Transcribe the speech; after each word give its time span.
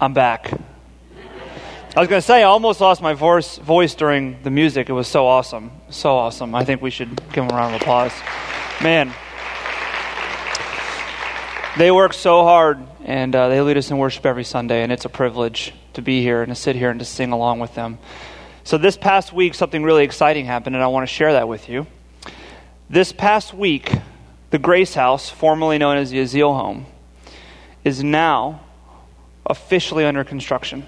I'm 0.00 0.12
back. 0.12 0.52
I 1.96 2.00
was 2.00 2.08
going 2.08 2.20
to 2.20 2.26
say, 2.26 2.40
I 2.40 2.42
almost 2.42 2.80
lost 2.80 3.00
my 3.00 3.14
voice, 3.14 3.58
voice 3.58 3.94
during 3.94 4.42
the 4.42 4.50
music. 4.50 4.88
It 4.88 4.92
was 4.92 5.06
so 5.06 5.26
awesome. 5.26 5.70
So 5.90 6.16
awesome. 6.16 6.54
I 6.54 6.64
think 6.64 6.82
we 6.82 6.90
should 6.90 7.16
give 7.32 7.46
them 7.46 7.50
a 7.50 7.54
round 7.54 7.76
of 7.76 7.80
applause. 7.80 8.12
Man. 8.82 9.12
They 11.76 11.90
work 11.90 12.12
so 12.12 12.42
hard, 12.42 12.78
and 13.04 13.34
uh, 13.34 13.48
they 13.48 13.60
lead 13.60 13.76
us 13.76 13.90
in 13.90 13.98
worship 13.98 14.26
every 14.26 14.44
Sunday, 14.44 14.82
and 14.82 14.92
it's 14.92 15.04
a 15.04 15.08
privilege 15.08 15.72
to 15.94 16.02
be 16.02 16.22
here 16.22 16.42
and 16.42 16.50
to 16.50 16.54
sit 16.54 16.76
here 16.76 16.90
and 16.90 17.00
to 17.00 17.04
sing 17.04 17.32
along 17.32 17.58
with 17.58 17.74
them. 17.74 17.98
So, 18.62 18.78
this 18.78 18.96
past 18.96 19.32
week, 19.32 19.54
something 19.54 19.82
really 19.82 20.04
exciting 20.04 20.46
happened, 20.46 20.76
and 20.76 20.84
I 20.84 20.86
want 20.86 21.08
to 21.08 21.12
share 21.12 21.32
that 21.32 21.48
with 21.48 21.68
you. 21.68 21.88
This 22.88 23.12
past 23.12 23.54
week, 23.54 23.92
the 24.50 24.58
Grace 24.58 24.94
House, 24.94 25.30
formerly 25.30 25.78
known 25.78 25.96
as 25.96 26.10
the 26.10 26.18
Azil 26.18 26.56
Home, 26.56 26.86
is 27.82 28.04
now 28.04 28.63
officially 29.46 30.04
under 30.04 30.24
construction. 30.24 30.86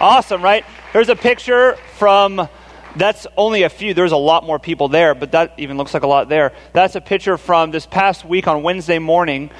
Awesome, 0.00 0.42
right? 0.42 0.64
Here's 0.92 1.08
a 1.08 1.16
picture 1.16 1.76
from, 1.96 2.48
that's 2.94 3.26
only 3.36 3.64
a 3.64 3.68
few. 3.68 3.94
There's 3.94 4.12
a 4.12 4.16
lot 4.16 4.44
more 4.44 4.58
people 4.58 4.88
there, 4.88 5.14
but 5.14 5.32
that 5.32 5.54
even 5.58 5.76
looks 5.76 5.92
like 5.92 6.04
a 6.04 6.06
lot 6.06 6.28
there. 6.28 6.52
That's 6.72 6.94
a 6.94 7.00
picture 7.00 7.36
from 7.36 7.72
this 7.72 7.84
past 7.84 8.24
week 8.24 8.46
on 8.46 8.62
Wednesday 8.62 8.98
morning. 8.98 9.50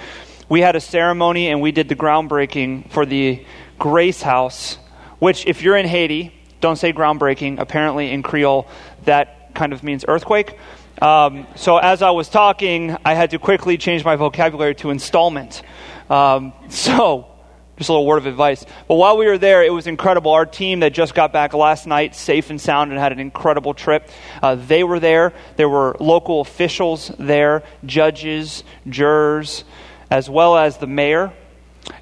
We 0.48 0.60
had 0.60 0.76
a 0.76 0.80
ceremony 0.80 1.48
and 1.48 1.60
we 1.60 1.72
did 1.72 1.88
the 1.88 1.96
groundbreaking 1.96 2.90
for 2.90 3.04
the 3.04 3.44
Grace 3.78 4.22
House, 4.22 4.78
which, 5.18 5.44
if 5.46 5.62
you're 5.62 5.76
in 5.76 5.86
Haiti, 5.86 6.32
don't 6.60 6.76
say 6.76 6.92
groundbreaking. 6.92 7.58
Apparently, 7.58 8.10
in 8.10 8.22
Creole, 8.22 8.68
that 9.04 9.54
kind 9.54 9.72
of 9.72 9.82
means 9.82 10.04
earthquake. 10.06 10.56
Um, 11.00 11.46
so 11.54 11.78
as 11.78 12.02
I 12.02 12.10
was 12.10 12.28
talking, 12.28 12.96
I 13.04 13.14
had 13.14 13.30
to 13.30 13.38
quickly 13.38 13.78
change 13.78 14.04
my 14.04 14.16
vocabulary 14.16 14.74
to 14.76 14.90
installment. 14.90 15.62
Um, 16.10 16.52
so, 16.68 17.28
just 17.76 17.88
a 17.88 17.92
little 17.92 18.06
word 18.06 18.18
of 18.18 18.26
advice. 18.26 18.64
But 18.88 18.96
while 18.96 19.16
we 19.16 19.26
were 19.26 19.38
there, 19.38 19.62
it 19.62 19.72
was 19.72 19.86
incredible. 19.86 20.32
Our 20.32 20.46
team 20.46 20.80
that 20.80 20.92
just 20.92 21.14
got 21.14 21.32
back 21.32 21.54
last 21.54 21.86
night, 21.86 22.16
safe 22.16 22.50
and 22.50 22.60
sound, 22.60 22.90
and 22.90 22.98
had 22.98 23.12
an 23.12 23.20
incredible 23.20 23.74
trip, 23.74 24.10
uh, 24.42 24.56
they 24.56 24.82
were 24.82 24.98
there. 24.98 25.32
There 25.56 25.68
were 25.68 25.96
local 26.00 26.40
officials 26.40 27.12
there, 27.18 27.62
judges, 27.84 28.64
jurors, 28.88 29.62
as 30.10 30.28
well 30.28 30.56
as 30.56 30.78
the 30.78 30.88
mayor 30.88 31.32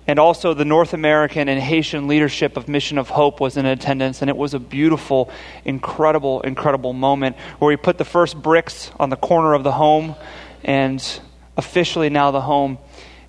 and 0.07 0.19
also 0.19 0.55
the 0.55 0.65
North 0.65 0.95
American 0.95 1.49
and 1.49 1.61
Haitian 1.61 2.07
leadership 2.07 2.57
of 2.57 2.69
Mission 2.69 2.99
of 2.99 3.09
Hope 3.09 3.41
was 3.41 3.57
in 3.57 3.67
attendance, 3.67 4.21
and 4.21 4.29
it 4.29 4.37
was 4.37 4.55
a 4.55 4.59
beautiful, 4.59 5.31
incredible, 5.65 6.41
incredible 6.43 6.93
moment 6.93 7.37
where 7.59 7.69
we 7.69 7.77
put 7.77 7.99
the 7.99 8.05
first 8.05 8.41
bricks 8.41 8.91
on 8.99 9.11
the 9.11 9.17
corner 9.17 9.55
of 9.55 9.65
the 9.65 9.73
home, 9.73 10.15
and 10.65 11.21
officially 11.57 12.11
now 12.11 12.31
the 12.31 12.41
home 12.41 12.79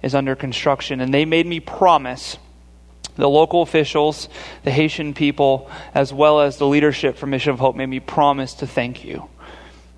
is 0.01 0.13
under 0.13 0.35
construction. 0.35 1.01
And 1.01 1.13
they 1.13 1.25
made 1.25 1.45
me 1.45 1.59
promise 1.59 2.37
the 3.15 3.27
local 3.27 3.63
officials, 3.63 4.29
the 4.63 4.71
Haitian 4.71 5.13
people, 5.13 5.69
as 5.95 6.13
well 6.13 6.41
as 6.41 6.57
the 6.57 6.67
leadership 6.67 7.17
from 7.17 7.31
Mission 7.31 7.51
of 7.51 7.59
Hope 7.59 7.75
made 7.75 7.87
me 7.87 7.99
promise 7.99 8.53
to 8.55 8.67
thank 8.67 9.03
you. 9.03 9.27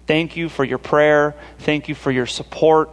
Thank 0.07 0.37
you 0.37 0.49
for 0.49 0.63
your 0.63 0.77
prayer. 0.77 1.35
Thank 1.59 1.89
you 1.89 1.95
for 1.95 2.11
your 2.11 2.25
support. 2.25 2.89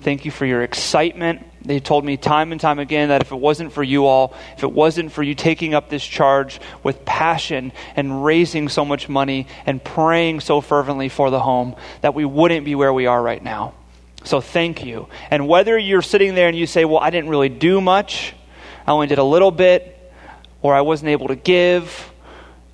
Thank 0.00 0.24
you 0.24 0.30
for 0.30 0.46
your 0.46 0.62
excitement. 0.62 1.46
They 1.62 1.78
told 1.78 2.06
me 2.06 2.16
time 2.16 2.52
and 2.52 2.60
time 2.60 2.78
again 2.78 3.10
that 3.10 3.20
if 3.20 3.32
it 3.32 3.36
wasn't 3.36 3.72
for 3.72 3.82
you 3.82 4.06
all, 4.06 4.34
if 4.56 4.62
it 4.62 4.72
wasn't 4.72 5.12
for 5.12 5.22
you 5.22 5.34
taking 5.34 5.74
up 5.74 5.90
this 5.90 6.02
charge 6.02 6.58
with 6.82 7.04
passion 7.04 7.72
and 7.96 8.24
raising 8.24 8.70
so 8.70 8.84
much 8.86 9.10
money 9.10 9.46
and 9.66 9.84
praying 9.84 10.40
so 10.40 10.62
fervently 10.62 11.10
for 11.10 11.28
the 11.28 11.40
home, 11.40 11.76
that 12.00 12.14
we 12.14 12.24
wouldn't 12.24 12.64
be 12.64 12.74
where 12.74 12.92
we 12.94 13.04
are 13.04 13.22
right 13.22 13.42
now. 13.42 13.74
So 14.24 14.40
thank 14.40 14.84
you. 14.86 15.08
And 15.30 15.46
whether 15.46 15.78
you're 15.78 16.02
sitting 16.02 16.34
there 16.34 16.48
and 16.48 16.56
you 16.56 16.66
say, 16.66 16.86
well, 16.86 16.98
I 16.98 17.10
didn't 17.10 17.28
really 17.28 17.50
do 17.50 17.82
much, 17.82 18.34
I 18.86 18.92
only 18.92 19.06
did 19.06 19.18
a 19.18 19.24
little 19.24 19.50
bit, 19.50 19.98
or 20.62 20.74
I 20.74 20.80
wasn't 20.80 21.10
able 21.10 21.28
to 21.28 21.36
give, 21.36 22.10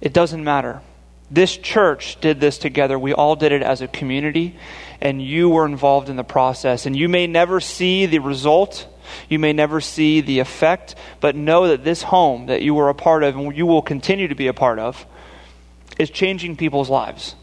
it 0.00 0.12
doesn't 0.12 0.44
matter. 0.44 0.80
This 1.28 1.56
church 1.56 2.20
did 2.20 2.38
this 2.38 2.56
together. 2.56 2.96
We 2.96 3.12
all 3.12 3.34
did 3.34 3.50
it 3.50 3.62
as 3.62 3.80
a 3.80 3.88
community 3.88 4.56
and 5.06 5.22
you 5.22 5.48
were 5.48 5.66
involved 5.66 6.08
in 6.08 6.16
the 6.16 6.24
process. 6.24 6.84
And 6.84 6.96
you 6.96 7.08
may 7.08 7.28
never 7.28 7.60
see 7.60 8.06
the 8.06 8.18
result, 8.18 8.88
you 9.28 9.38
may 9.38 9.52
never 9.52 9.80
see 9.80 10.20
the 10.20 10.40
effect, 10.40 10.96
but 11.20 11.36
know 11.36 11.68
that 11.68 11.84
this 11.84 12.02
home 12.02 12.46
that 12.46 12.62
you 12.62 12.74
were 12.74 12.88
a 12.88 12.94
part 12.94 13.22
of 13.22 13.36
and 13.36 13.56
you 13.56 13.66
will 13.66 13.82
continue 13.82 14.26
to 14.26 14.34
be 14.34 14.48
a 14.48 14.52
part 14.52 14.80
of 14.80 15.06
is 15.96 16.10
changing 16.10 16.56
people's 16.56 16.90
lives. 16.90 17.36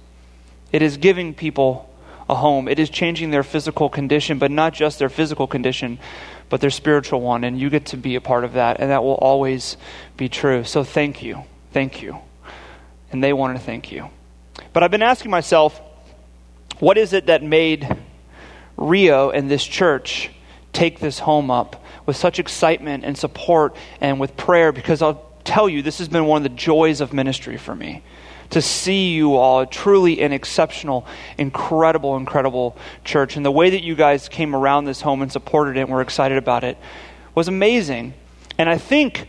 It 0.74 0.82
is 0.82 0.98
giving 0.98 1.34
people 1.34 1.90
a 2.28 2.36
home. 2.36 2.68
It 2.68 2.80
is 2.80 2.90
changing 2.90 3.32
their 3.32 3.44
physical 3.44 3.88
condition, 3.88 4.40
but 4.40 4.52
not 4.52 4.74
just 4.74 5.00
their 5.00 5.08
physical 5.08 5.48
condition, 5.48 6.00
but 6.50 6.60
their 6.60 6.70
spiritual 6.70 7.22
one. 7.22 7.46
And 7.46 7.58
you 7.58 7.70
get 7.70 7.86
to 7.88 7.98
be 7.98 8.16
a 8.16 8.22
part 8.22 8.44
of 8.44 8.54
that, 8.54 8.82
and 8.82 8.92
that 8.92 9.04
will 9.04 9.16
always 9.16 9.78
be 10.18 10.28
true. 10.28 10.66
So 10.66 10.84
thank 10.84 11.24
you. 11.24 11.46
Thank 11.72 12.02
you. 12.02 12.20
And 13.10 13.24
they 13.24 13.32
want 13.32 13.58
to 13.58 13.64
thank 13.64 13.90
you. 13.90 14.10
But 14.74 14.84
I've 14.84 14.92
been 14.92 15.02
asking 15.02 15.32
myself, 15.32 15.80
what 16.80 16.98
is 16.98 17.14
it 17.14 17.28
that 17.28 17.44
made 17.44 17.98
Rio 18.78 19.30
and 19.30 19.50
this 19.50 19.64
church 19.64 20.30
take 20.72 21.00
this 21.00 21.20
home 21.20 21.52
up 21.52 21.84
with 22.06 22.16
such 22.16 22.40
excitement 22.40 23.04
and 23.06 23.18
support 23.18 23.76
and 24.02 24.20
with 24.20 24.36
prayer? 24.36 24.72
Because 24.72 25.02
I'll 25.02 25.30
tell 25.44 25.70
you, 25.70 25.82
this 25.82 26.00
has 26.00 26.10
been 26.10 26.26
one 26.26 26.38
of 26.38 26.44
the 26.44 26.58
joys 26.58 27.02
of 27.02 27.14
ministry 27.14 27.58
for 27.58 27.76
me. 27.76 28.04
To 28.52 28.62
see 28.62 29.14
you 29.14 29.36
all, 29.36 29.66
truly 29.66 30.22
an 30.22 30.32
exceptional, 30.32 31.08
incredible, 31.38 32.18
incredible 32.18 32.78
church. 33.04 33.36
And 33.36 33.46
the 33.46 33.52
way 33.52 33.72
that 33.72 33.82
you 33.82 33.96
guys 33.96 34.30
came 34.30 34.56
around 34.56 34.86
this 34.86 35.02
home 35.02 35.22
and 35.22 35.32
supported 35.32 35.78
it 35.78 35.82
and 35.82 35.90
were 35.90 36.02
excited 36.02 36.38
about 36.38 36.64
it 36.64 36.78
was 37.34 37.48
amazing. 37.48 38.14
And 38.58 38.70
I 38.70 38.78
think 38.78 39.28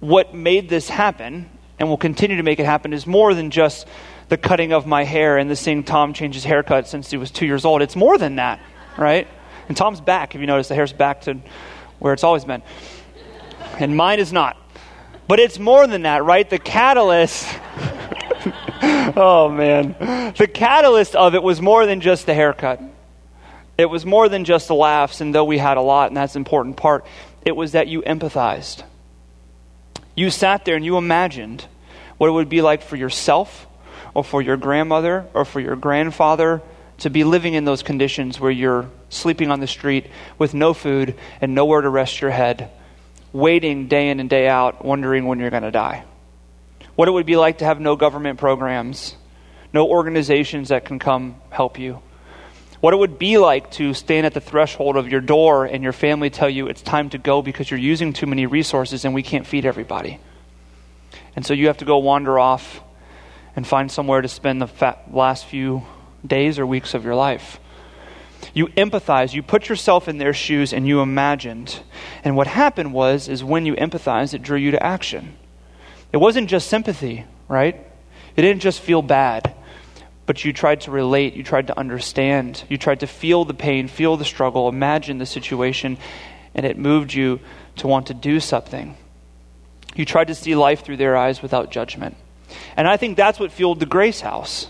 what 0.00 0.34
made 0.34 0.68
this 0.68 0.88
happen 0.88 1.48
and 1.78 1.88
will 1.88 1.96
continue 1.96 2.36
to 2.36 2.42
make 2.42 2.60
it 2.60 2.66
happen 2.66 2.92
is 2.92 3.06
more 3.06 3.34
than 3.34 3.50
just 3.50 3.86
the 4.32 4.38
cutting 4.38 4.72
of 4.72 4.86
my 4.86 5.04
hair 5.04 5.36
and 5.36 5.50
the 5.50 5.54
seeing 5.54 5.84
Tom 5.84 6.14
change 6.14 6.36
his 6.36 6.44
haircut 6.44 6.88
since 6.88 7.10
he 7.10 7.18
was 7.18 7.30
two 7.30 7.44
years 7.44 7.66
old. 7.66 7.82
It's 7.82 7.94
more 7.94 8.16
than 8.16 8.36
that, 8.36 8.60
right? 8.96 9.28
And 9.68 9.76
Tom's 9.76 10.00
back, 10.00 10.34
if 10.34 10.40
you 10.40 10.46
notice, 10.46 10.68
the 10.68 10.74
hair's 10.74 10.94
back 10.94 11.20
to 11.22 11.34
where 11.98 12.14
it's 12.14 12.24
always 12.24 12.46
been. 12.46 12.62
And 13.78 13.94
mine 13.94 14.20
is 14.20 14.32
not. 14.32 14.56
But 15.28 15.38
it's 15.38 15.58
more 15.58 15.86
than 15.86 16.04
that, 16.04 16.24
right? 16.24 16.48
The 16.48 16.58
catalyst. 16.58 17.46
oh, 18.82 19.52
man. 19.54 19.96
The 20.38 20.48
catalyst 20.50 21.14
of 21.14 21.34
it 21.34 21.42
was 21.42 21.60
more 21.60 21.84
than 21.84 22.00
just 22.00 22.24
the 22.24 22.32
haircut. 22.32 22.80
It 23.76 23.84
was 23.84 24.06
more 24.06 24.30
than 24.30 24.46
just 24.46 24.66
the 24.66 24.74
laughs, 24.74 25.20
and 25.20 25.34
though 25.34 25.44
we 25.44 25.58
had 25.58 25.76
a 25.76 25.82
lot, 25.82 26.08
and 26.08 26.16
that's 26.16 26.36
an 26.36 26.40
important 26.40 26.78
part, 26.78 27.04
it 27.44 27.54
was 27.54 27.72
that 27.72 27.86
you 27.86 28.00
empathized. 28.00 28.82
You 30.14 30.30
sat 30.30 30.64
there 30.64 30.76
and 30.76 30.86
you 30.86 30.96
imagined 30.96 31.66
what 32.16 32.28
it 32.28 32.32
would 32.32 32.48
be 32.48 32.62
like 32.62 32.80
for 32.80 32.96
yourself 32.96 33.66
or 34.14 34.24
for 34.24 34.42
your 34.42 34.56
grandmother 34.56 35.26
or 35.34 35.44
for 35.44 35.60
your 35.60 35.76
grandfather 35.76 36.62
to 36.98 37.10
be 37.10 37.24
living 37.24 37.54
in 37.54 37.64
those 37.64 37.82
conditions 37.82 38.38
where 38.38 38.50
you're 38.50 38.88
sleeping 39.08 39.50
on 39.50 39.60
the 39.60 39.66
street 39.66 40.06
with 40.38 40.54
no 40.54 40.74
food 40.74 41.14
and 41.40 41.54
nowhere 41.54 41.80
to 41.80 41.88
rest 41.88 42.20
your 42.20 42.30
head, 42.30 42.70
waiting 43.32 43.88
day 43.88 44.08
in 44.08 44.20
and 44.20 44.30
day 44.30 44.48
out, 44.48 44.84
wondering 44.84 45.26
when 45.26 45.38
you're 45.38 45.50
going 45.50 45.62
to 45.62 45.70
die. 45.70 46.04
What 46.94 47.08
it 47.08 47.10
would 47.10 47.26
be 47.26 47.36
like 47.36 47.58
to 47.58 47.64
have 47.64 47.80
no 47.80 47.96
government 47.96 48.38
programs, 48.38 49.16
no 49.72 49.88
organizations 49.88 50.68
that 50.68 50.84
can 50.84 50.98
come 50.98 51.36
help 51.50 51.78
you. 51.78 52.02
What 52.80 52.94
it 52.94 52.98
would 52.98 53.18
be 53.18 53.38
like 53.38 53.70
to 53.72 53.94
stand 53.94 54.26
at 54.26 54.34
the 54.34 54.40
threshold 54.40 54.96
of 54.96 55.08
your 55.08 55.20
door 55.20 55.64
and 55.64 55.82
your 55.82 55.92
family 55.92 56.30
tell 56.30 56.50
you 56.50 56.66
it's 56.66 56.82
time 56.82 57.10
to 57.10 57.18
go 57.18 57.40
because 57.40 57.70
you're 57.70 57.80
using 57.80 58.12
too 58.12 58.26
many 58.26 58.44
resources 58.44 59.04
and 59.04 59.14
we 59.14 59.22
can't 59.22 59.46
feed 59.46 59.64
everybody. 59.64 60.18
And 61.34 61.46
so 61.46 61.54
you 61.54 61.68
have 61.68 61.78
to 61.78 61.84
go 61.84 61.98
wander 61.98 62.38
off 62.38 62.80
and 63.54 63.66
find 63.66 63.90
somewhere 63.90 64.22
to 64.22 64.28
spend 64.28 64.62
the 64.62 64.96
last 65.10 65.44
few 65.46 65.82
days 66.26 66.58
or 66.58 66.66
weeks 66.66 66.94
of 66.94 67.04
your 67.04 67.14
life. 67.14 67.58
You 68.54 68.66
empathize, 68.68 69.32
you 69.32 69.42
put 69.42 69.68
yourself 69.68 70.08
in 70.08 70.18
their 70.18 70.34
shoes 70.34 70.72
and 70.72 70.86
you 70.86 71.00
imagined. 71.00 71.80
And 72.24 72.36
what 72.36 72.46
happened 72.46 72.92
was 72.92 73.28
is 73.28 73.44
when 73.44 73.66
you 73.66 73.74
empathized, 73.74 74.34
it 74.34 74.42
drew 74.42 74.58
you 74.58 74.72
to 74.72 74.82
action. 74.82 75.36
It 76.12 76.18
wasn't 76.18 76.50
just 76.50 76.68
sympathy, 76.68 77.24
right? 77.48 77.86
It 78.36 78.42
didn't 78.42 78.62
just 78.62 78.80
feel 78.80 79.02
bad, 79.02 79.54
but 80.26 80.44
you 80.44 80.52
tried 80.52 80.82
to 80.82 80.90
relate, 80.90 81.34
you 81.34 81.42
tried 81.42 81.68
to 81.68 81.78
understand, 81.78 82.64
you 82.68 82.78
tried 82.78 83.00
to 83.00 83.06
feel 83.06 83.44
the 83.44 83.54
pain, 83.54 83.88
feel 83.88 84.16
the 84.16 84.24
struggle, 84.24 84.68
imagine 84.68 85.18
the 85.18 85.26
situation, 85.26 85.98
and 86.54 86.66
it 86.66 86.78
moved 86.78 87.14
you 87.14 87.40
to 87.76 87.86
want 87.86 88.08
to 88.08 88.14
do 88.14 88.40
something. 88.40 88.96
You 89.94 90.04
tried 90.04 90.28
to 90.28 90.34
see 90.34 90.54
life 90.54 90.84
through 90.84 90.96
their 90.98 91.16
eyes 91.16 91.42
without 91.42 91.70
judgment. 91.70 92.16
And 92.76 92.88
I 92.88 92.96
think 92.96 93.16
that's 93.16 93.38
what 93.38 93.52
fueled 93.52 93.80
the 93.80 93.86
Grace 93.86 94.20
House. 94.20 94.68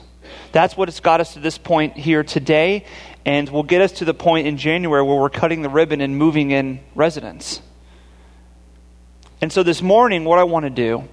That's 0.52 0.76
what 0.76 0.88
has 0.88 1.00
got 1.00 1.20
us 1.20 1.34
to 1.34 1.40
this 1.40 1.58
point 1.58 1.96
here 1.96 2.22
today, 2.22 2.84
and 3.24 3.48
will 3.48 3.62
get 3.62 3.80
us 3.80 3.92
to 3.92 4.04
the 4.04 4.14
point 4.14 4.46
in 4.46 4.58
January 4.58 5.02
where 5.02 5.16
we're 5.16 5.30
cutting 5.30 5.62
the 5.62 5.68
ribbon 5.68 6.00
and 6.00 6.16
moving 6.16 6.50
in 6.50 6.80
residents. 6.94 7.62
And 9.40 9.52
so 9.52 9.62
this 9.62 9.82
morning, 9.82 10.24
what 10.24 10.38
I 10.38 10.44
want 10.44 10.64
to 10.64 10.70
do, 10.70 11.08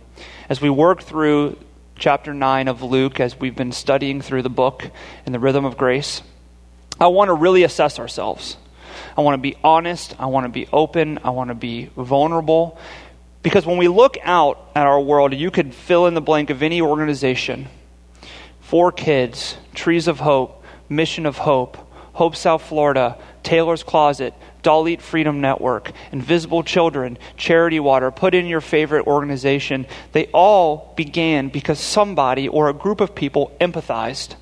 as 0.49 0.61
we 0.61 0.69
work 0.69 1.01
through 1.01 1.57
chapter 1.95 2.33
9 2.33 2.67
of 2.67 2.81
Luke, 2.81 3.19
as 3.19 3.39
we've 3.39 3.55
been 3.55 3.71
studying 3.71 4.21
through 4.21 4.41
the 4.41 4.49
book 4.49 4.89
and 5.25 5.33
the 5.33 5.39
rhythm 5.39 5.65
of 5.65 5.77
grace, 5.77 6.21
I 6.99 7.07
want 7.07 7.29
to 7.29 7.33
really 7.33 7.63
assess 7.63 7.97
ourselves. 7.97 8.57
I 9.17 9.21
want 9.21 9.35
to 9.35 9.41
be 9.41 9.55
honest. 9.63 10.15
I 10.19 10.27
want 10.27 10.45
to 10.45 10.49
be 10.49 10.67
open. 10.71 11.19
I 11.23 11.29
want 11.29 11.49
to 11.49 11.55
be 11.55 11.89
vulnerable. 11.95 12.77
Because 13.41 13.65
when 13.65 13.77
we 13.77 13.87
look 13.87 14.17
out 14.23 14.69
at 14.75 14.85
our 14.85 14.99
world, 14.99 15.33
you 15.33 15.49
could 15.51 15.73
fill 15.73 16.07
in 16.07 16.13
the 16.13 16.21
blank 16.21 16.49
of 16.49 16.61
any 16.61 16.81
organization 16.81 17.67
Four 18.61 18.91
Kids, 18.91 19.57
Trees 19.73 20.07
of 20.07 20.19
Hope, 20.19 20.63
Mission 20.89 21.25
of 21.25 21.37
Hope, 21.37 21.77
Hope 22.13 22.35
South 22.35 22.61
Florida, 22.63 23.17
Taylor's 23.41 23.81
Closet, 23.81 24.33
Eat 24.87 25.01
Freedom 25.01 25.41
Network, 25.41 25.91
Invisible 26.11 26.63
Children, 26.63 27.17
Charity 27.37 27.79
Water, 27.79 28.11
put 28.11 28.35
in 28.35 28.45
your 28.45 28.61
favorite 28.61 29.07
organization. 29.07 29.87
They 30.11 30.27
all 30.27 30.93
began 30.95 31.49
because 31.49 31.79
somebody 31.79 32.47
or 32.47 32.69
a 32.69 32.73
group 32.73 33.01
of 33.01 33.15
people 33.15 33.55
empathized 33.59 34.35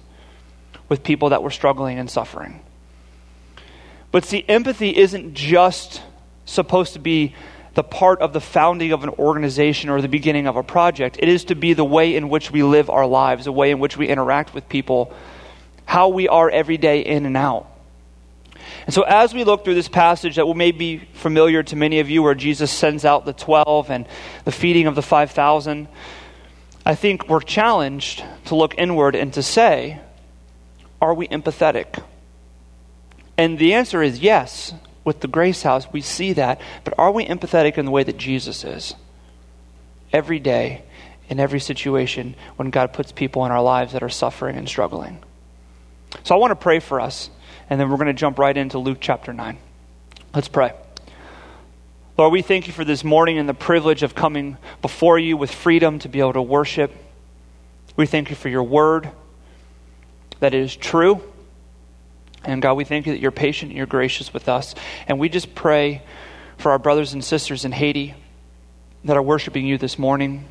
with 0.89 1.03
people 1.03 1.29
that 1.29 1.43
were 1.43 1.51
struggling 1.51 1.99
and 1.99 2.09
suffering. 2.09 2.59
But 4.11 4.25
see, 4.25 4.43
empathy 4.47 4.97
isn't 4.97 5.35
just 5.35 6.01
supposed 6.45 6.93
to 6.93 6.99
be 6.99 7.35
the 7.77 7.83
part 7.83 8.21
of 8.21 8.33
the 8.33 8.41
founding 8.41 8.91
of 8.91 9.03
an 9.03 9.11
organization 9.11 9.91
or 9.91 10.01
the 10.01 10.07
beginning 10.07 10.47
of 10.47 10.55
a 10.55 10.63
project. 10.63 11.17
It 11.19 11.29
is 11.29 11.45
to 11.45 11.55
be 11.55 11.73
the 11.73 11.85
way 11.85 12.15
in 12.15 12.27
which 12.27 12.49
we 12.49 12.63
live 12.63 12.89
our 12.89 13.05
lives, 13.05 13.45
the 13.45 13.51
way 13.51 13.69
in 13.69 13.77
which 13.77 13.95
we 13.95 14.07
interact 14.07 14.51
with 14.55 14.67
people, 14.67 15.13
how 15.85 16.07
we 16.07 16.27
are 16.27 16.49
every 16.49 16.77
day 16.77 17.01
in 17.01 17.27
and 17.27 17.37
out. 17.37 17.67
And 18.87 18.95
so, 18.95 19.03
as 19.03 19.31
we 19.31 19.43
look 19.43 19.63
through 19.63 19.75
this 19.75 19.89
passage 19.89 20.37
that 20.37 20.51
may 20.55 20.71
be 20.71 20.97
familiar 20.97 21.61
to 21.61 21.75
many 21.75 21.99
of 21.99 22.09
you, 22.09 22.23
where 22.23 22.33
Jesus 22.33 22.71
sends 22.71 23.05
out 23.05 23.25
the 23.25 23.33
12 23.33 23.91
and 23.91 24.07
the 24.43 24.51
feeding 24.51 24.87
of 24.87 24.95
the 24.95 25.03
5,000, 25.03 25.87
I 26.83 26.95
think 26.95 27.29
we're 27.29 27.41
challenged 27.41 28.23
to 28.45 28.55
look 28.55 28.73
inward 28.75 29.13
and 29.13 29.31
to 29.33 29.43
say, 29.43 30.01
are 30.99 31.13
we 31.13 31.27
empathetic? 31.27 32.03
And 33.37 33.59
the 33.59 33.75
answer 33.75 34.01
is 34.01 34.17
yes. 34.17 34.73
With 35.07 35.21
the 35.21 35.29
Grace 35.29 35.63
House, 35.63 35.87
we 35.89 36.01
see 36.01 36.33
that. 36.33 36.59
But 36.83 36.95
are 36.97 37.13
we 37.13 37.25
empathetic 37.25 37.77
in 37.77 37.85
the 37.85 37.91
way 37.91 38.03
that 38.03 38.17
Jesus 38.17 38.65
is? 38.65 38.93
Every 40.11 40.37
day, 40.37 40.83
in 41.29 41.39
every 41.39 41.61
situation, 41.61 42.35
when 42.57 42.71
God 42.71 42.91
puts 42.91 43.13
people 43.13 43.45
in 43.45 43.53
our 43.53 43.63
lives 43.63 43.93
that 43.93 44.03
are 44.03 44.09
suffering 44.09 44.57
and 44.57 44.67
struggling. 44.67 45.19
So 46.25 46.35
I 46.35 46.37
want 46.37 46.51
to 46.51 46.57
pray 46.57 46.79
for 46.79 46.99
us, 46.99 47.29
and 47.69 47.79
then 47.79 47.89
we're 47.89 47.95
going 47.95 48.07
to 48.07 48.13
jump 48.13 48.37
right 48.37 48.57
into 48.57 48.79
Luke 48.79 48.97
chapter 48.99 49.31
9. 49.31 49.57
Let's 50.35 50.49
pray. 50.49 50.73
Lord, 52.17 52.33
we 52.33 52.41
thank 52.41 52.67
you 52.67 52.73
for 52.73 52.83
this 52.83 53.05
morning 53.05 53.37
and 53.37 53.47
the 53.47 53.53
privilege 53.53 54.03
of 54.03 54.13
coming 54.13 54.57
before 54.81 55.17
you 55.17 55.37
with 55.37 55.51
freedom 55.51 55.99
to 55.99 56.09
be 56.09 56.19
able 56.19 56.33
to 56.33 56.41
worship. 56.41 56.91
We 57.95 58.07
thank 58.07 58.29
you 58.29 58.35
for 58.35 58.49
your 58.49 58.63
word 58.63 59.09
that 60.41 60.53
it 60.53 60.59
is 60.59 60.75
true. 60.75 61.23
And 62.47 62.61
God, 62.61 62.75
we 62.75 62.85
thank 62.85 63.05
you 63.05 63.11
that 63.11 63.19
you're 63.19 63.31
patient 63.31 63.71
and 63.71 63.77
you're 63.77 63.85
gracious 63.85 64.33
with 64.33 64.47
us. 64.47 64.73
And 65.05 65.19
we 65.19 65.27
just 65.27 65.53
pray 65.53 66.01
for 66.57 66.71
our 66.71 66.79
brothers 66.79 67.11
and 67.13 67.23
sisters 67.23 67.65
in 67.65 67.73
Haiti 67.73 68.15
that 69.03 69.17
are 69.17 69.21
worshiping 69.21 69.67
you 69.67 69.77
this 69.77 69.99
morning. 69.99 70.45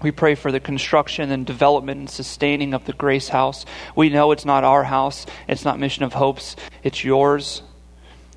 We 0.00 0.10
pray 0.10 0.34
for 0.34 0.50
the 0.50 0.58
construction 0.58 1.30
and 1.30 1.44
development 1.44 1.98
and 2.00 2.10
sustaining 2.10 2.72
of 2.72 2.86
the 2.86 2.94
Grace 2.94 3.28
House. 3.28 3.66
We 3.94 4.08
know 4.08 4.32
it's 4.32 4.46
not 4.46 4.64
our 4.64 4.84
house, 4.84 5.26
it's 5.46 5.64
not 5.64 5.78
Mission 5.78 6.02
of 6.02 6.14
Hopes, 6.14 6.56
it's 6.82 7.04
yours. 7.04 7.62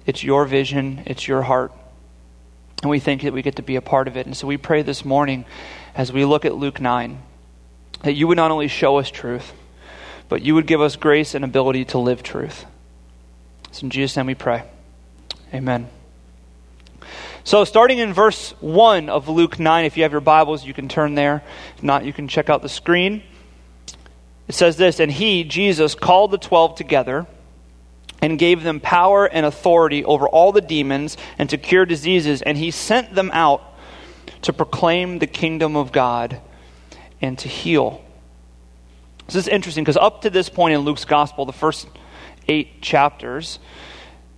It's 0.06 0.24
your 0.24 0.46
vision, 0.46 1.04
it's 1.06 1.28
your 1.28 1.44
heart. 1.44 1.72
And 2.82 2.90
we 2.90 3.00
think 3.00 3.22
that 3.22 3.34
we 3.34 3.42
get 3.42 3.58
to 3.58 3.62
be 3.62 3.76
a 3.76 3.82
part 3.82 4.08
of 4.08 4.18
it. 4.18 4.26
And 4.26 4.36
so 4.36 4.48
we 4.48 4.58
pray 4.58 4.82
this 4.82 5.06
morning 5.06 5.46
as 5.96 6.12
we 6.12 6.26
look 6.26 6.44
at 6.44 6.56
Luke 6.56 6.82
9 6.82 7.22
that 8.04 8.14
you 8.14 8.28
would 8.28 8.38
not 8.38 8.52
only 8.52 8.68
show 8.68 8.98
us 8.98 9.12
truth, 9.12 9.54
but 10.28 10.42
you 10.42 10.56
would 10.56 10.66
give 10.66 10.82
us 10.82 10.96
grace 10.96 11.36
and 11.36 11.46
ability 11.46 11.86
to 11.86 12.00
live 12.00 12.24
truth. 12.24 12.66
So 13.72 13.86
in 13.86 13.90
Jesus' 13.90 14.18
name 14.18 14.28
we 14.28 14.36
pray. 14.36 14.64
Amen. 15.54 15.90
So, 17.44 17.64
starting 17.64 17.98
in 17.98 18.14
verse 18.14 18.52
1 18.62 19.10
of 19.10 19.28
Luke 19.28 19.58
9, 19.58 19.86
if 19.86 19.98
you 19.98 20.04
have 20.04 20.12
your 20.12 20.22
Bibles, 20.22 20.64
you 20.64 20.74
can 20.74 20.88
turn 20.88 21.16
there. 21.16 21.44
If 21.76 21.84
not, 21.84 22.06
you 22.06 22.14
can 22.14 22.28
check 22.28 22.50
out 22.50 22.62
the 22.62 22.70
screen. 22.70 23.24
It 24.48 24.54
says 24.54 24.78
this 24.78 25.00
And 25.00 25.12
he, 25.12 25.44
Jesus, 25.44 25.96
called 25.96 26.32
the 26.32 26.38
twelve 26.38 26.76
together 26.76 27.26
and 28.22 28.38
gave 28.38 28.62
them 28.62 28.80
power 28.80 29.26
and 29.26 29.46
authority 29.46 30.06
over 30.06 30.28
all 30.28 30.52
the 30.52 30.62
demons 30.62 31.18
and 31.40 31.50
to 31.50 31.58
cure 31.58 31.86
diseases. 31.86 32.44
And 32.44 32.58
he 32.58 32.70
sent 32.70 33.16
them 33.16 33.32
out 33.34 33.64
to 34.44 34.54
proclaim 34.54 35.18
the 35.18 35.28
kingdom 35.28 35.76
of 35.76 35.92
God 35.92 36.40
and 37.20 37.38
to 37.40 37.48
heal 37.48 38.04
this 39.32 39.48
is 39.48 39.48
interesting 39.48 39.86
because 39.86 39.96
up 39.96 40.24
to 40.24 40.30
this 40.30 40.50
point 40.50 40.74
in 40.74 40.82
Luke's 40.82 41.06
gospel, 41.06 41.46
the 41.46 41.54
first 41.54 41.88
eight 42.48 42.82
chapters, 42.82 43.60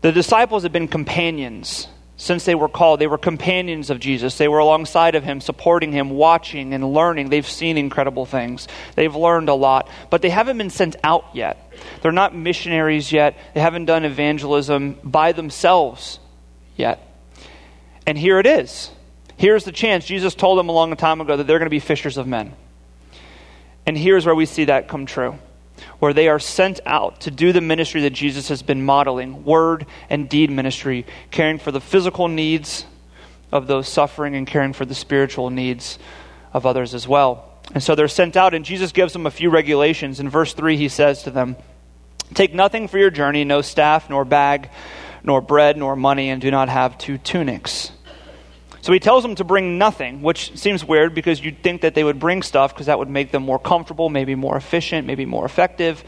the 0.01 0.11
disciples 0.11 0.63
had 0.63 0.71
been 0.71 0.88
companions 0.88 1.88
since 2.17 2.45
they 2.45 2.55
were 2.55 2.69
called. 2.69 3.00
They 3.00 3.07
were 3.07 3.17
companions 3.17 3.89
of 3.89 4.00
Jesus. 4.00 4.38
They 4.38 4.47
were 4.47 4.59
alongside 4.59 5.15
of 5.15 5.23
him, 5.23 5.41
supporting 5.41 5.91
him, 5.91 6.09
watching 6.09 6.73
and 6.73 6.94
learning. 6.94 7.29
They've 7.29 7.47
seen 7.47 7.77
incredible 7.77 8.25
things. 8.25 8.67
They've 8.95 9.15
learned 9.15 9.50
a 9.50 9.53
lot, 9.53 9.89
but 10.09 10.21
they 10.21 10.29
haven't 10.29 10.57
been 10.57 10.69
sent 10.69 10.95
out 11.03 11.25
yet. 11.33 11.71
They're 12.01 12.11
not 12.11 12.35
missionaries 12.35 13.11
yet. 13.11 13.38
They 13.53 13.61
haven't 13.61 13.85
done 13.85 14.05
evangelism 14.05 15.00
by 15.03 15.31
themselves 15.31 16.19
yet. 16.75 17.00
And 18.05 18.17
here 18.17 18.39
it 18.39 18.45
is. 18.45 18.91
Here's 19.38 19.65
the 19.65 19.71
chance. 19.71 20.05
Jesus 20.05 20.35
told 20.35 20.59
them 20.59 20.69
a 20.69 20.73
long 20.73 20.95
time 20.95 21.19
ago 21.21 21.35
that 21.35 21.47
they're 21.47 21.59
going 21.59 21.65
to 21.65 21.69
be 21.69 21.79
fishers 21.79 22.17
of 22.17 22.27
men. 22.27 22.53
And 23.85 23.97
here's 23.97 24.25
where 24.25 24.35
we 24.35 24.45
see 24.45 24.65
that 24.65 24.88
come 24.88 25.05
true 25.05 25.38
where 26.03 26.11
they 26.11 26.27
are 26.27 26.38
sent 26.38 26.81
out 26.85 27.21
to 27.21 27.31
do 27.31 27.53
the 27.53 27.61
ministry 27.61 28.01
that 28.01 28.09
Jesus 28.09 28.50
has 28.50 28.61
been 28.61 28.83
modeling 28.83 29.45
word 29.45 29.85
and 30.09 30.27
deed 30.27 30.51
ministry, 30.51 31.05
caring 31.31 31.57
for 31.57 31.71
the 31.71 31.79
physical 31.79 32.27
needs 32.27 32.85
of 33.53 33.67
those 33.67 33.88
suffering 33.88 34.35
and 34.35 34.45
caring 34.45 34.73
for 34.73 34.83
the 34.83 34.94
spiritual 34.94 35.50
needs 35.50 35.97
of 36.51 36.65
others 36.65 36.94
as 36.94 37.07
well. 37.07 37.57
And 37.73 37.81
so 37.81 37.95
they're 37.95 38.09
sent 38.09 38.35
out, 38.35 38.53
and 38.53 38.65
Jesus 38.65 38.91
gives 38.91 39.13
them 39.13 39.25
a 39.25 39.31
few 39.31 39.50
regulations. 39.50 40.19
In 40.19 40.27
verse 40.27 40.53
3, 40.53 40.75
he 40.75 40.89
says 40.89 41.23
to 41.23 41.31
them, 41.31 41.55
Take 42.33 42.53
nothing 42.53 42.89
for 42.89 42.97
your 42.97 43.09
journey, 43.09 43.45
no 43.45 43.61
staff, 43.61 44.09
nor 44.09 44.25
bag, 44.25 44.71
nor 45.23 45.39
bread, 45.39 45.77
nor 45.77 45.95
money, 45.95 46.29
and 46.29 46.41
do 46.41 46.51
not 46.51 46.67
have 46.67 46.97
two 46.97 47.17
tunics. 47.17 47.94
So 48.83 48.91
he 48.91 49.00
tells 49.00 49.24
them 49.24 49.35
to 49.35 49.45
bring 49.45 49.77
nothing, 49.77 50.21
which 50.21 50.57
seems 50.59 50.83
weird 50.83 51.15
because 51.15 51.39
you'd 51.39 51.63
think 51.63 51.83
that 51.83 51.95
they 51.95 52.03
would 52.03 52.19
bring 52.19 52.41
stuff 52.41 52.74
because 52.74 52.88
that 52.88 53.00
would 53.00 53.09
make 53.09 53.31
them 53.31 53.41
more 53.41 53.57
comfortable, 53.57 54.09
maybe 54.09 54.35
more 54.35 54.57
efficient, 54.57 55.07
maybe 55.07 55.25
more 55.25 55.45
effective. 55.45 56.03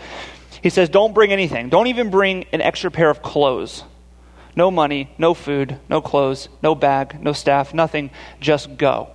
He 0.62 0.70
says, 0.70 0.90
Don't 0.90 1.14
bring 1.14 1.32
anything. 1.32 1.70
Don't 1.70 1.88
even 1.88 2.10
bring 2.10 2.44
an 2.52 2.60
extra 2.60 2.92
pair 2.92 3.10
of 3.10 3.22
clothes. 3.22 3.86
No 4.58 4.70
money, 4.72 5.10
no 5.18 5.34
food, 5.34 5.80
no 5.88 6.02
clothes, 6.02 6.50
no 6.62 6.76
bag, 6.76 7.18
no 7.22 7.32
staff, 7.32 7.74
nothing. 7.74 8.12
Just 8.42 8.76
go. 8.76 9.08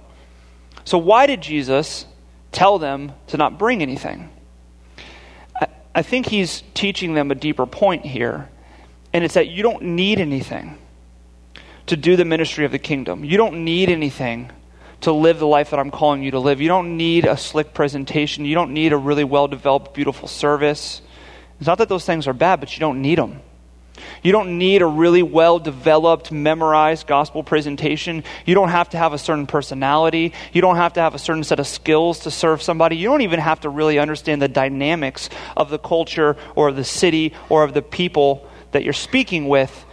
So, 0.87 0.97
why 0.97 1.27
did 1.27 1.43
Jesus 1.43 2.07
tell 2.53 2.79
them 2.79 3.13
to 3.27 3.37
not 3.37 3.59
bring 3.59 3.83
anything? 3.83 4.31
I, 5.95 6.01
think 6.01 6.25
he's 6.25 6.63
teaching 6.73 7.13
them 7.13 7.31
a 7.31 7.35
deeper 7.35 7.67
point 7.67 8.07
here, 8.07 8.49
and 9.13 9.23
it's 9.23 9.35
that 9.35 9.49
you 9.49 9.63
don't 9.63 9.83
need 9.83 10.19
anything 10.19 10.79
to 11.91 11.97
do 11.97 12.15
the 12.15 12.25
ministry 12.25 12.65
of 12.65 12.71
the 12.71 12.79
kingdom. 12.79 13.25
You 13.25 13.37
don't 13.37 13.65
need 13.65 13.91
anything 13.91 14.51
to 15.01 15.13
live 15.13 15.41
the 15.41 15.47
life 15.47 15.71
that 15.71 15.81
I'm 15.81 15.91
calling 15.91 16.23
you 16.23 16.31
to 16.31 16.39
live. 16.39 16.61
You 16.61 16.69
don't 16.69 16.97
need 16.97 17.25
a 17.25 17.37
slick 17.37 17.75
presentation. 17.75 18.45
You 18.45 18.55
don't 18.55 18.73
need 18.73 18.93
a 18.93 18.97
really 18.97 19.25
well 19.25 19.49
developed, 19.49 19.93
beautiful 19.93 20.29
service. 20.29 21.03
It's 21.59 21.67
not 21.67 21.79
that 21.79 21.89
those 21.89 22.05
things 22.05 22.29
are 22.29 22.33
bad, 22.33 22.61
but 22.61 22.77
you 22.77 22.81
don't 22.81 23.03
need 23.03 23.19
them. 23.19 23.41
You 24.23 24.31
don't 24.31 24.57
need 24.57 24.83
a 24.83 24.87
really 24.87 25.25
well 25.25 25.59
developed, 25.59 26.31
memorized 26.31 27.09
gospel 27.09 27.43
presentation. 27.43 28.23
You 28.47 28.55
don't 28.55 28.69
have 28.69 28.91
to 28.91 28.97
have 28.97 29.13
a 29.13 29.19
certain 29.19 29.49
personality. 29.49 30.33
You 30.53 30.61
don't 30.61 30.77
have 30.77 30.93
to 30.93 31.01
have 31.01 31.17
a 31.17 31.19
certain 31.19 31.43
set 31.43 31.59
of 31.59 31.67
skills 31.67 32.21
to 32.21 32.31
serve 32.31 32.63
somebody. 32.63 32.99
You 32.99 33.09
don't 33.09 33.23
even 33.23 33.41
have 33.41 33.61
to 33.61 33.69
really 33.69 33.99
understand 33.99 34.41
the 34.41 34.49
dynamics 34.49 35.29
of 35.57 35.71
the 35.71 35.79
culture 35.79 36.37
or 36.55 36.69
of 36.69 36.77
the 36.77 36.85
city 36.85 37.35
or 37.49 37.65
of 37.65 37.75
the 37.75 37.83
people 37.83 38.49
that 38.71 38.85
you're 38.85 38.93
speaking 38.93 39.49
with. 39.49 39.85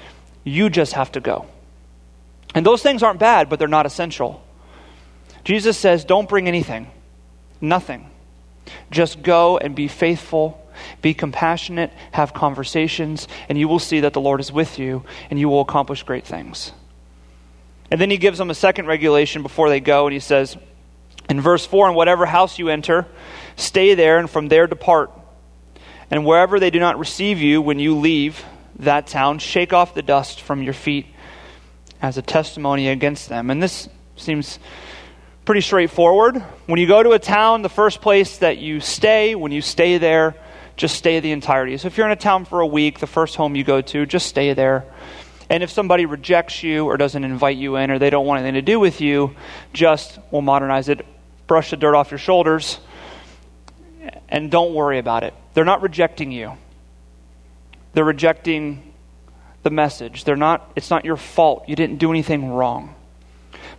You 0.43 0.69
just 0.69 0.93
have 0.93 1.11
to 1.13 1.19
go. 1.19 1.47
And 2.55 2.65
those 2.65 2.81
things 2.81 3.03
aren't 3.03 3.19
bad, 3.19 3.49
but 3.49 3.59
they're 3.59 3.67
not 3.67 3.85
essential. 3.85 4.43
Jesus 5.43 5.77
says, 5.77 6.05
don't 6.05 6.27
bring 6.27 6.47
anything, 6.47 6.87
nothing. 7.61 8.09
Just 8.91 9.21
go 9.21 9.57
and 9.57 9.75
be 9.75 9.87
faithful, 9.87 10.61
be 11.01 11.13
compassionate, 11.13 11.91
have 12.11 12.33
conversations, 12.33 13.27
and 13.47 13.57
you 13.57 13.67
will 13.67 13.79
see 13.79 14.01
that 14.01 14.13
the 14.13 14.21
Lord 14.21 14.39
is 14.39 14.51
with 14.51 14.77
you 14.79 15.05
and 15.29 15.39
you 15.39 15.47
will 15.47 15.61
accomplish 15.61 16.03
great 16.03 16.25
things. 16.25 16.71
And 17.89 18.01
then 18.01 18.09
he 18.09 18.17
gives 18.17 18.37
them 18.37 18.49
a 18.49 18.55
second 18.55 18.87
regulation 18.87 19.41
before 19.41 19.69
they 19.69 19.79
go, 19.79 20.07
and 20.07 20.13
he 20.13 20.19
says, 20.19 20.57
in 21.29 21.39
verse 21.39 21.65
4 21.65 21.89
In 21.89 21.95
whatever 21.95 22.25
house 22.25 22.59
you 22.59 22.69
enter, 22.69 23.05
stay 23.55 23.93
there, 23.93 24.19
and 24.19 24.29
from 24.29 24.49
there 24.49 24.67
depart. 24.67 25.11
And 26.11 26.25
wherever 26.25 26.59
they 26.59 26.69
do 26.69 26.79
not 26.79 26.99
receive 26.99 27.39
you 27.39 27.61
when 27.61 27.79
you 27.79 27.95
leave 27.95 28.43
that 28.79 29.07
town, 29.07 29.39
shake 29.39 29.73
off 29.73 29.93
the 29.93 30.01
dust 30.01 30.41
from 30.41 30.61
your 30.61 30.73
feet 30.73 31.05
as 32.01 32.17
a 32.17 32.21
testimony 32.21 32.89
against 32.89 33.29
them. 33.29 33.49
And 33.49 33.61
this 33.61 33.89
seems 34.15 34.59
pretty 35.45 35.61
straightforward. 35.61 36.37
When 36.65 36.79
you 36.79 36.87
go 36.87 37.01
to 37.01 37.11
a 37.11 37.19
town, 37.19 37.61
the 37.61 37.69
first 37.69 38.01
place 38.01 38.39
that 38.39 38.57
you 38.57 38.79
stay, 38.79 39.35
when 39.35 39.51
you 39.51 39.61
stay 39.61 39.97
there, 39.97 40.35
just 40.75 40.95
stay 40.95 41.19
the 41.19 41.31
entirety. 41.31 41.77
So 41.77 41.87
if 41.87 41.97
you're 41.97 42.05
in 42.05 42.11
a 42.11 42.15
town 42.17 42.45
for 42.45 42.59
a 42.59 42.67
week, 42.67 42.99
the 42.99 43.07
first 43.07 43.35
home 43.35 43.55
you 43.55 43.63
go 43.63 43.81
to, 43.81 44.05
just 44.05 44.27
stay 44.27 44.53
there. 44.53 44.85
And 45.49 45.63
if 45.63 45.71
somebody 45.71 46.05
rejects 46.05 46.61
you 46.61 46.85
or 46.85 46.97
doesn't 46.97 47.23
invite 47.23 47.57
you 47.57 47.77
in 47.77 47.89
or 47.89 47.99
they 47.99 48.09
don't 48.09 48.25
want 48.25 48.41
anything 48.41 48.55
to 48.55 48.61
do 48.61 48.79
with 48.79 48.99
you, 48.99 49.35
just, 49.73 50.19
we'll 50.29 50.41
modernize 50.41 50.89
it, 50.89 51.05
brush 51.47 51.69
the 51.69 51.77
dirt 51.77 51.95
off 51.95 52.11
your 52.11 52.17
shoulders 52.17 52.79
and 54.29 54.51
don't 54.51 54.73
worry 54.73 54.99
about 54.99 55.23
it. 55.23 55.33
They're 55.53 55.65
not 55.65 55.81
rejecting 55.81 56.31
you. 56.31 56.57
They're 57.93 58.03
rejecting 58.03 58.86
the 59.67 59.75
message. 59.75 60.23
They're 60.23 60.37
not 60.37 60.71
it's 60.77 60.89
not 60.89 61.03
your 61.03 61.17
fault. 61.17 61.65
You 61.67 61.75
didn't 61.75 61.97
do 61.97 62.09
anything 62.09 62.49
wrong. 62.49 62.95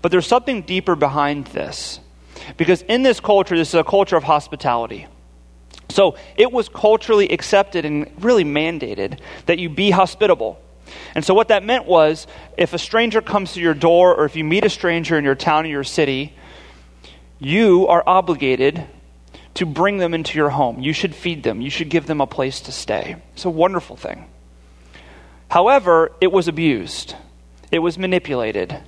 But 0.02 0.12
there's 0.12 0.26
something 0.26 0.62
deeper 0.62 0.95
behind 0.95 1.47
this. 1.47 2.00
Because 2.59 2.83
in 2.83 3.02
this 3.02 3.21
culture, 3.21 3.57
this 3.57 3.68
is 3.68 3.75
a 3.75 3.85
culture 3.85 4.16
of 4.16 4.25
hospitality. 4.25 5.07
So 5.88 6.16
it 6.37 6.52
was 6.52 6.68
culturally 6.68 7.28
accepted 7.30 7.87
and 7.87 8.11
really 8.21 8.45
mandated 8.45 9.21
that 9.47 9.59
you 9.59 9.71
be 9.71 9.90
hospitable. 9.90 10.61
And 11.14 11.25
so 11.25 11.33
what 11.33 11.49
that 11.49 11.64
meant 11.64 11.87
was 11.87 12.26
if 12.59 12.75
a 12.75 12.78
stranger 12.78 13.23
comes 13.23 13.54
to 13.54 13.61
your 13.61 13.75
door 13.75 14.14
or 14.14 14.26
if 14.26 14.37
you 14.37 14.45
meet 14.45 14.64
a 14.64 14.71
stranger 14.71 15.16
in 15.16 15.25
your 15.25 15.35
town 15.35 15.64
or 15.64 15.68
your 15.68 15.85
city, 15.85 16.35
you 17.38 17.87
are 17.88 18.02
obligated 18.07 18.87
to 19.54 19.64
bring 19.64 19.97
them 19.97 20.12
into 20.12 20.37
your 20.37 20.50
home. 20.50 20.80
You 20.80 20.92
should 20.92 21.14
feed 21.14 21.42
them. 21.42 21.62
You 21.62 21.71
should 21.71 21.88
give 21.88 22.07
them 22.07 22.21
a 22.21 22.26
place 22.26 22.61
to 22.62 22.73
stay. 22.73 23.16
It's 23.33 23.47
a 23.47 23.50
wonderful 23.50 23.97
thing. 23.97 24.26
However, 25.48 26.12
it 26.20 26.30
was 26.30 26.46
abused. 26.46 27.14
It 27.72 27.78
was 27.78 27.98
manipulated. 27.98 28.78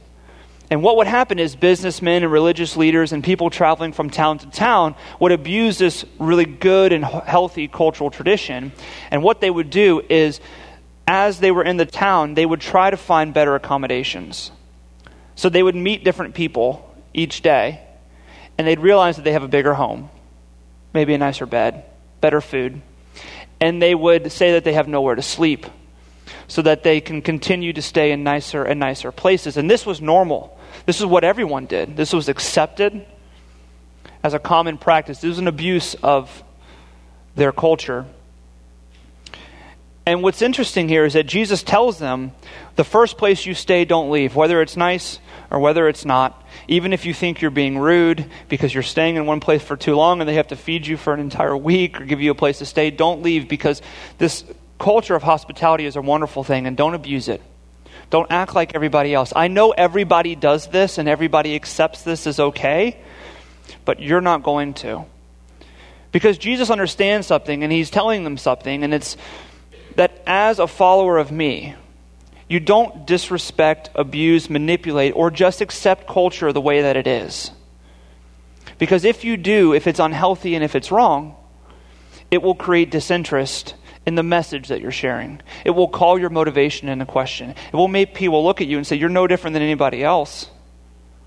And 0.71 0.83
what 0.85 0.97
would 0.99 1.09
happen 1.09 1.41
is 1.41 1.57
businessmen 1.57 2.23
and 2.23 2.31
religious 2.31 2.77
leaders 2.77 3.13
and 3.13 3.25
people 3.25 3.51
traveling 3.51 3.93
from 3.93 4.09
town 4.09 4.39
to 4.39 4.51
town 4.51 4.95
would 5.19 5.33
abuse 5.33 5.79
this 5.79 6.05
really 6.19 6.45
good 6.45 6.93
and 6.93 7.05
healthy 7.05 7.67
cultural 7.67 8.11
tradition. 8.11 8.73
And 9.11 9.23
what 9.23 9.41
they 9.41 9.51
would 9.51 9.71
do 9.71 10.01
is, 10.09 10.41
as 11.09 11.41
they 11.41 11.51
were 11.51 11.65
in 11.65 11.77
the 11.77 11.87
town, 11.87 12.35
they 12.35 12.47
would 12.47 12.61
try 12.61 12.91
to 12.91 12.97
find 12.97 13.35
better 13.35 13.57
accommodations. 13.57 14.53
So 15.35 15.49
they 15.49 15.63
would 15.63 15.75
meet 15.75 16.05
different 16.05 16.35
people 16.35 16.95
each 17.13 17.43
day, 17.43 17.81
and 18.57 18.67
they'd 18.67 18.79
realize 18.79 19.17
that 19.17 19.23
they 19.23 19.33
have 19.33 19.43
a 19.43 19.49
bigger 19.49 19.75
home, 19.75 20.09
maybe 20.95 21.15
a 21.15 21.19
nicer 21.19 21.47
bed, 21.47 21.85
better 22.21 22.41
food. 22.41 22.81
And 23.61 23.83
they 23.83 23.95
would 23.95 24.31
say 24.31 24.53
that 24.53 24.63
they 24.63 24.75
have 24.75 24.87
nowhere 24.87 25.17
to 25.17 25.23
sleep 25.23 25.67
so 26.49 26.63
that 26.63 26.83
they 26.83 27.01
can 27.01 27.23
continue 27.23 27.73
to 27.73 27.83
stay 27.83 28.13
in 28.13 28.23
nicer 28.23 28.65
and 28.65 28.81
nicer 28.81 29.13
places. 29.13 29.57
And 29.57 29.71
this 29.71 29.87
was 29.87 30.01
normal. 30.01 30.59
This 30.87 31.01
is 31.01 31.07
what 31.07 31.25
everyone 31.25 31.67
did. 31.67 31.97
This 31.97 32.13
was 32.13 32.29
accepted 32.29 33.05
as 34.23 34.35
a 34.35 34.39
common 34.39 34.79
practice. 34.79 35.21
This 35.21 35.29
was 35.29 35.39
an 35.39 35.49
abuse 35.49 35.95
of 36.03 36.43
their 37.35 37.53
culture. 37.53 38.07
And 40.07 40.23
what's 40.23 40.43
interesting 40.43 40.89
here 40.89 41.05
is 41.05 41.13
that 41.13 41.27
Jesus 41.27 41.63
tells 41.63 41.99
them 41.99 42.33
the 42.77 42.85
first 42.85 43.19
place 43.19 43.47
you 43.47 43.55
stay, 43.55 43.85
don't 43.85 44.11
leave, 44.11 44.35
whether 44.35 44.61
it's 44.63 44.77
nice 44.77 45.21
or 45.51 45.61
whether 45.61 45.89
it's 45.89 46.05
not. 46.05 46.43
Even 46.69 46.93
if 46.93 47.05
you 47.05 47.15
think 47.15 47.41
you're 47.41 47.51
being 47.51 47.79
rude 47.79 48.25
because 48.49 48.73
you're 48.73 48.83
staying 48.83 49.17
in 49.17 49.27
one 49.27 49.41
place 49.41 49.63
for 49.63 49.77
too 49.77 49.95
long 49.95 50.21
and 50.21 50.29
they 50.29 50.35
have 50.35 50.49
to 50.49 50.57
feed 50.57 50.87
you 50.87 50.97
for 50.97 51.13
an 51.13 51.21
entire 51.21 51.57
week 51.57 52.01
or 52.01 52.05
give 52.05 52.21
you 52.21 52.31
a 52.31 52.35
place 52.35 52.59
to 52.59 52.67
stay, 52.67 52.91
don't 52.91 53.23
leave 53.23 53.49
because 53.49 53.83
this 54.19 54.45
culture 54.81 55.15
of 55.15 55.23
hospitality 55.23 55.85
is 55.85 55.95
a 55.95 56.03
wonderful 56.03 56.43
thing 56.43 56.67
and 56.67 56.77
don't 56.77 56.95
abuse 56.95 57.29
it. 57.29 57.41
Don't 58.09 58.31
act 58.33 58.55
like 58.55 58.75
everybody 58.75 59.15
else. 59.15 59.33
I 59.37 59.47
know 59.47 59.71
everybody 59.71 60.35
does 60.35 60.67
this 60.67 60.99
and 60.99 61.09
everybody 61.09 61.55
accepts 61.55 62.03
this 62.03 62.27
as 62.27 62.41
okay, 62.41 62.99
but 63.85 64.01
you're 64.01 64.21
not 64.21 64.43
going 64.43 64.75
to. 64.75 65.05
Because 66.11 66.39
Jesus 66.39 66.71
understands 66.71 67.29
something 67.29 67.63
and 67.63 67.73
he's 67.73 67.91
telling 67.91 68.25
them 68.25 68.37
something, 68.37 68.83
and 68.83 68.93
it's 68.93 69.17
that 69.95 70.23
as 70.27 70.59
a 70.59 70.67
follower 70.67 71.19
of 71.19 71.31
me, 71.31 71.77
you 72.49 72.59
don't 72.59 73.07
disrespect, 73.07 73.91
abuse, 73.95 74.51
manipulate, 74.51 75.15
or 75.15 75.31
just 75.31 75.61
accept 75.61 76.09
culture 76.09 76.53
the 76.53 76.61
way 76.61 76.83
that 76.83 76.97
it 76.97 77.07
is. 77.07 77.53
Because 78.79 79.05
if 79.05 79.23
you 79.25 79.37
do, 79.37 79.73
if 79.73 79.87
it's 79.87 80.01
unhealthy 80.01 80.57
and 80.57 80.65
if 80.65 80.75
it's 80.75 80.91
wrong, 80.91 81.37
it 82.31 82.43
will 82.43 82.57
create 82.57 82.91
disinterest 82.91 83.75
in 84.07 84.15
the 84.15 84.23
message 84.23 84.69
that 84.69 84.81
you're 84.81 84.91
sharing. 84.91 85.41
It 85.65 85.71
will 85.71 85.89
call 85.89 86.19
your 86.19 86.31
motivation 86.31 86.89
into 86.89 87.07
question. 87.07 87.51
It 87.51 87.77
will 87.77 87.89
make 87.89 88.15
people 88.15 88.43
look 88.43 88.61
at 88.61 88.67
you 88.67 88.77
and 88.77 88.87
say, 88.87 88.97
You're 88.97 89.09
no 89.09 89.27
different 89.27 89.55
than 89.55 89.63
anybody 89.63 90.03
else. 90.03 90.51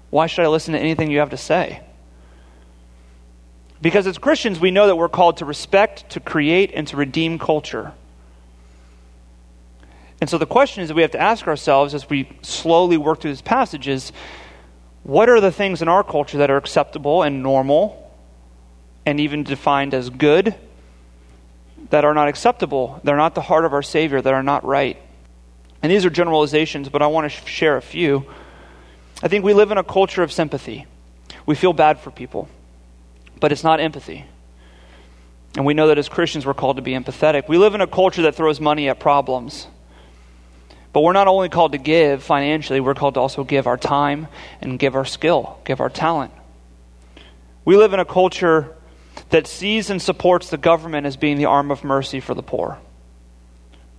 Why 0.09 0.27
should 0.27 0.45
I 0.45 0.47
listen 0.47 0.73
to 0.73 0.79
anything 0.79 1.11
you 1.11 1.19
have 1.19 1.31
to 1.31 1.37
say? 1.37 1.81
Because 3.81 4.07
as 4.07 4.17
Christians, 4.17 4.59
we 4.59 4.71
know 4.71 4.87
that 4.87 4.95
we're 4.95 5.09
called 5.09 5.37
to 5.37 5.45
respect, 5.45 6.09
to 6.11 6.19
create, 6.19 6.71
and 6.73 6.87
to 6.87 6.97
redeem 6.97 7.37
culture. 7.37 7.93
And 10.21 10.29
so 10.29 10.37
the 10.37 10.45
question 10.45 10.83
is 10.83 10.87
that 10.87 10.95
we 10.95 11.01
have 11.01 11.11
to 11.11 11.19
ask 11.19 11.47
ourselves 11.47 11.93
as 11.93 12.09
we 12.09 12.29
slowly 12.43 12.95
work 12.95 13.19
through 13.19 13.31
this 13.31 13.41
passage 13.41 13.89
is 13.89 14.13
what 15.03 15.27
are 15.27 15.41
the 15.41 15.51
things 15.51 15.81
in 15.81 15.89
our 15.89 16.03
culture 16.03 16.37
that 16.37 16.49
are 16.49 16.55
acceptable 16.55 17.23
and 17.23 17.43
normal 17.43 18.09
and 19.05 19.19
even 19.19 19.43
defined 19.43 19.93
as 19.93 20.09
good 20.09 20.55
that 21.89 22.05
are 22.05 22.13
not 22.13 22.27
acceptable. 22.27 22.99
They're 23.03 23.17
not 23.17 23.35
the 23.35 23.41
heart 23.41 23.65
of 23.65 23.73
our 23.73 23.83
Savior, 23.83 24.21
that 24.21 24.33
are 24.33 24.43
not 24.43 24.65
right. 24.65 24.97
And 25.81 25.91
these 25.91 26.05
are 26.05 26.09
generalizations, 26.09 26.89
but 26.89 27.01
I 27.01 27.07
want 27.07 27.31
to 27.31 27.47
share 27.47 27.77
a 27.77 27.81
few. 27.81 28.25
I 29.21 29.27
think 29.27 29.43
we 29.43 29.53
live 29.53 29.71
in 29.71 29.77
a 29.77 29.83
culture 29.83 30.23
of 30.23 30.31
sympathy. 30.31 30.85
We 31.45 31.55
feel 31.55 31.73
bad 31.73 31.99
for 31.99 32.11
people, 32.11 32.47
but 33.39 33.51
it's 33.51 33.63
not 33.63 33.79
empathy. 33.79 34.25
And 35.55 35.65
we 35.65 35.73
know 35.73 35.87
that 35.87 35.97
as 35.97 36.09
Christians, 36.09 36.45
we're 36.45 36.53
called 36.53 36.77
to 36.77 36.81
be 36.81 36.93
empathetic. 36.93 37.47
We 37.47 37.57
live 37.57 37.75
in 37.75 37.81
a 37.81 37.87
culture 37.87 38.23
that 38.23 38.35
throws 38.35 38.59
money 38.59 38.89
at 38.89 38.99
problems. 38.99 39.67
But 40.93 41.01
we're 41.01 41.13
not 41.13 41.27
only 41.27 41.49
called 41.49 41.73
to 41.73 41.77
give 41.77 42.23
financially, 42.23 42.79
we're 42.79 42.93
called 42.93 43.15
to 43.15 43.19
also 43.19 43.43
give 43.43 43.67
our 43.67 43.77
time 43.77 44.27
and 44.61 44.79
give 44.79 44.95
our 44.95 45.05
skill, 45.05 45.59
give 45.65 45.79
our 45.79 45.89
talent. 45.89 46.31
We 47.65 47.77
live 47.77 47.93
in 47.93 47.99
a 47.99 48.05
culture 48.05 48.75
that 49.33 49.47
sees 49.47 49.89
and 49.89 49.99
supports 49.99 50.51
the 50.51 50.59
government 50.59 51.07
as 51.07 51.17
being 51.17 51.37
the 51.37 51.45
arm 51.45 51.71
of 51.71 51.83
mercy 51.83 52.19
for 52.19 52.35
the 52.35 52.43
poor. 52.43 52.77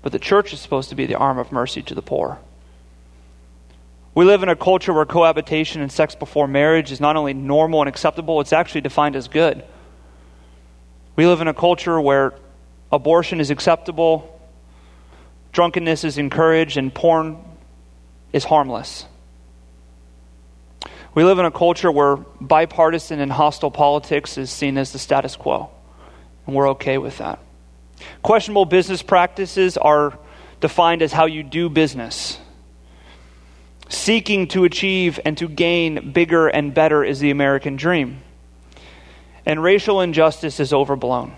But 0.01 0.13
the 0.13 0.21
church 0.21 0.53
is 0.53 0.61
supposed 0.61 0.91
to 0.91 0.95
be 0.95 1.07
the 1.07 1.17
arm 1.17 1.39
of 1.39 1.51
mercy 1.51 1.83
to 1.83 1.95
the 1.97 2.03
poor. 2.03 2.39
We 4.15 4.25
live 4.25 4.45
in 4.45 4.49
a 4.49 4.55
culture 4.55 4.93
where 4.93 5.05
cohabitation 5.05 5.83
and 5.83 5.91
sex 5.91 6.15
before 6.15 6.47
marriage 6.47 6.93
is 6.93 7.01
not 7.01 7.17
only 7.17 7.35
normal 7.35 7.83
and 7.83 7.89
acceptable, 7.89 8.41
it's 8.41 8.53
actually 8.53 8.83
defined 8.83 9.17
as 9.17 9.27
good. 9.27 9.65
We 11.17 11.27
live 11.27 11.41
in 11.41 11.49
a 11.49 11.55
culture 11.55 12.01
where 12.01 12.35
abortion 12.93 13.41
is 13.41 13.51
acceptable, 13.51 14.41
drunkenness 15.51 16.05
is 16.05 16.17
encouraged, 16.17 16.77
and 16.77 16.95
porn 16.95 17.39
is 18.33 18.45
harmless. 18.45 19.05
We 21.15 21.23
live 21.23 21.39
in 21.39 21.45
a 21.45 21.51
culture 21.51 21.93
where 21.93 22.17
bipartisan 22.17 23.21
and 23.21 23.31
hostile 23.31 23.71
politics 23.71 24.37
is 24.37 24.51
seen 24.51 24.77
as 24.77 24.93
the 24.93 24.99
status 24.99 25.37
quo, 25.37 25.71
and 26.47 26.57
we're 26.57 26.71
okay 26.71 26.99
with 26.99 27.19
that. 27.19 27.39
Questionable 28.23 28.65
business 28.65 29.03
practices 29.03 29.77
are 29.77 30.19
defined 30.61 31.03
as 31.03 31.13
how 31.13 31.27
you 31.27 31.45
do 31.45 31.69
business. 31.69 32.39
Seeking 33.89 34.49
to 34.49 34.65
achieve 34.65 35.21
and 35.25 35.39
to 35.39 35.47
gain 35.49 36.11
bigger 36.13 36.49
and 36.49 36.75
better 36.75 37.05
is 37.05 37.21
the 37.21 37.31
American 37.31 37.77
dream. 37.77 38.23
And 39.47 39.63
racial 39.63 40.01
injustice 40.01 40.59
is 40.59 40.73
overblown. 40.73 41.37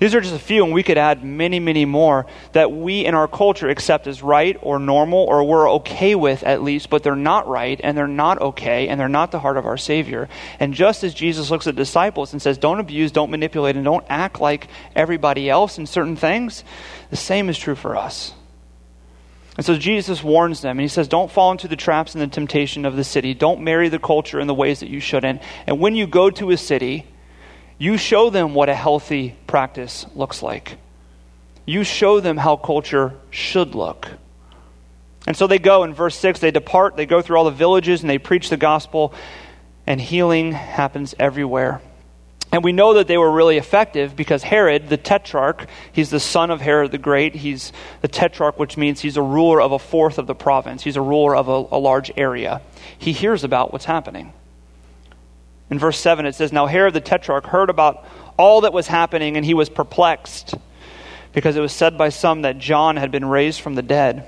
These 0.00 0.14
are 0.14 0.20
just 0.22 0.34
a 0.34 0.38
few, 0.38 0.64
and 0.64 0.72
we 0.72 0.82
could 0.82 0.96
add 0.96 1.22
many, 1.22 1.60
many 1.60 1.84
more 1.84 2.24
that 2.52 2.72
we 2.72 3.04
in 3.04 3.14
our 3.14 3.28
culture 3.28 3.68
accept 3.68 4.06
as 4.06 4.22
right 4.22 4.56
or 4.62 4.78
normal 4.78 5.18
or 5.18 5.44
we're 5.44 5.70
okay 5.72 6.14
with 6.14 6.42
at 6.42 6.62
least, 6.62 6.88
but 6.88 7.02
they're 7.02 7.14
not 7.14 7.46
right 7.46 7.78
and 7.84 7.96
they're 7.96 8.08
not 8.08 8.40
okay 8.40 8.88
and 8.88 8.98
they're 8.98 9.10
not 9.10 9.30
the 9.30 9.38
heart 9.38 9.58
of 9.58 9.66
our 9.66 9.76
Savior. 9.76 10.30
And 10.58 10.72
just 10.72 11.04
as 11.04 11.12
Jesus 11.12 11.50
looks 11.50 11.66
at 11.66 11.76
disciples 11.76 12.32
and 12.32 12.40
says, 12.40 12.56
don't 12.56 12.80
abuse, 12.80 13.12
don't 13.12 13.30
manipulate, 13.30 13.76
and 13.76 13.84
don't 13.84 14.06
act 14.08 14.40
like 14.40 14.68
everybody 14.96 15.50
else 15.50 15.76
in 15.76 15.86
certain 15.86 16.16
things, 16.16 16.64
the 17.10 17.16
same 17.16 17.50
is 17.50 17.58
true 17.58 17.74
for 17.74 17.94
us. 17.94 18.32
And 19.58 19.66
so 19.66 19.76
Jesus 19.76 20.24
warns 20.24 20.62
them, 20.62 20.78
and 20.78 20.80
he 20.80 20.88
says, 20.88 21.06
Don't 21.06 21.30
fall 21.30 21.50
into 21.50 21.68
the 21.68 21.76
traps 21.76 22.14
and 22.14 22.22
the 22.22 22.28
temptation 22.28 22.86
of 22.86 22.96
the 22.96 23.04
city. 23.04 23.34
Don't 23.34 23.60
marry 23.60 23.90
the 23.90 23.98
culture 23.98 24.40
in 24.40 24.46
the 24.46 24.54
ways 24.54 24.80
that 24.80 24.88
you 24.88 25.00
shouldn't. 25.00 25.42
And 25.66 25.78
when 25.78 25.94
you 25.94 26.06
go 26.06 26.30
to 26.30 26.50
a 26.52 26.56
city, 26.56 27.04
you 27.80 27.96
show 27.96 28.28
them 28.28 28.52
what 28.52 28.68
a 28.68 28.74
healthy 28.74 29.34
practice 29.46 30.04
looks 30.14 30.42
like. 30.42 30.76
You 31.64 31.82
show 31.82 32.20
them 32.20 32.36
how 32.36 32.56
culture 32.56 33.14
should 33.30 33.74
look. 33.74 34.06
And 35.26 35.34
so 35.34 35.46
they 35.46 35.58
go 35.58 35.84
in 35.84 35.94
verse 35.94 36.14
6, 36.16 36.40
they 36.40 36.50
depart, 36.50 36.96
they 36.96 37.06
go 37.06 37.22
through 37.22 37.38
all 37.38 37.46
the 37.46 37.50
villages, 37.50 38.02
and 38.02 38.10
they 38.10 38.18
preach 38.18 38.50
the 38.50 38.58
gospel, 38.58 39.14
and 39.86 39.98
healing 39.98 40.52
happens 40.52 41.14
everywhere. 41.18 41.80
And 42.52 42.62
we 42.62 42.72
know 42.72 42.94
that 42.94 43.06
they 43.06 43.16
were 43.16 43.30
really 43.30 43.56
effective 43.56 44.14
because 44.14 44.42
Herod, 44.42 44.90
the 44.90 44.98
tetrarch, 44.98 45.66
he's 45.90 46.10
the 46.10 46.20
son 46.20 46.50
of 46.50 46.60
Herod 46.60 46.90
the 46.90 46.98
Great. 46.98 47.34
He's 47.34 47.72
the 48.02 48.08
tetrarch, 48.08 48.58
which 48.58 48.76
means 48.76 49.00
he's 49.00 49.16
a 49.16 49.22
ruler 49.22 49.58
of 49.58 49.72
a 49.72 49.78
fourth 49.78 50.18
of 50.18 50.26
the 50.26 50.34
province. 50.34 50.82
He's 50.82 50.96
a 50.96 51.02
ruler 51.02 51.34
of 51.34 51.48
a, 51.48 51.76
a 51.76 51.78
large 51.78 52.12
area. 52.14 52.60
He 52.98 53.12
hears 53.12 53.42
about 53.42 53.72
what's 53.72 53.86
happening. 53.86 54.34
In 55.70 55.78
verse 55.78 55.98
7, 55.98 56.26
it 56.26 56.34
says, 56.34 56.52
Now 56.52 56.66
Herod 56.66 56.94
the 56.94 57.00
Tetrarch 57.00 57.46
heard 57.46 57.70
about 57.70 58.04
all 58.36 58.62
that 58.62 58.72
was 58.72 58.88
happening, 58.88 59.36
and 59.36 59.46
he 59.46 59.54
was 59.54 59.68
perplexed, 59.68 60.54
because 61.32 61.56
it 61.56 61.60
was 61.60 61.72
said 61.72 61.96
by 61.96 62.08
some 62.08 62.42
that 62.42 62.58
John 62.58 62.96
had 62.96 63.12
been 63.12 63.24
raised 63.24 63.60
from 63.60 63.76
the 63.76 63.82
dead. 63.82 64.26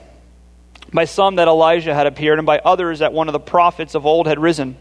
By 0.92 1.06
some 1.06 1.36
that 1.36 1.48
Elijah 1.48 1.94
had 1.94 2.06
appeared, 2.06 2.38
and 2.38 2.46
by 2.46 2.58
others 2.58 3.00
that 3.00 3.12
one 3.12 3.28
of 3.28 3.32
the 3.32 3.40
prophets 3.40 3.94
of 3.94 4.06
old 4.06 4.26
had 4.28 4.38
risen. 4.38 4.76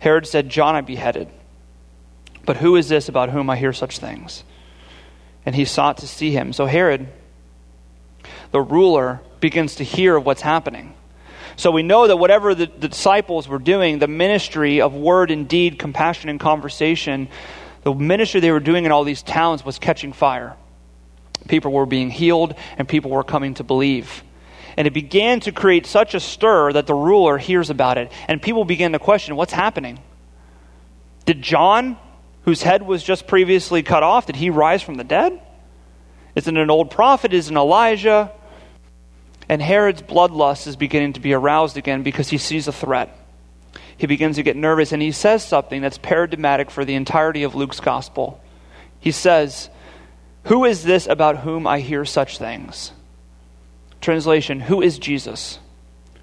Herod 0.00 0.26
said, 0.26 0.50
John 0.50 0.74
I 0.74 0.82
beheaded. 0.82 1.28
But 2.44 2.58
who 2.58 2.76
is 2.76 2.88
this 2.88 3.08
about 3.08 3.30
whom 3.30 3.48
I 3.48 3.56
hear 3.56 3.72
such 3.72 3.98
things? 3.98 4.44
And 5.46 5.54
he 5.54 5.64
sought 5.64 5.98
to 5.98 6.06
see 6.06 6.30
him. 6.30 6.52
So 6.52 6.66
Herod, 6.66 7.08
the 8.50 8.60
ruler, 8.60 9.20
begins 9.40 9.76
to 9.76 9.84
hear 9.84 10.16
of 10.16 10.26
what's 10.26 10.42
happening. 10.42 10.94
So 11.56 11.70
we 11.70 11.82
know 11.82 12.06
that 12.06 12.16
whatever 12.16 12.54
the, 12.54 12.66
the, 12.66 12.88
disciples 12.88 13.46
were 13.46 13.58
doing, 13.58 13.98
the 13.98 14.08
ministry 14.08 14.80
of 14.80 14.94
word 14.94 15.30
and 15.30 15.48
deed, 15.48 15.78
compassion 15.78 16.28
and 16.28 16.40
conversation, 16.40 17.28
the 17.82 17.94
ministry 17.94 18.40
they 18.40 18.50
were 18.50 18.60
doing 18.60 18.84
in 18.84 18.92
all 18.92 19.04
these 19.04 19.22
towns 19.22 19.64
was 19.64 19.78
catching 19.78 20.12
fire. 20.12 20.56
People 21.48 21.72
were 21.72 21.86
being 21.86 22.10
healed 22.10 22.54
and 22.78 22.88
people 22.88 23.10
were 23.10 23.22
coming 23.22 23.54
to 23.54 23.64
believe. 23.64 24.24
And 24.76 24.86
it 24.86 24.92
began 24.92 25.40
to 25.40 25.52
create 25.52 25.86
such 25.86 26.14
a 26.14 26.20
stir 26.20 26.72
that 26.72 26.86
the 26.86 26.94
ruler 26.94 27.38
hears 27.38 27.70
about 27.70 27.98
it. 27.98 28.10
And 28.26 28.42
people 28.42 28.64
begin 28.64 28.92
to 28.92 28.98
question 28.98 29.36
what's 29.36 29.52
happening? 29.52 30.00
Did 31.26 31.42
John, 31.42 31.96
whose 32.42 32.62
head 32.62 32.82
was 32.82 33.02
just 33.02 33.26
previously 33.26 33.82
cut 33.82 34.02
off, 34.02 34.26
did 34.26 34.36
he 34.36 34.50
rise 34.50 34.82
from 34.82 34.96
the 34.96 35.04
dead? 35.04 35.40
Isn't 36.34 36.56
it 36.56 36.60
an 36.60 36.70
old 36.70 36.90
prophet? 36.90 37.32
Isn't 37.32 37.56
Elijah? 37.56 38.32
And 39.48 39.60
Herod's 39.60 40.02
bloodlust 40.02 40.66
is 40.66 40.76
beginning 40.76 41.14
to 41.14 41.20
be 41.20 41.34
aroused 41.34 41.76
again 41.76 42.02
because 42.02 42.28
he 42.28 42.38
sees 42.38 42.68
a 42.68 42.72
threat. 42.72 43.16
He 43.96 44.06
begins 44.06 44.36
to 44.36 44.42
get 44.42 44.56
nervous 44.56 44.92
and 44.92 45.02
he 45.02 45.12
says 45.12 45.46
something 45.46 45.80
that's 45.80 45.98
paradigmatic 45.98 46.70
for 46.70 46.84
the 46.84 46.94
entirety 46.94 47.42
of 47.42 47.54
Luke's 47.54 47.80
gospel. 47.80 48.42
He 48.98 49.12
says, 49.12 49.68
Who 50.44 50.64
is 50.64 50.82
this 50.82 51.06
about 51.06 51.38
whom 51.38 51.66
I 51.66 51.80
hear 51.80 52.04
such 52.04 52.38
things? 52.38 52.92
Translation 54.00 54.60
Who 54.60 54.82
is 54.82 54.98
Jesus? 54.98 55.58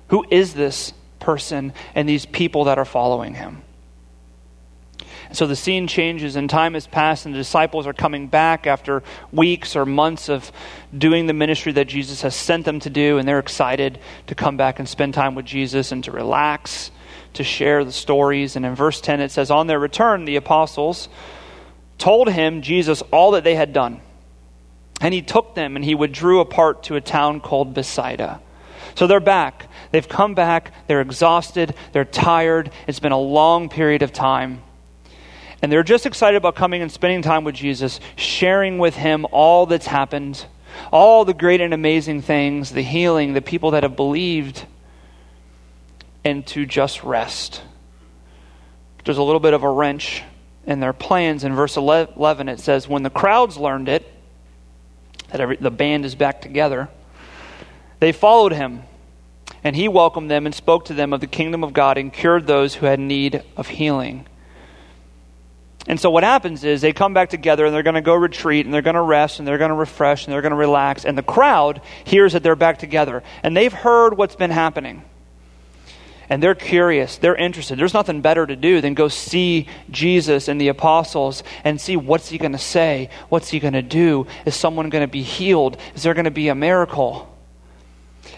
Who 0.08 0.26
is 0.30 0.54
this 0.54 0.94
person 1.20 1.74
and 1.96 2.10
these 2.10 2.26
people 2.26 2.66
that 2.66 2.78
are 2.78 2.86
following 2.86 3.36
him? 3.36 3.62
So 5.34 5.48
the 5.48 5.56
scene 5.56 5.88
changes, 5.88 6.36
and 6.36 6.50
time 6.50 6.74
has 6.74 6.88
passed, 6.88 7.26
and 7.26 7.34
the 7.34 7.40
disciples 7.40 7.88
are 7.88 7.94
coming 7.94 8.28
back 8.28 8.68
after 8.68 9.02
weeks 9.32 9.76
or 9.76 9.86
months 9.86 10.28
of 10.28 10.52
doing 10.96 11.26
the 11.26 11.34
ministry 11.34 11.72
that 11.74 11.88
Jesus 11.88 12.22
has 12.24 12.36
sent 12.36 12.66
them 12.66 12.80
to 12.82 12.90
do, 12.90 13.18
and 13.18 13.28
they're 13.28 13.40
excited 13.40 14.00
to 14.28 14.36
come 14.36 14.58
back 14.58 14.80
and 14.80 14.90
spend 14.90 15.14
time 15.14 15.36
with 15.36 15.46
Jesus 15.46 15.92
and 15.92 16.04
to 16.04 16.12
relax, 16.12 16.92
to 17.34 17.44
share 17.44 17.86
the 17.86 17.94
stories. 17.94 18.58
And 18.58 18.66
in 18.66 18.76
verse 18.76 19.00
10, 19.00 19.22
it 19.22 19.32
says, 19.32 19.50
On 19.50 19.68
their 19.68 19.80
return, 19.80 20.26
the 20.26 20.36
apostles 20.36 21.08
told 21.98 22.30
him, 22.30 22.62
Jesus, 22.62 23.02
all 23.12 23.32
that 23.32 23.44
they 23.44 23.56
had 23.56 23.72
done. 23.72 24.02
And 25.00 25.14
he 25.14 25.22
took 25.22 25.56
them 25.56 25.76
and 25.76 25.86
he 25.86 25.96
withdrew 25.96 26.42
apart 26.42 26.84
to 26.84 26.96
a 26.96 27.02
town 27.02 27.40
called 27.40 27.74
Bethsaida. 27.74 28.42
So 28.96 29.08
they're 29.08 29.20
back. 29.20 29.68
They've 29.92 30.08
come 30.08 30.36
back. 30.36 30.74
They're 30.88 31.02
exhausted. 31.02 31.74
They're 31.92 32.06
tired. 32.06 32.72
It's 32.88 33.00
been 33.00 33.12
a 33.12 33.20
long 33.20 33.70
period 33.70 34.02
of 34.02 34.12
time. 34.12 34.62
And 35.62 35.72
they're 35.72 35.84
just 35.84 36.06
excited 36.06 36.38
about 36.38 36.56
coming 36.56 36.82
and 36.82 36.92
spending 36.92 37.22
time 37.22 37.44
with 37.44 37.56
Jesus, 37.56 38.00
sharing 38.16 38.80
with 38.80 38.96
him 38.96 39.26
all 39.32 39.66
that's 39.68 39.86
happened, 39.86 40.46
all 40.92 41.24
the 41.24 41.34
great 41.34 41.62
and 41.62 41.74
amazing 41.74 42.22
things, 42.24 42.72
the 42.72 42.82
healing, 42.82 43.34
the 43.34 43.42
people 43.42 43.72
that 43.72 43.84
have 43.84 43.96
believed, 43.96 44.66
and 46.24 46.46
to 46.48 46.66
just 46.66 47.04
rest. 47.04 47.62
There's 49.06 49.18
a 49.18 49.24
little 49.24 49.40
bit 49.40 49.54
of 49.54 49.64
a 49.64 49.70
wrench 49.70 50.24
in 50.66 50.80
their 50.80 50.94
plans. 50.94 51.44
In 51.44 51.54
verse 51.56 51.78
11, 51.78 52.50
it 52.50 52.60
says, 52.60 52.88
When 52.88 53.04
the 53.04 53.10
crowds 53.10 53.58
learned 53.58 53.90
it, 53.90 54.12
that 55.30 55.42
every, 55.42 55.58
the 55.58 55.72
band 55.72 56.06
is 56.06 56.16
back 56.16 56.42
together, 56.42 56.90
they 58.00 58.12
followed 58.12 58.54
him. 58.54 58.84
And 59.64 59.76
he 59.76 59.88
welcomed 59.88 60.32
them 60.32 60.48
and 60.48 60.56
spoke 60.56 60.86
to 60.86 60.94
them 60.96 61.14
of 61.14 61.22
the 61.22 61.28
kingdom 61.28 61.64
of 61.64 61.72
God 61.72 62.00
and 62.00 62.12
cured 62.12 62.48
those 62.48 62.76
who 62.76 62.88
had 62.88 63.00
need 63.00 63.44
of 63.56 63.68
healing. 63.68 64.26
And 65.88 66.00
so 66.00 66.12
what 66.12 66.24
happens 66.24 66.64
is 66.64 66.82
they 66.82 66.94
come 66.94 67.14
back 67.14 67.30
together 67.30 67.66
and 67.66 67.74
they're 67.74 67.84
going 67.84 67.96
to 67.96 68.02
go 68.02 68.14
retreat 68.14 68.66
and 68.66 68.74
they're 68.74 68.84
going 68.84 68.96
to 68.96 69.02
rest 69.02 69.40
and 69.40 69.48
they're 69.48 69.58
going 69.58 69.70
to 69.70 69.76
refresh 69.76 70.26
and 70.26 70.34
they're 70.34 70.42
going 70.42 70.52
to 70.52 70.58
relax. 70.58 71.06
And 71.06 71.18
the 71.18 71.24
crowd 71.24 71.82
hears 72.04 72.34
that 72.34 72.44
they're 72.44 72.56
back 72.56 72.78
together 72.78 73.24
and 73.42 73.58
they've 73.58 73.74
heard 73.74 74.16
what's 74.16 74.36
been 74.36 74.52
happening. 74.52 75.04
And 76.30 76.42
they're 76.42 76.56
curious, 76.56 77.18
they're 77.18 77.36
interested. 77.36 77.78
There's 77.78 77.94
nothing 77.94 78.22
better 78.22 78.46
to 78.46 78.56
do 78.56 78.80
than 78.80 78.94
go 78.94 79.10
see 79.10 79.68
Jesus 79.90 80.48
and 80.48 80.62
the 80.62 80.70
apostles 80.70 81.44
and 81.66 81.82
see 81.82 81.98
what's 81.98 82.30
he 82.30 82.38
going 82.38 82.54
to 82.54 82.58
say? 82.58 83.10
What's 83.28 83.50
he 83.50 83.60
going 83.60 83.74
to 83.74 83.82
do? 83.82 84.28
Is 84.46 84.56
someone 84.56 84.90
going 84.90 85.06
to 85.06 85.12
be 85.12 85.24
healed? 85.24 85.76
Is 85.94 86.04
there 86.04 86.14
going 86.14 86.26
to 86.26 86.32
be 86.32 86.48
a 86.48 86.56
miracle? 86.56 87.28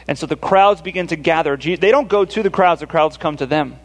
And 0.07 0.17
so 0.17 0.25
the 0.25 0.35
crowds 0.35 0.81
begin 0.81 1.05
to 1.07 1.15
gather. 1.15 1.55
They 1.55 1.75
don't 1.75 2.07
go 2.07 2.25
to 2.25 2.41
the 2.41 2.49
crowds, 2.49 2.81
the 2.81 2.87
crowds 2.87 3.17
come 3.17 3.37
to 3.37 3.45
them. 3.45 3.77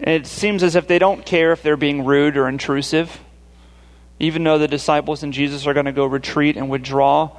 It 0.00 0.26
seems 0.26 0.62
as 0.62 0.76
if 0.76 0.86
they 0.86 0.98
don't 0.98 1.24
care 1.24 1.52
if 1.52 1.62
they're 1.62 1.76
being 1.76 2.04
rude 2.04 2.36
or 2.36 2.48
intrusive. 2.48 3.20
Even 4.18 4.44
though 4.44 4.58
the 4.58 4.68
disciples 4.68 5.22
and 5.22 5.32
Jesus 5.32 5.66
are 5.66 5.74
going 5.74 5.86
to 5.86 5.92
go 5.92 6.06
retreat 6.06 6.56
and 6.56 6.68
withdraw, 6.68 7.36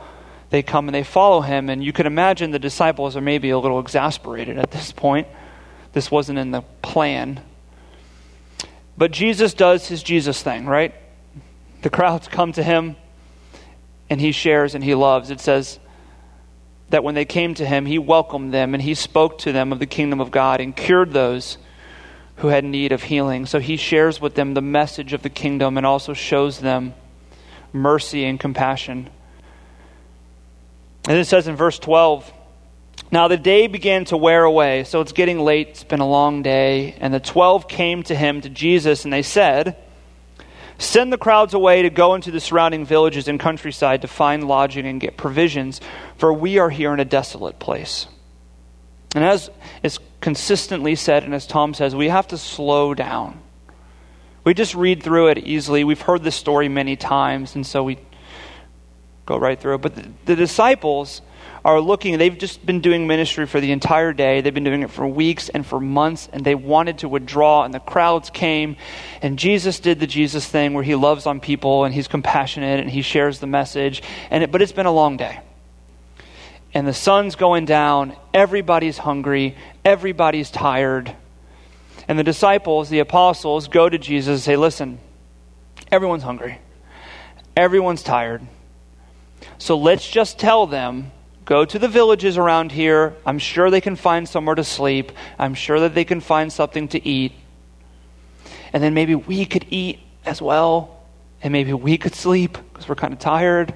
they 0.50 0.64
come 0.64 0.88
and 0.88 0.96
they 0.96 1.04
follow 1.04 1.42
him. 1.42 1.70
And 1.70 1.84
you 1.84 1.94
can 1.94 2.06
imagine 2.06 2.52
the 2.52 2.60
disciples 2.60 3.16
are 3.16 3.22
maybe 3.22 3.50
a 3.50 3.60
little 3.60 3.80
exasperated 3.80 4.58
at 4.58 4.72
this 4.72 4.92
point. 4.92 5.28
This 5.94 6.12
wasn't 6.12 6.40
in 6.40 6.52
the 6.52 6.62
plan. 6.82 7.42
But 8.98 9.12
Jesus 9.12 9.54
does 9.54 9.88
his 9.88 10.02
Jesus 10.02 10.42
thing, 10.42 10.66
right? 10.66 10.94
The 11.84 11.90
crowds 11.90 12.28
come 12.28 12.52
to 12.54 12.64
him 12.64 12.96
and 14.10 14.20
he 14.20 14.32
shares 14.32 14.74
and 14.74 14.84
he 14.84 14.96
loves. 14.96 15.30
It 15.30 15.40
says 15.40 15.80
that 16.90 17.04
when 17.04 17.16
they 17.16 17.26
came 17.26 17.54
to 17.56 17.66
him, 17.66 17.86
he 17.86 18.00
welcomed 18.00 18.54
them 18.54 18.74
and 18.74 18.82
he 18.82 18.96
spoke 18.96 19.38
to 19.40 19.52
them 19.52 19.72
of 19.72 19.80
the 19.80 19.86
kingdom 19.86 20.20
of 20.20 20.32
God 20.32 20.62
and 20.62 20.76
cured 20.76 21.14
those 21.14 21.58
who 22.38 22.48
had 22.48 22.64
need 22.64 22.92
of 22.92 23.04
healing. 23.04 23.46
So 23.46 23.60
he 23.60 23.78
shares 23.78 24.22
with 24.22 24.36
them 24.36 24.54
the 24.54 24.62
message 24.62 25.14
of 25.14 25.22
the 25.22 25.30
kingdom 25.30 25.78
and 25.78 25.86
also 25.86 26.14
shows 26.14 26.60
them 26.60 26.94
mercy 27.74 28.26
and 28.26 28.40
compassion. 28.40 29.10
And 31.08 31.18
it 31.18 31.26
says 31.26 31.48
in 31.48 31.56
verse 31.56 31.80
12 31.80 32.32
Now 33.12 33.28
the 33.28 33.38
day 33.38 33.68
began 33.68 34.06
to 34.06 34.18
wear 34.18 34.44
away, 34.44 34.84
so 34.84 35.02
it's 35.02 35.14
getting 35.14 35.40
late, 35.40 35.70
it's 35.70 35.84
been 35.84 36.00
a 36.00 36.08
long 36.08 36.44
day. 36.44 36.96
And 37.00 37.14
the 37.14 37.20
twelve 37.20 37.68
came 37.68 38.04
to 38.04 38.16
him, 38.16 38.42
to 38.42 38.50
Jesus, 38.50 39.04
and 39.04 39.12
they 39.12 39.24
said, 39.24 39.76
Send 40.78 41.12
the 41.12 41.18
crowds 41.18 41.56
away 41.56 41.82
to 41.82 41.90
go 41.90 42.14
into 42.14 42.30
the 42.30 42.40
surrounding 42.40 42.86
villages 42.86 43.28
and 43.28 43.40
countryside 43.40 44.04
to 44.04 44.08
find 44.08 44.48
lodging 44.48 44.86
and 44.86 45.02
get 45.02 45.18
provisions, 45.18 45.82
for 46.18 46.32
we 46.32 46.60
are 46.60 46.70
here 46.70 46.94
in 46.94 47.00
a 47.00 47.06
desolate 47.06 47.58
place. 47.58 48.06
And 49.16 49.24
as 49.24 49.50
is 49.82 49.98
consistently 50.22 50.96
said, 50.96 51.24
and 51.24 51.34
as 51.34 51.48
Tom 51.48 51.74
says, 51.74 51.96
we 51.96 52.10
have 52.10 52.28
to 52.30 52.38
slow 52.38 52.94
down. 52.94 53.40
We 54.44 54.54
just 54.54 54.76
read 54.76 55.04
through 55.04 55.28
it 55.28 55.40
easily. 55.40 55.84
We've 55.84 56.02
heard 56.02 56.24
this 56.24 56.36
story 56.36 56.70
many 56.70 56.96
times, 56.96 57.56
and 57.56 57.66
so 57.66 57.84
we 57.84 58.00
go 59.26 59.38
right 59.38 59.60
through 59.60 59.76
it. 59.76 59.82
But 59.82 59.96
the, 59.96 60.10
the 60.26 60.36
disciples 60.36 61.22
are 61.66 61.82
looking, 61.82 62.18
they've 62.18 62.38
just 62.38 62.66
been 62.66 62.80
doing 62.80 63.08
ministry 63.08 63.46
for 63.46 63.60
the 63.60 63.74
entire 63.74 64.14
day. 64.14 64.40
They've 64.40 64.54
been 64.54 64.64
doing 64.64 64.84
it 64.84 64.90
for 64.90 65.06
weeks 65.06 65.50
and 65.50 65.66
for 65.66 65.82
months, 65.82 66.30
and 66.32 66.46
they 66.46 66.56
wanted 66.56 67.00
to 67.00 67.10
withdraw, 67.10 67.66
and 67.66 67.74
the 67.74 67.80
crowds 67.82 68.30
came. 68.30 68.78
And 69.22 69.38
Jesus 69.38 69.82
did 69.82 70.00
the 70.00 70.08
Jesus 70.08 70.48
thing 70.48 70.74
where 70.74 70.84
he 70.84 70.96
loves 70.96 71.26
on 71.26 71.42
people 71.42 71.84
and 71.84 71.94
he's 71.94 72.08
compassionate 72.08 72.80
and 72.80 72.90
he 72.90 73.02
shares 73.02 73.40
the 73.40 73.48
message. 73.48 74.02
And 74.32 74.46
it, 74.46 74.52
but 74.52 74.62
it's 74.62 74.72
been 74.72 74.86
a 74.86 74.94
long 74.94 75.18
day 75.18 75.42
and 76.74 76.88
the 76.88 76.94
sun's 76.94 77.36
going 77.36 77.66
down. 77.66 78.16
Everybody's 78.34 78.98
hungry. 78.98 79.56
Everybody's 79.86 80.52
tired. 80.52 81.16
And 82.08 82.18
the 82.18 82.24
disciples, 82.24 82.90
the 82.90 83.00
apostles, 83.00 83.68
go 83.68 83.90
to 83.90 83.98
Jesus 83.98 84.28
and 84.28 84.40
say, 84.40 84.56
Listen, 84.56 85.00
everyone's 85.92 86.24
hungry. 86.24 86.60
Everyone's 87.56 88.04
tired. 88.04 88.46
So 89.58 89.78
let's 89.78 90.08
just 90.08 90.40
tell 90.40 90.68
them 90.68 91.12
go 91.46 91.66
to 91.66 91.80
the 91.80 91.88
villages 91.88 92.38
around 92.38 92.72
here. 92.72 93.16
I'm 93.26 93.40
sure 93.40 93.70
they 93.70 93.82
can 93.82 93.96
find 93.96 94.28
somewhere 94.28 94.56
to 94.56 94.64
sleep. 94.64 95.12
I'm 95.40 95.54
sure 95.54 95.80
that 95.80 95.96
they 95.96 96.06
can 96.06 96.22
find 96.22 96.52
something 96.52 96.90
to 96.90 97.08
eat. 97.08 97.34
And 98.74 98.84
then 98.84 98.94
maybe 98.94 99.16
we 99.16 99.46
could 99.46 99.66
eat 99.70 100.00
as 100.26 100.42
well. 100.42 101.06
And 101.42 101.52
maybe 101.52 101.74
we 101.74 101.98
could 101.98 102.16
sleep 102.16 102.58
because 102.74 102.90
we're 102.90 102.96
kind 102.96 103.14
of 103.14 103.20
tired. 103.20 103.74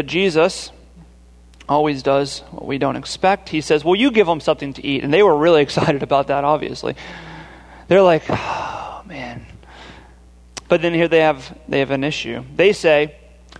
But 0.00 0.06
Jesus 0.06 0.72
always 1.68 2.02
does 2.02 2.38
what 2.52 2.64
we 2.64 2.78
don't 2.78 2.96
expect. 2.96 3.50
He 3.50 3.60
says, 3.60 3.84
Well, 3.84 3.94
you 3.94 4.10
give 4.10 4.26
them 4.26 4.40
something 4.40 4.72
to 4.72 4.82
eat. 4.82 5.04
And 5.04 5.12
they 5.12 5.22
were 5.22 5.36
really 5.36 5.60
excited 5.66 6.02
about 6.02 6.28
that, 6.28 6.42
obviously. 6.42 6.96
They're 7.86 8.00
like, 8.00 8.22
Oh, 8.30 9.02
man. 9.04 9.44
But 10.68 10.80
then 10.80 10.94
here 10.94 11.06
they 11.06 11.18
have, 11.18 11.54
they 11.68 11.80
have 11.80 11.90
an 11.90 12.02
issue. 12.02 12.42
They 12.56 12.72
say, 12.72 13.14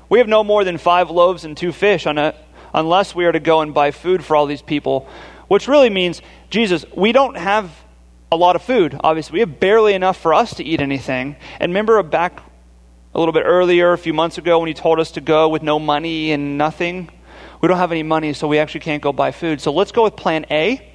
We 0.09 0.17
have 0.17 0.29
no 0.29 0.43
more 0.43 0.65
than 0.65 0.79
five 0.79 1.11
loaves 1.11 1.45
and 1.45 1.55
two 1.55 1.73
fish 1.73 2.07
on 2.07 2.17
a, 2.17 2.35
unless 2.73 3.15
we 3.15 3.27
are 3.27 3.33
to 3.33 3.39
go 3.39 3.61
and 3.61 3.75
buy 3.75 3.91
food 3.91 4.25
for 4.25 4.35
all 4.35 4.47
these 4.47 4.63
people. 4.63 5.11
Which 5.49 5.69
really 5.69 5.91
means, 5.91 6.23
Jesus, 6.49 6.87
we 6.97 7.13
don't 7.13 7.37
have 7.37 7.71
a 8.33 8.37
lot 8.39 8.57
of 8.57 8.63
food, 8.63 8.99
obviously. 9.05 9.35
We 9.35 9.41
have 9.41 9.61
barely 9.61 9.93
enough 9.93 10.17
for 10.17 10.33
us 10.33 10.55
to 10.55 10.65
eat 10.65 10.81
anything. 10.81 11.37
And 11.59 11.69
remember 11.69 11.99
a 11.99 12.03
back 12.03 12.41
a 13.15 13.19
little 13.19 13.33
bit 13.33 13.43
earlier, 13.45 13.93
a 13.93 13.99
few 13.99 14.13
months 14.13 14.39
ago, 14.39 14.59
when 14.59 14.69
you 14.69 14.75
told 14.75 15.01
us 15.01 15.13
to 15.13 15.21
go 15.21 15.49
with 15.49 15.63
no 15.63 15.79
money 15.79 16.33
and 16.33 16.57
nothing. 16.57 17.11
we 17.61 17.69
don't 17.69 17.79
have 17.79 17.93
any 17.93 18.03
money, 18.03 18.33
so 18.33 18.47
we 18.47 18.59
actually 18.59 18.81
can't 18.81 19.03
go 19.03 19.13
buy 19.13 19.33
food. 19.33 19.61
So 19.61 19.73
let's 19.73 19.93
go 19.93 20.05
with 20.05 20.17
plan 20.17 20.47
A, 20.51 20.87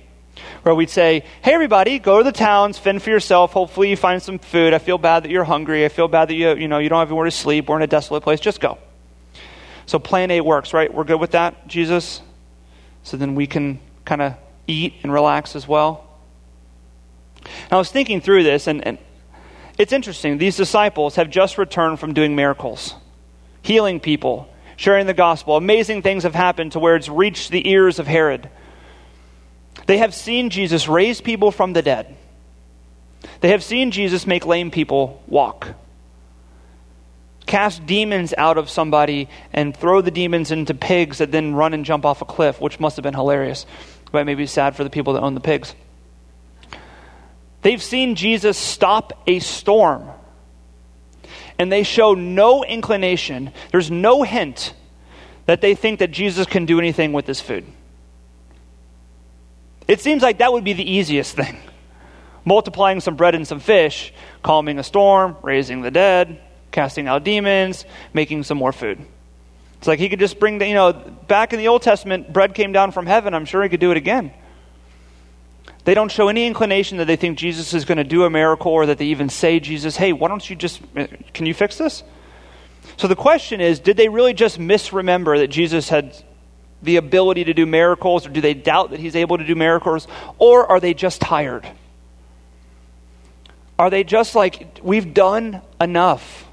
where 0.64 0.74
we'd 0.74 0.90
say, 0.90 1.24
hey, 1.42 1.54
everybody, 1.54 2.00
go 2.00 2.20
to 2.20 2.24
the 2.24 2.32
towns, 2.32 2.78
fend 2.78 3.02
for 3.02 3.10
yourself. 3.10 3.52
Hopefully 3.52 3.90
you 3.90 3.98
find 3.98 4.22
some 4.22 4.40
food. 4.40 4.74
I 4.74 4.80
feel 4.80 4.98
bad 4.98 5.24
that 5.24 5.32
you're 5.32 5.44
hungry. 5.44 5.86
I 5.86 5.90
feel 5.90 6.08
bad 6.08 6.30
that 6.30 6.36
you, 6.36 6.56
you, 6.56 6.68
know, 6.68 6.80
you 6.80 6.90
don't 6.90 7.00
have 7.00 7.10
anywhere 7.10 7.26
to 7.26 7.32
sleep. 7.32 7.68
We're 7.68 7.78
in 7.78 7.82
a 7.82 7.88
desolate 7.88 8.24
place. 8.24 8.40
Just 8.40 8.62
go. 8.62 8.78
So 9.86 10.00
plan 10.00 10.32
A 10.32 10.42
works, 10.42 10.74
right? 10.74 10.92
We're 10.92 11.04
good 11.04 11.20
with 11.20 11.32
that, 11.32 11.68
Jesus? 11.68 12.22
So 13.04 13.18
then 13.18 13.36
we 13.36 13.46
can 13.46 13.80
kind 14.04 14.22
of 14.22 14.36
eat 14.68 14.96
and 15.04 15.14
relax 15.14 15.56
as 15.56 15.68
well. 15.68 16.08
And 17.44 17.74
I 17.74 17.78
was 17.78 17.92
thinking 17.92 18.22
through 18.22 18.44
this, 18.44 18.66
and, 18.68 18.86
and 18.86 18.98
it's 19.78 19.94
interesting. 19.94 20.38
These 20.38 20.58
disciples 20.58 21.16
have 21.16 21.30
just 21.30 21.58
returned 21.58 22.00
from 22.00 22.14
doing 22.14 22.36
miracles, 22.36 22.96
healing 23.62 24.00
people, 24.00 24.48
sharing 24.78 25.06
the 25.06 25.14
gospel. 25.14 25.58
Amazing 25.58 26.02
things 26.02 26.24
have 26.24 26.36
happened 26.36 26.74
to 26.74 26.80
where 26.80 26.96
it's 26.96 27.10
reached 27.10 27.52
the 27.52 27.70
ears 27.70 28.00
of 28.00 28.08
Herod. 28.08 28.50
They 29.86 29.98
have 29.98 30.14
seen 30.14 30.50
Jesus 30.50 30.88
raise 30.88 31.22
people 31.22 31.52
from 31.52 31.74
the 31.74 31.82
dead. 31.82 32.16
They 33.42 33.50
have 33.50 33.64
seen 33.64 33.92
Jesus 33.92 34.26
make 34.26 34.46
lame 34.46 34.72
people 34.72 35.22
walk, 35.28 35.74
cast 37.46 37.86
demons 37.86 38.34
out 38.38 38.58
of 38.58 38.70
somebody, 38.70 39.30
and 39.52 39.76
throw 39.76 40.02
the 40.02 40.12
demons 40.12 40.52
into 40.52 40.74
pigs 40.74 41.18
that 41.18 41.32
then 41.32 41.56
run 41.56 41.74
and 41.74 41.86
jump 41.86 42.06
off 42.06 42.22
a 42.22 42.26
cliff, 42.26 42.62
which 42.62 42.80
must 42.80 42.96
have 42.98 43.04
been 43.04 43.14
hilarious, 43.14 43.66
but 44.12 44.26
maybe 44.26 44.46
sad 44.46 44.76
for 44.76 44.84
the 44.84 44.90
people 44.90 45.14
that 45.14 45.22
own 45.22 45.34
the 45.34 45.42
pigs. 45.42 45.76
They've 47.66 47.82
seen 47.82 48.14
Jesus 48.14 48.60
stop 48.60 49.24
a 49.26 49.40
storm 49.40 50.08
and 51.58 51.72
they 51.72 51.82
show 51.82 52.14
no 52.14 52.64
inclination, 52.64 53.52
there's 53.72 53.90
no 53.90 54.22
hint 54.22 54.76
that 55.48 55.62
they 55.62 55.74
think 55.74 55.98
that 55.98 56.12
Jesus 56.12 56.46
can 56.46 56.68
do 56.68 56.78
anything 56.78 57.12
with 57.12 57.26
this 57.26 57.42
food. 57.42 57.66
It 59.88 60.00
seems 60.00 60.22
like 60.22 60.38
that 60.38 60.54
would 60.54 60.64
be 60.64 60.74
the 60.74 60.88
easiest 60.88 61.36
thing. 61.36 61.58
Multiplying 62.46 63.00
some 63.00 63.16
bread 63.16 63.34
and 63.34 63.48
some 63.48 63.60
fish, 63.60 64.14
calming 64.44 64.78
a 64.78 64.84
storm, 64.84 65.36
raising 65.42 65.82
the 65.82 65.90
dead, 65.90 66.40
casting 66.72 67.08
out 67.08 67.24
demons, 67.24 67.84
making 68.14 68.44
some 68.44 68.60
more 68.60 68.74
food. 68.74 69.04
It's 69.80 69.88
like 69.88 69.98
he 69.98 70.08
could 70.10 70.20
just 70.20 70.40
bring 70.40 70.60
the, 70.60 70.68
you 70.68 70.76
know, 70.76 70.94
back 70.94 71.52
in 71.52 71.58
the 71.58 71.70
Old 71.70 71.82
Testament, 71.82 72.32
bread 72.32 72.54
came 72.54 72.74
down 72.74 72.92
from 72.92 73.08
heaven. 73.08 73.34
I'm 73.34 73.46
sure 73.46 73.64
he 73.64 73.70
could 73.70 73.80
do 73.80 73.90
it 73.90 73.98
again. 73.98 74.34
They 75.86 75.94
don't 75.94 76.12
show 76.12 76.28
any 76.28 76.48
inclination 76.48 76.98
that 76.98 77.06
they 77.06 77.16
think 77.16 77.38
Jesus 77.38 77.74
is 77.74 77.86
going 77.86 78.00
to 78.00 78.04
do 78.04 78.24
a 78.24 78.30
miracle 78.30 78.72
or 78.72 78.88
that 78.88 78.98
they 78.98 79.06
even 79.06 79.30
say, 79.30 79.60
Jesus, 79.60 79.96
hey, 79.96 80.14
why 80.14 80.28
don't 80.28 80.48
you 80.50 80.56
just, 80.56 80.82
uh, 80.98 81.06
can 81.34 81.46
you 81.46 81.54
fix 81.54 81.78
this? 81.78 82.04
So 82.98 83.08
the 83.08 83.16
question 83.16 83.62
is, 83.62 83.80
did 83.80 83.96
they 83.96 84.10
really 84.10 84.34
just 84.34 84.58
misremember 84.58 85.38
that 85.38 85.48
Jesus 85.48 85.90
had 85.90 86.16
the 86.82 86.98
ability 86.98 87.46
to 87.46 87.54
do 87.54 87.66
miracles, 87.66 88.26
or 88.26 88.30
do 88.30 88.42
they 88.42 88.54
doubt 88.54 88.92
that 88.92 89.00
he's 89.00 89.16
able 89.16 89.38
to 89.38 89.46
do 89.46 89.56
miracles, 89.56 90.08
or 90.38 90.70
are 90.70 90.80
they 90.80 90.94
just 90.94 91.22
tired? 91.22 91.68
Are 93.78 93.90
they 93.90 94.04
just 94.04 94.36
like, 94.36 94.80
we've 94.82 95.14
done 95.14 95.62
enough? 95.80 96.45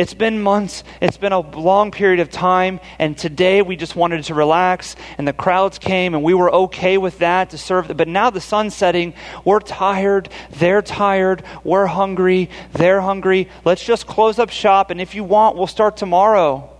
It's 0.00 0.14
been 0.14 0.40
months, 0.40 0.82
it's 1.02 1.18
been 1.18 1.32
a 1.32 1.40
long 1.40 1.90
period 1.90 2.20
of 2.20 2.30
time, 2.30 2.80
and 2.98 3.18
today 3.18 3.60
we 3.60 3.76
just 3.76 3.94
wanted 3.94 4.24
to 4.24 4.34
relax, 4.34 4.96
and 5.18 5.28
the 5.28 5.34
crowds 5.34 5.78
came, 5.78 6.14
and 6.14 6.24
we 6.24 6.32
were 6.32 6.50
okay 6.50 6.96
with 6.96 7.18
that 7.18 7.50
to 7.50 7.58
serve. 7.58 7.94
But 7.94 8.08
now 8.08 8.30
the 8.30 8.40
sun's 8.40 8.74
setting, 8.74 9.12
we're 9.44 9.60
tired, 9.60 10.30
they're 10.52 10.80
tired, 10.80 11.42
we're 11.64 11.84
hungry, 11.84 12.48
they're 12.72 13.02
hungry. 13.02 13.50
Let's 13.62 13.84
just 13.84 14.06
close 14.06 14.38
up 14.38 14.48
shop, 14.48 14.90
and 14.90 15.02
if 15.02 15.14
you 15.14 15.22
want, 15.22 15.56
we'll 15.56 15.66
start 15.66 15.98
tomorrow. 15.98 16.70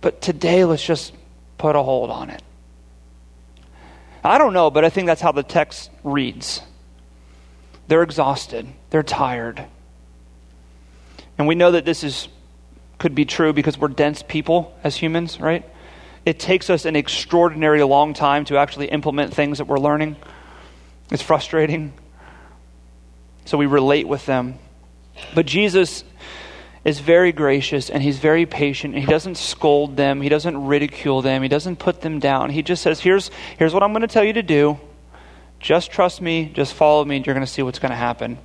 But 0.00 0.20
today, 0.20 0.64
let's 0.64 0.84
just 0.84 1.14
put 1.56 1.76
a 1.76 1.82
hold 1.84 2.10
on 2.10 2.30
it. 2.30 2.42
I 4.24 4.38
don't 4.38 4.54
know, 4.54 4.72
but 4.72 4.84
I 4.84 4.90
think 4.90 5.06
that's 5.06 5.20
how 5.20 5.30
the 5.30 5.44
text 5.44 5.88
reads. 6.02 6.62
They're 7.86 8.02
exhausted, 8.02 8.66
they're 8.90 9.04
tired. 9.04 9.64
And 11.42 11.48
we 11.48 11.56
know 11.56 11.72
that 11.72 11.84
this 11.84 12.04
is 12.04 12.28
could 12.98 13.16
be 13.16 13.24
true 13.24 13.52
because 13.52 13.76
we're 13.76 13.88
dense 13.88 14.22
people 14.22 14.78
as 14.84 14.94
humans, 14.94 15.40
right? 15.40 15.68
It 16.24 16.38
takes 16.38 16.70
us 16.70 16.84
an 16.84 16.94
extraordinary 16.94 17.82
long 17.82 18.14
time 18.14 18.44
to 18.44 18.58
actually 18.58 18.86
implement 18.86 19.34
things 19.34 19.58
that 19.58 19.64
we're 19.64 19.80
learning. 19.80 20.14
It's 21.10 21.20
frustrating. 21.20 21.94
So 23.44 23.58
we 23.58 23.66
relate 23.66 24.06
with 24.06 24.24
them. 24.24 24.60
But 25.34 25.46
Jesus 25.46 26.04
is 26.84 27.00
very 27.00 27.32
gracious 27.32 27.90
and 27.90 28.04
he's 28.04 28.20
very 28.20 28.46
patient 28.46 28.94
and 28.94 29.02
he 29.02 29.10
doesn't 29.10 29.36
scold 29.36 29.96
them, 29.96 30.20
he 30.20 30.28
doesn't 30.28 30.64
ridicule 30.64 31.22
them, 31.22 31.42
he 31.42 31.48
doesn't 31.48 31.80
put 31.80 32.02
them 32.02 32.20
down. 32.20 32.50
He 32.50 32.62
just 32.62 32.84
says, 32.84 33.00
Here's, 33.00 33.32
here's 33.58 33.74
what 33.74 33.82
I'm 33.82 33.90
going 33.90 34.02
to 34.02 34.06
tell 34.06 34.22
you 34.22 34.34
to 34.34 34.44
do. 34.44 34.78
Just 35.58 35.90
trust 35.90 36.20
me, 36.20 36.52
just 36.54 36.72
follow 36.72 37.04
me, 37.04 37.16
and 37.16 37.26
you're 37.26 37.34
going 37.34 37.44
to 37.44 37.52
see 37.52 37.62
what's 37.62 37.80
going 37.80 37.90
to 37.90 37.96
happen. 37.96 38.38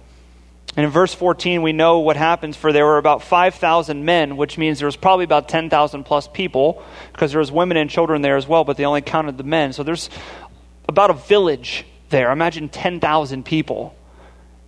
And 0.77 0.85
in 0.85 0.91
verse 0.91 1.11
14, 1.11 1.63
we 1.63 1.73
know 1.73 1.99
what 1.99 2.17
happens 2.17 2.55
for 2.55 2.71
there 2.71 2.85
were 2.85 2.99
about 2.99 3.23
5,000 3.23 4.05
men, 4.05 4.37
which 4.37 4.59
means 4.59 4.77
there 4.77 4.85
was 4.85 4.95
probably 4.95 5.25
about 5.25 5.49
10,000 5.49 6.03
plus 6.03 6.27
people, 6.27 6.83
because 7.11 7.31
there 7.31 7.39
was 7.39 7.51
women 7.51 7.77
and 7.77 7.89
children 7.89 8.21
there 8.21 8.37
as 8.37 8.47
well, 8.47 8.63
but 8.63 8.77
they 8.77 8.85
only 8.85 9.01
counted 9.01 9.39
the 9.39 9.43
men. 9.43 9.73
So 9.73 9.81
there's 9.81 10.11
about 10.87 11.09
a 11.09 11.15
village 11.15 11.83
there. 12.09 12.31
Imagine 12.31 12.69
10,000 12.69 13.43
people. 13.43 13.95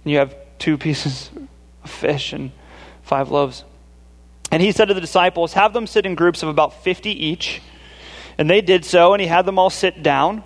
And 0.04 0.12
you 0.12 0.18
have 0.18 0.36
two 0.58 0.80
pieces 0.80 1.30
of 1.84 1.92
fish 1.92 2.34
and 2.34 2.52
five 3.04 3.30
loaves. 3.30 3.64
And 4.52 4.64
he 4.64 4.72
said 4.72 4.86
to 4.86 4.96
the 4.96 5.02
disciples, 5.02 5.54
Have 5.54 5.74
them 5.74 5.86
sit 5.86 6.08
in 6.08 6.16
groups 6.16 6.42
of 6.42 6.50
about 6.50 6.84
50 6.84 7.12
each. 7.12 7.62
And 8.40 8.50
they 8.50 8.62
did 8.62 8.84
so, 8.84 9.14
and 9.14 9.22
he 9.22 9.28
had 9.28 9.46
them 9.46 9.60
all 9.60 9.70
sit 9.70 10.02
down. 10.02 10.44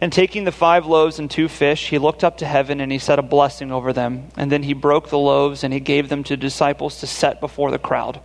And 0.00 0.12
taking 0.12 0.44
the 0.44 0.52
five 0.52 0.86
loaves 0.86 1.18
and 1.18 1.28
two 1.28 1.48
fish, 1.48 1.88
he 1.88 1.98
looked 1.98 2.22
up 2.22 2.38
to 2.38 2.46
heaven 2.46 2.80
and 2.80 2.92
he 2.92 2.98
said 2.98 3.18
a 3.18 3.22
blessing 3.22 3.72
over 3.72 3.92
them. 3.92 4.28
And 4.36 4.50
then 4.50 4.62
he 4.62 4.72
broke 4.72 5.08
the 5.08 5.18
loaves 5.18 5.64
and 5.64 5.72
he 5.74 5.80
gave 5.80 6.08
them 6.08 6.22
to 6.24 6.36
disciples 6.36 7.00
to 7.00 7.06
set 7.06 7.40
before 7.40 7.70
the 7.72 7.78
crowd. 7.78 8.20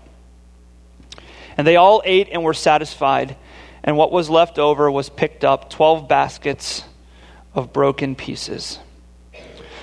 And 1.57 1.65
they 1.65 1.75
all 1.75 2.01
ate 2.05 2.29
and 2.31 2.43
were 2.43 2.53
satisfied. 2.53 3.35
And 3.83 3.97
what 3.97 4.11
was 4.11 4.29
left 4.29 4.59
over 4.59 4.89
was 4.89 5.09
picked 5.09 5.43
up 5.43 5.69
12 5.71 6.07
baskets 6.07 6.83
of 7.55 7.73
broken 7.73 8.15
pieces. 8.15 8.79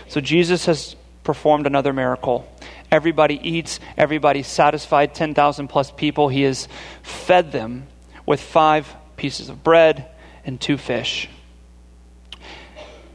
So 0.09 0.21
Jesus 0.21 0.67
has 0.67 0.95
performed 1.25 1.67
another 1.67 1.93
miracle. 1.93 2.49
Everybody 2.91 3.39
eats, 3.49 3.79
everybody's 3.97 4.49
satisfied, 4.49 5.15
10,000 5.15 5.69
plus 5.69 5.91
people. 5.91 6.29
He 6.29 6.43
has 6.43 6.67
fed 7.03 7.53
them 7.53 7.87
with 8.27 8.41
five 8.41 8.95
pieces 9.17 9.49
of 9.49 9.63
bread 9.63 10.07
and 10.45 10.61
two 10.61 10.77
fish. 10.77 11.29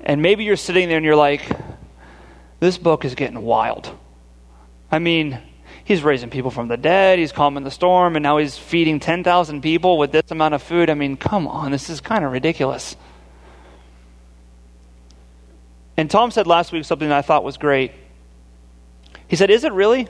And 0.06 0.22
maybe 0.22 0.44
you're 0.44 0.56
sitting 0.56 0.88
there 0.88 0.98
and 0.98 1.06
you're 1.06 1.15
like, 1.15 1.50
this 2.60 2.78
book 2.78 3.06
is 3.06 3.15
getting 3.15 3.41
wild. 3.41 3.91
I 4.91 5.00
mean, 5.00 5.39
he's 5.84 6.04
raising 6.04 6.30
people 6.30 6.52
from 6.52 6.68
the 6.68 6.78
dead, 6.78 7.18
he's 7.20 7.32
calming 7.32 7.63
the 7.63 7.72
storm, 7.72 8.15
and 8.15 8.24
now 8.24 8.38
he's 8.38 8.58
feeding 8.58 9.00
10,000 9.00 9.62
people 9.62 9.98
with 9.98 10.12
this 10.12 10.30
amount 10.30 10.54
of 10.54 10.62
food. 10.62 10.89
I 10.89 10.94
mean, 10.94 11.18
come 11.18 11.48
on, 11.48 11.72
this 11.72 11.89
is 11.89 12.02
kind 12.02 12.24
of 12.24 12.32
ridiculous. 12.32 12.96
And 15.98 16.10
Tom 16.10 16.30
said 16.30 16.46
last 16.46 16.72
week 16.72 16.86
something 16.86 17.12
I 17.12 17.22
thought 17.22 17.44
was 17.44 17.58
great. 17.58 17.91
He 19.28 19.36
said, 19.36 19.50
Is 19.50 19.63
it 19.63 19.74
really? 19.74 20.08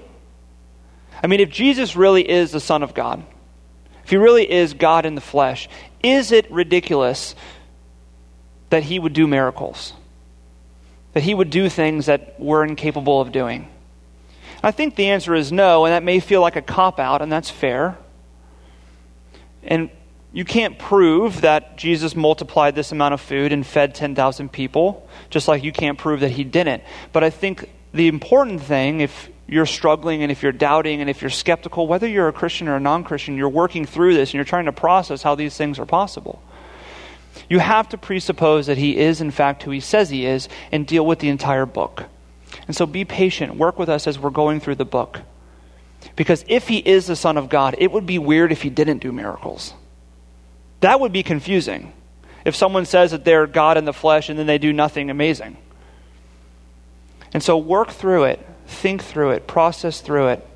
I 1.23 1.27
mean, 1.27 1.39
if 1.39 1.49
Jesus 1.49 1.95
really 1.95 2.29
is 2.29 2.51
the 2.51 2.59
Son 2.59 2.83
of 2.83 2.93
God, 2.93 3.23
if 4.03 4.09
he 4.09 4.17
really 4.17 4.51
is 4.51 4.73
God 4.73 5.05
in 5.05 5.15
the 5.15 5.21
flesh, 5.21 5.69
is 6.03 6.31
it 6.31 6.51
ridiculous 6.51 7.35
that 8.69 8.83
he 8.83 8.99
would 8.99 9.13
do 9.13 9.27
miracles, 9.27 9.93
that 11.13 11.23
he 11.23 11.33
would 11.33 11.49
do 11.49 11.69
things 11.69 12.07
that 12.07 12.39
we're 12.39 12.65
incapable 12.65 13.21
of 13.21 13.31
doing? 13.31 13.67
I 14.63 14.71
think 14.71 14.95
the 14.95 15.09
answer 15.09 15.35
is 15.35 15.51
no, 15.51 15.85
and 15.85 15.93
that 15.93 16.03
may 16.03 16.19
feel 16.19 16.41
like 16.41 16.55
a 16.55 16.61
cop 16.61 16.99
out, 16.99 17.21
and 17.21 17.31
that's 17.31 17.49
fair. 17.49 17.97
And 19.63 19.89
you 20.33 20.43
can't 20.43 20.77
prove 20.77 21.41
that 21.41 21.77
Jesus 21.77 22.15
multiplied 22.15 22.75
this 22.75 22.91
amount 22.91 23.13
of 23.13 23.21
food 23.21 23.53
and 23.53 23.65
fed 23.65 23.95
10,000 23.95 24.51
people, 24.51 25.07
just 25.29 25.47
like 25.47 25.63
you 25.63 25.71
can't 25.71 25.97
prove 25.97 26.21
that 26.21 26.31
he 26.31 26.43
didn't. 26.43 26.83
But 27.13 27.23
I 27.23 27.29
think 27.29 27.69
the 27.93 28.07
important 28.07 28.61
thing, 28.61 29.01
if 29.01 29.29
you're 29.47 29.65
struggling 29.65 30.23
and 30.23 30.31
if 30.31 30.41
you're 30.41 30.51
doubting 30.51 30.99
and 30.99 31.09
if 31.09 31.21
you're 31.21 31.29
skeptical, 31.29 31.87
whether 31.87 32.07
you're 32.07 32.27
a 32.27 32.33
Christian 32.33 32.67
or 32.67 32.75
a 32.75 32.79
non 32.79 33.03
Christian, 33.03 33.37
you're 33.37 33.49
working 33.49 33.85
through 33.85 34.15
this 34.15 34.29
and 34.29 34.33
you're 34.35 34.43
trying 34.43 34.65
to 34.65 34.71
process 34.71 35.21
how 35.21 35.35
these 35.35 35.55
things 35.55 35.79
are 35.79 35.85
possible 35.85 36.41
you 37.49 37.59
have 37.59 37.89
to 37.89 37.97
presuppose 37.97 38.67
that 38.67 38.77
he 38.77 38.97
is, 38.97 39.21
in 39.21 39.31
fact, 39.31 39.63
who 39.63 39.71
he 39.71 39.79
says 39.79 40.09
he 40.09 40.25
is 40.25 40.49
and 40.71 40.87
deal 40.87 41.05
with 41.05 41.19
the 41.19 41.29
entire 41.29 41.65
book. 41.65 42.05
And 42.67 42.75
so 42.75 42.85
be 42.85 43.05
patient. 43.05 43.55
Work 43.55 43.77
with 43.77 43.89
us 43.89 44.07
as 44.07 44.17
we're 44.17 44.29
going 44.29 44.59
through 44.59 44.75
the 44.75 44.85
book. 44.85 45.21
Because 46.15 46.45
if 46.47 46.67
he 46.67 46.77
is 46.77 47.07
the 47.07 47.15
Son 47.15 47.37
of 47.37 47.49
God, 47.49 47.75
it 47.77 47.91
would 47.91 48.05
be 48.05 48.17
weird 48.17 48.51
if 48.51 48.61
he 48.61 48.69
didn't 48.69 48.99
do 48.99 49.11
miracles. 49.11 49.73
That 50.81 50.99
would 50.99 51.11
be 51.11 51.23
confusing. 51.23 51.93
If 52.45 52.55
someone 52.55 52.85
says 52.85 53.11
that 53.11 53.25
they're 53.25 53.47
God 53.47 53.77
in 53.77 53.85
the 53.85 53.93
flesh 53.93 54.29
and 54.29 54.37
then 54.37 54.47
they 54.47 54.57
do 54.57 54.71
nothing 54.71 55.09
amazing. 55.09 55.57
And 57.33 57.41
so 57.43 57.57
work 57.57 57.89
through 57.89 58.25
it, 58.25 58.45
think 58.67 59.03
through 59.03 59.31
it, 59.31 59.47
process 59.47 60.01
through 60.01 60.27
it. 60.29 60.47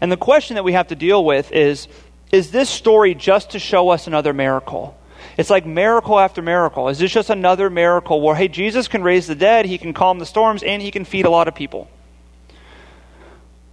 And 0.00 0.10
the 0.10 0.16
question 0.16 0.54
that 0.54 0.64
we 0.64 0.72
have 0.72 0.88
to 0.88 0.94
deal 0.94 1.24
with 1.24 1.52
is 1.52 1.88
is 2.32 2.50
this 2.50 2.68
story 2.68 3.14
just 3.14 3.50
to 3.50 3.58
show 3.58 3.90
us 3.90 4.06
another 4.06 4.32
miracle? 4.32 4.98
It's 5.36 5.50
like 5.50 5.66
miracle 5.66 6.18
after 6.18 6.40
miracle. 6.40 6.88
Is 6.88 6.98
this 6.98 7.12
just 7.12 7.30
another 7.30 7.68
miracle 7.68 8.20
where, 8.20 8.34
hey, 8.34 8.48
Jesus 8.48 8.88
can 8.88 9.02
raise 9.02 9.26
the 9.26 9.34
dead, 9.34 9.66
he 9.66 9.78
can 9.78 9.92
calm 9.92 10.18
the 10.18 10.26
storms, 10.26 10.62
and 10.62 10.80
he 10.80 10.90
can 10.90 11.04
feed 11.04 11.26
a 11.26 11.30
lot 11.30 11.46
of 11.48 11.54
people? 11.54 11.90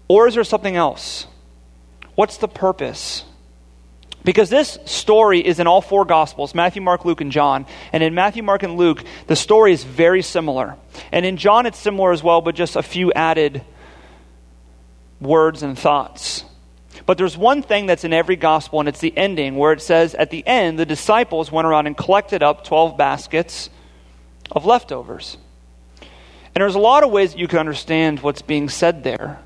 Or 0.07 0.27
is 0.27 0.35
there 0.35 0.43
something 0.43 0.75
else? 0.75 1.25
What's 2.15 2.37
the 2.37 2.47
purpose? 2.47 3.23
Because 4.23 4.49
this 4.49 4.77
story 4.85 5.45
is 5.45 5.59
in 5.59 5.67
all 5.67 5.81
four 5.81 6.05
Gospels 6.05 6.55
Matthew, 6.55 6.81
Mark, 6.81 7.05
Luke, 7.05 7.21
and 7.21 7.31
John. 7.31 7.65
And 7.91 8.03
in 8.03 8.13
Matthew, 8.13 8.43
Mark, 8.43 8.63
and 8.63 8.77
Luke, 8.77 9.03
the 9.27 9.35
story 9.35 9.73
is 9.73 9.83
very 9.83 10.21
similar. 10.21 10.77
And 11.11 11.25
in 11.25 11.37
John, 11.37 11.65
it's 11.65 11.79
similar 11.79 12.11
as 12.11 12.23
well, 12.23 12.41
but 12.41 12.55
just 12.55 12.75
a 12.75 12.83
few 12.83 13.11
added 13.13 13.63
words 15.19 15.63
and 15.63 15.77
thoughts. 15.77 16.45
But 17.05 17.17
there's 17.17 17.37
one 17.37 17.61
thing 17.61 17.85
that's 17.85 18.03
in 18.03 18.13
every 18.13 18.35
gospel, 18.37 18.79
and 18.79 18.87
it's 18.87 18.99
the 18.99 19.15
ending, 19.17 19.57
where 19.57 19.73
it 19.73 19.81
says 19.81 20.15
at 20.15 20.29
the 20.29 20.45
end, 20.47 20.79
the 20.79 20.85
disciples 20.85 21.51
went 21.51 21.67
around 21.67 21.87
and 21.87 21.97
collected 21.97 22.41
up 22.41 22.63
12 22.63 22.97
baskets 22.97 23.69
of 24.51 24.65
leftovers. 24.65 25.37
And 26.01 26.61
there's 26.61 26.75
a 26.75 26.79
lot 26.79 27.03
of 27.03 27.11
ways 27.11 27.33
that 27.33 27.39
you 27.39 27.47
can 27.47 27.59
understand 27.59 28.19
what's 28.19 28.41
being 28.41 28.69
said 28.69 29.03
there. 29.03 29.39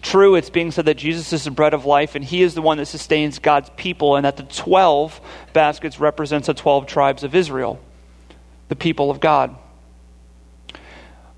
True, 0.00 0.34
it's 0.34 0.50
being 0.50 0.70
said 0.70 0.86
that 0.86 0.96
Jesus 0.96 1.32
is 1.32 1.44
the 1.44 1.50
bread 1.50 1.74
of 1.74 1.84
life, 1.84 2.14
and 2.14 2.24
he 2.24 2.42
is 2.42 2.54
the 2.54 2.62
one 2.62 2.78
that 2.78 2.86
sustains 2.86 3.38
God's 3.38 3.70
people, 3.76 4.16
and 4.16 4.24
that 4.24 4.36
the 4.36 4.42
12 4.44 5.20
baskets 5.52 6.00
represents 6.00 6.46
the 6.46 6.54
12 6.54 6.86
tribes 6.86 7.24
of 7.24 7.34
Israel, 7.34 7.78
the 8.68 8.76
people 8.76 9.10
of 9.10 9.20
God. 9.20 9.56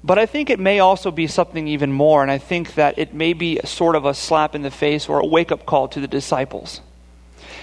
But 0.06 0.18
I 0.18 0.26
think 0.26 0.50
it 0.50 0.60
may 0.60 0.80
also 0.80 1.10
be 1.10 1.26
something 1.26 1.66
even 1.66 1.90
more, 1.90 2.20
and 2.20 2.30
I 2.30 2.36
think 2.36 2.74
that 2.74 2.98
it 2.98 3.14
may 3.14 3.32
be 3.32 3.58
sort 3.64 3.96
of 3.96 4.04
a 4.04 4.12
slap 4.12 4.54
in 4.54 4.60
the 4.60 4.70
face 4.70 5.08
or 5.08 5.20
a 5.20 5.26
wake 5.26 5.50
up 5.50 5.64
call 5.64 5.88
to 5.88 6.00
the 6.00 6.06
disciples. 6.06 6.82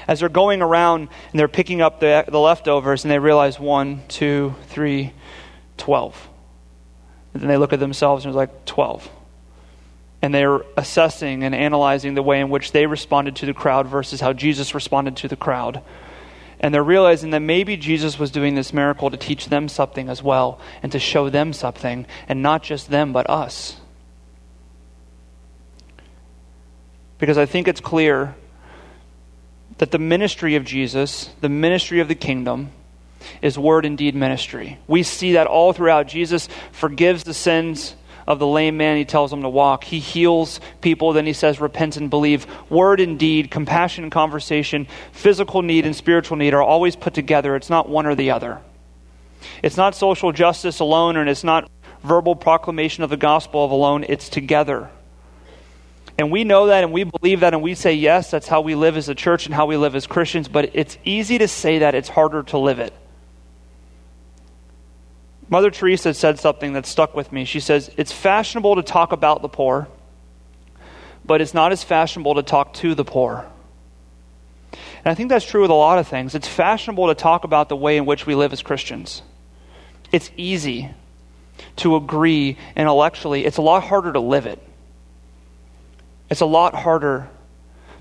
As 0.08 0.22
they're 0.22 0.28
going 0.28 0.64
around 0.64 1.10
and 1.32 1.40
they're 1.40 1.48
picking 1.48 1.82
up 1.82 2.00
the, 2.00 2.26
the 2.28 2.40
leftovers, 2.40 3.04
and 3.06 3.12
they 3.12 3.20
realize 3.20 3.60
one, 3.60 4.02
two, 4.08 4.56
three, 4.70 5.14
twelve. 5.78 6.30
And 7.36 7.44
then 7.44 7.48
they 7.48 7.58
look 7.58 7.74
at 7.74 7.80
themselves 7.80 8.26
and 8.26 8.32
it's 8.32 8.36
like, 8.36 8.66
twelve. 8.66 9.08
And 10.24 10.34
they're 10.34 10.62
assessing 10.76 11.44
and 11.44 11.54
analyzing 11.54 12.16
the 12.16 12.24
way 12.24 12.40
in 12.40 12.50
which 12.50 12.72
they 12.72 12.88
responded 12.88 13.36
to 13.38 13.46
the 13.46 13.54
crowd 13.54 13.88
versus 13.88 14.20
how 14.20 14.34
Jesus 14.34 14.74
responded 14.74 15.18
to 15.18 15.28
the 15.28 15.36
crowd. 15.36 15.84
And 16.62 16.74
they're 16.74 16.84
realizing 16.84 17.32
that 17.32 17.40
maybe 17.40 17.76
Jesus 17.76 18.20
was 18.20 18.30
doing 18.30 18.54
this 18.54 18.72
miracle 18.72 19.10
to 19.10 19.18
teach 19.18 19.48
them 19.48 19.68
something 19.68 20.08
as 20.08 20.22
well 20.22 20.62
and 20.84 20.92
to 20.92 21.00
show 21.00 21.28
them 21.28 21.54
something, 21.54 22.06
and 22.30 22.44
not 22.44 22.62
just 22.62 22.90
them, 22.90 23.12
but 23.12 23.28
us. 23.30 23.78
Because 27.18 27.38
I 27.38 27.48
think 27.48 27.68
it's 27.68 27.82
clear 27.82 28.36
that 29.80 29.90
the 29.90 30.00
ministry 30.00 30.56
of 30.56 30.64
Jesus, 30.64 31.32
the 31.42 31.50
ministry 31.50 32.00
of 32.00 32.08
the 32.08 32.16
kingdom, 32.16 32.72
is 33.42 33.58
word 33.58 33.86
and 33.86 33.98
deed 33.98 34.16
ministry. 34.16 34.80
We 34.88 35.02
see 35.02 35.34
that 35.34 35.48
all 35.48 35.74
throughout. 35.74 36.08
Jesus 36.08 36.48
forgives 36.72 37.24
the 37.24 37.34
sins 37.34 37.96
of 38.32 38.40
the 38.40 38.48
lame 38.48 38.78
man, 38.78 38.98
he 38.98 39.06
tells 39.06 39.32
him 39.32 39.42
to 39.42 39.50
walk. 39.50 39.84
He 39.84 40.00
heals 40.00 40.60
people, 40.82 41.14
then 41.14 41.26
he 41.26 41.34
says, 41.34 41.60
repent 41.60 41.98
and 41.98 42.10
believe. 42.10 42.48
Word 42.70 43.00
and 43.00 43.20
deed, 43.20 43.52
compassion 43.52 44.04
and 44.04 44.12
conversation, 44.12 44.88
physical 45.12 45.62
need 45.62 45.86
and 45.86 45.96
spiritual 45.96 46.38
need 46.38 46.54
are 46.54 46.64
always 46.64 46.96
put 46.96 47.14
together. 47.14 47.56
It's 47.56 47.70
not 47.70 47.90
one 47.90 48.06
or 48.06 48.16
the 48.16 48.32
other. 48.32 48.60
It's 49.62 49.78
not 49.78 49.96
social 49.96 50.32
justice 50.32 50.80
alone, 50.80 51.18
and 51.18 51.30
it's 51.30 51.44
not 51.44 51.70
verbal 52.04 52.36
proclamation 52.36 53.04
of 53.04 53.10
the 53.10 53.18
gospel 53.18 53.64
of 53.64 53.72
alone. 53.72 54.06
It's 54.08 54.30
together. 54.30 54.90
And 56.18 56.32
we 56.32 56.44
know 56.44 56.68
that 56.68 56.84
and 56.84 56.94
we 56.94 57.04
believe 57.04 57.40
that 57.40 57.54
and 57.54 57.64
we 57.64 57.74
say, 57.74 57.94
yes, 57.94 58.30
that's 58.30 58.48
how 58.48 58.62
we 58.62 58.76
live 58.76 58.98
as 58.98 59.10
a 59.10 59.16
church 59.16 59.46
and 59.46 59.56
how 59.56 59.66
we 59.66 59.78
live 59.78 59.96
as 59.96 60.06
Christians, 60.06 60.48
but 60.48 60.72
it's 60.74 60.98
easy 61.04 61.38
to 61.40 61.48
say 61.48 61.80
that, 61.80 61.96
it's 61.96 62.10
harder 62.10 62.44
to 62.44 62.58
live 62.58 62.80
it. 62.80 62.94
Mother 65.52 65.70
Teresa 65.70 66.14
said 66.14 66.40
something 66.40 66.72
that 66.74 66.86
stuck 66.86 67.14
with 67.14 67.34
me. 67.34 67.44
She 67.44 67.60
says, 67.60 67.92
It's 67.98 68.14
fashionable 68.14 68.78
to 68.78 68.82
talk 68.82 69.12
about 69.12 69.42
the 69.42 69.50
poor, 69.50 69.90
but 71.26 71.42
it's 71.42 71.54
not 71.54 71.74
as 71.74 71.84
fashionable 71.84 72.36
to 72.36 72.44
talk 72.44 72.74
to 72.76 72.96
the 72.96 73.04
poor. 73.04 73.46
And 74.72 75.12
I 75.12 75.14
think 75.14 75.28
that's 75.28 75.46
true 75.46 75.62
with 75.62 75.70
a 75.70 75.74
lot 75.76 76.00
of 76.00 76.08
things. 76.08 76.36
It's 76.36 76.48
fashionable 76.48 77.08
to 77.08 77.16
talk 77.16 77.44
about 77.44 77.68
the 77.68 77.76
way 77.76 77.98
in 77.98 78.06
which 78.06 78.26
we 78.26 78.34
live 78.34 78.54
as 78.54 78.62
Christians. 78.62 79.24
It's 80.14 80.32
easy 80.38 80.90
to 81.76 81.98
agree 81.98 82.58
intellectually, 82.78 83.46
it's 83.46 83.58
a 83.58 83.62
lot 83.62 83.84
harder 83.84 84.14
to 84.14 84.22
live 84.22 84.46
it. 84.46 84.60
It's 86.30 86.42
a 86.42 86.46
lot 86.46 86.74
harder 86.74 87.30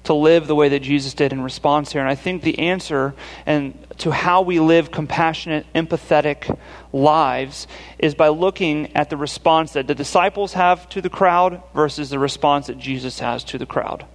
to 0.05 0.15
live 0.15 0.47
the 0.47 0.55
way 0.55 0.71
that 0.71 0.81
Jesus 0.81 1.15
did 1.15 1.33
in 1.33 1.43
response 1.43 1.93
here. 1.93 2.01
And 2.01 2.11
I 2.11 2.15
think 2.15 2.43
the 2.43 2.59
answer 2.59 3.15
and 3.47 3.87
to 3.99 4.11
how 4.11 4.43
we 4.43 4.59
live 4.61 4.91
compassionate, 4.91 5.67
empathetic 5.75 6.59
lives 6.93 7.67
is 7.99 8.15
by 8.15 8.29
looking 8.29 8.97
at 8.97 9.11
the 9.11 9.17
response 9.17 9.73
that 9.73 9.87
the 9.87 9.95
disciples 9.95 10.55
have 10.55 10.89
to 10.91 11.03
the 11.03 11.11
crowd 11.11 11.63
versus 11.75 12.09
the 12.09 12.19
response 12.19 12.69
that 12.69 12.79
Jesus 12.79 13.19
has 13.19 13.45
to 13.45 13.59
the 13.59 13.67
crowd. 13.67 14.07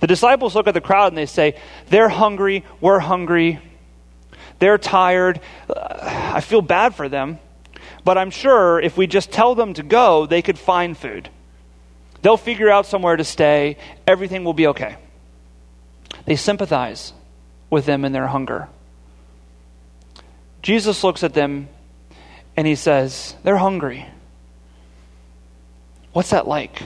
The 0.00 0.06
disciples 0.06 0.54
look 0.54 0.66
at 0.66 0.74
the 0.74 0.80
crowd 0.80 1.08
and 1.08 1.16
they 1.16 1.26
say, 1.26 1.58
They're 1.88 2.10
hungry, 2.10 2.64
we're 2.82 2.98
hungry, 2.98 3.60
they're 4.58 4.78
tired. 4.78 5.40
Uh, 5.68 6.32
I 6.34 6.42
feel 6.42 6.60
bad 6.60 6.94
for 6.94 7.08
them, 7.08 7.38
but 8.04 8.18
I'm 8.18 8.30
sure 8.30 8.78
if 8.78 8.98
we 8.98 9.06
just 9.06 9.32
tell 9.32 9.54
them 9.54 9.72
to 9.74 9.82
go, 9.82 10.26
they 10.26 10.42
could 10.42 10.58
find 10.58 10.96
food. 10.96 11.30
They'll 12.20 12.36
figure 12.36 12.68
out 12.68 12.84
somewhere 12.84 13.16
to 13.16 13.24
stay, 13.24 13.78
everything 14.06 14.44
will 14.44 14.52
be 14.52 14.66
okay. 14.68 14.96
They 16.30 16.36
sympathize 16.36 17.12
with 17.70 17.86
them 17.86 18.04
in 18.04 18.12
their 18.12 18.28
hunger. 18.28 18.68
Jesus 20.62 21.02
looks 21.02 21.24
at 21.24 21.34
them 21.34 21.68
and 22.56 22.68
he 22.68 22.76
says, 22.76 23.34
They're 23.42 23.56
hungry. 23.56 24.06
What's 26.12 26.30
that 26.30 26.46
like? 26.46 26.84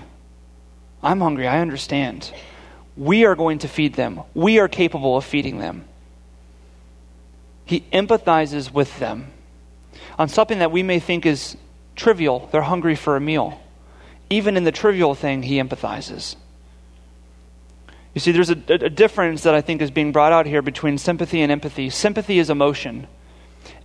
I'm 1.02 1.20
hungry. 1.20 1.46
I 1.46 1.60
understand. 1.60 2.32
We 2.96 3.26
are 3.26 3.34
going 3.34 3.58
to 3.58 3.68
feed 3.68 3.92
them. 3.92 4.22
We 4.32 4.60
are 4.60 4.66
capable 4.66 5.18
of 5.18 5.26
feeding 5.26 5.58
them. 5.58 5.84
He 7.66 7.84
empathizes 7.92 8.72
with 8.72 8.98
them 8.98 9.26
on 10.18 10.30
something 10.30 10.60
that 10.60 10.72
we 10.72 10.82
may 10.82 11.00
think 11.00 11.26
is 11.26 11.58
trivial. 11.96 12.48
They're 12.50 12.62
hungry 12.62 12.96
for 12.96 13.14
a 13.14 13.20
meal. 13.20 13.60
Even 14.30 14.56
in 14.56 14.64
the 14.64 14.72
trivial 14.72 15.14
thing, 15.14 15.42
he 15.42 15.56
empathizes. 15.56 16.36
You 18.14 18.20
see, 18.20 18.30
there's 18.30 18.50
a, 18.50 18.58
a, 18.68 18.90
difference 18.90 19.42
that 19.42 19.54
I 19.54 19.60
think 19.60 19.82
is 19.82 19.90
being 19.90 20.12
brought 20.12 20.32
out 20.32 20.46
here 20.46 20.62
between 20.62 20.98
sympathy 20.98 21.42
and 21.42 21.50
empathy. 21.50 21.90
Sympathy 21.90 22.38
is 22.38 22.48
emotion, 22.48 23.08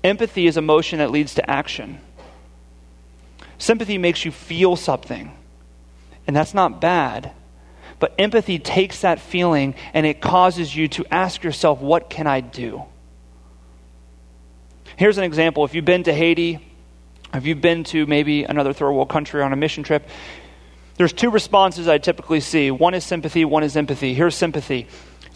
empathy 0.03 0.45
is 0.45 0.55
emotion 0.55 0.99
that 0.99 1.09
leads 1.09 1.33
to 1.35 1.49
action. 1.49 1.99
Sympathy 3.57 3.97
makes 3.97 4.23
you 4.23 4.31
feel 4.31 4.75
something, 4.75 5.35
and 6.27 6.35
that's 6.35 6.53
not 6.53 6.79
bad. 6.79 7.31
But 7.99 8.15
empathy 8.17 8.59
takes 8.59 9.01
that 9.01 9.19
feeling 9.19 9.75
and 9.93 10.05
it 10.05 10.21
causes 10.21 10.73
you 10.73 10.87
to 10.89 11.05
ask 11.13 11.43
yourself, 11.43 11.81
what 11.81 12.09
can 12.09 12.27
I 12.27 12.39
do? 12.39 12.83
Here's 14.95 15.17
an 15.17 15.25
example. 15.25 15.65
If 15.65 15.75
you've 15.75 15.85
been 15.85 16.03
to 16.03 16.13
Haiti, 16.13 16.65
if 17.33 17.45
you've 17.45 17.61
been 17.61 17.83
to 17.85 18.05
maybe 18.05 18.43
another 18.43 18.73
third 18.73 18.91
world 18.91 19.09
country 19.09 19.41
on 19.41 19.53
a 19.53 19.55
mission 19.55 19.83
trip, 19.83 20.07
there's 20.99 21.13
two 21.13 21.31
responses 21.31 21.87
I 21.87 21.97
typically 21.97 22.41
see 22.41 22.71
one 22.71 22.93
is 22.93 23.05
sympathy, 23.05 23.45
one 23.45 23.63
is 23.63 23.77
empathy. 23.77 24.13
Here's 24.13 24.35
sympathy. 24.35 24.85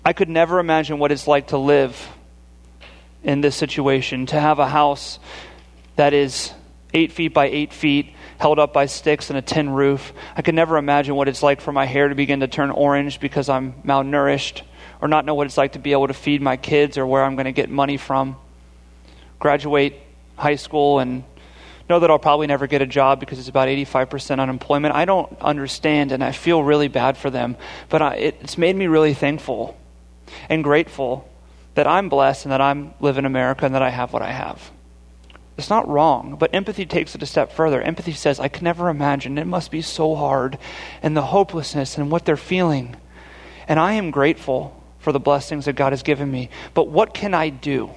I 0.03 0.11
could 0.11 0.27
never 0.27 0.59
imagine 0.59 0.99
what 0.99 1.09
it's 1.09 1.25
like 1.25 1.47
to 1.47 1.57
live 1.57 2.09
in 3.23 3.39
this 3.39 3.55
situation, 3.55 4.25
to 4.25 4.37
have 4.37 4.59
a 4.59 4.67
house 4.67 5.19
that 5.95 6.13
is 6.13 6.51
eight 6.93 7.13
feet 7.13 7.33
by 7.33 7.45
eight 7.45 7.71
feet, 7.71 8.13
held 8.39 8.59
up 8.59 8.73
by 8.73 8.87
sticks 8.87 9.29
and 9.29 9.39
a 9.39 9.41
tin 9.41 9.69
roof. 9.69 10.11
I 10.35 10.41
could 10.41 10.53
never 10.53 10.75
imagine 10.75 11.15
what 11.15 11.29
it's 11.29 11.41
like 11.41 11.61
for 11.61 11.71
my 11.71 11.85
hair 11.85 12.09
to 12.09 12.15
begin 12.15 12.41
to 12.41 12.47
turn 12.49 12.69
orange 12.69 13.21
because 13.21 13.47
I'm 13.47 13.71
malnourished, 13.83 14.63
or 14.99 15.07
not 15.07 15.23
know 15.23 15.33
what 15.33 15.47
it's 15.47 15.57
like 15.57 15.71
to 15.71 15.79
be 15.79 15.93
able 15.93 16.07
to 16.07 16.13
feed 16.13 16.41
my 16.41 16.57
kids 16.57 16.97
or 16.97 17.07
where 17.07 17.23
I'm 17.23 17.37
going 17.37 17.45
to 17.45 17.53
get 17.53 17.69
money 17.69 17.95
from. 17.95 18.35
Graduate 19.39 19.93
high 20.35 20.55
school 20.55 20.99
and 20.99 21.23
know 21.93 21.99
that 21.99 22.09
I'll 22.09 22.19
probably 22.19 22.47
never 22.47 22.65
get 22.65 22.81
a 22.81 22.87
job 22.87 23.19
because 23.19 23.37
it's 23.37 23.49
about 23.49 23.67
85% 23.67 24.39
unemployment. 24.39 24.95
I 24.95 25.05
don't 25.05 25.31
understand 25.39 26.11
and 26.11 26.23
I 26.23 26.31
feel 26.31 26.63
really 26.63 26.87
bad 26.87 27.17
for 27.17 27.29
them, 27.29 27.55
but 27.89 28.01
I, 28.01 28.15
it's 28.15 28.57
made 28.57 28.75
me 28.75 28.87
really 28.87 29.13
thankful 29.13 29.77
and 30.49 30.63
grateful 30.63 31.29
that 31.75 31.85
I'm 31.85 32.09
blessed 32.09 32.45
and 32.45 32.51
that 32.51 32.61
I'm 32.61 32.95
live 32.99 33.19
in 33.19 33.25
America 33.25 33.65
and 33.65 33.75
that 33.75 33.83
I 33.83 33.89
have 33.89 34.11
what 34.11 34.23
I 34.23 34.31
have. 34.31 34.71
It's 35.55 35.69
not 35.69 35.87
wrong, 35.87 36.35
but 36.39 36.55
empathy 36.55 36.87
takes 36.87 37.13
it 37.13 37.21
a 37.21 37.27
step 37.27 37.51
further. 37.51 37.79
Empathy 37.79 38.13
says, 38.13 38.39
I 38.39 38.47
can 38.47 38.63
never 38.63 38.89
imagine. 38.89 39.37
It 39.37 39.45
must 39.45 39.69
be 39.69 39.83
so 39.83 40.15
hard 40.15 40.57
and 41.03 41.15
the 41.15 41.21
hopelessness 41.21 41.99
and 41.99 42.09
what 42.09 42.25
they're 42.25 42.35
feeling. 42.35 42.95
And 43.67 43.79
I 43.79 43.93
am 43.93 44.09
grateful 44.09 44.81
for 44.97 45.11
the 45.11 45.19
blessings 45.19 45.65
that 45.65 45.75
God 45.75 45.93
has 45.93 46.01
given 46.01 46.31
me. 46.31 46.49
But 46.73 46.87
what 46.87 47.13
can 47.13 47.35
I 47.35 47.49
do? 47.49 47.91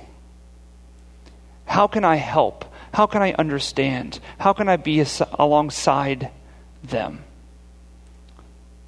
How 1.65 1.87
can 1.87 2.05
I 2.05 2.17
help? 2.17 2.66
How 2.93 3.07
can 3.07 3.23
I 3.23 3.33
understand? 3.35 4.21
How 4.39 4.53
can 4.53 4.69
I 4.69 4.77
be 4.77 5.05
alongside 5.39 6.31
them? 6.83 7.25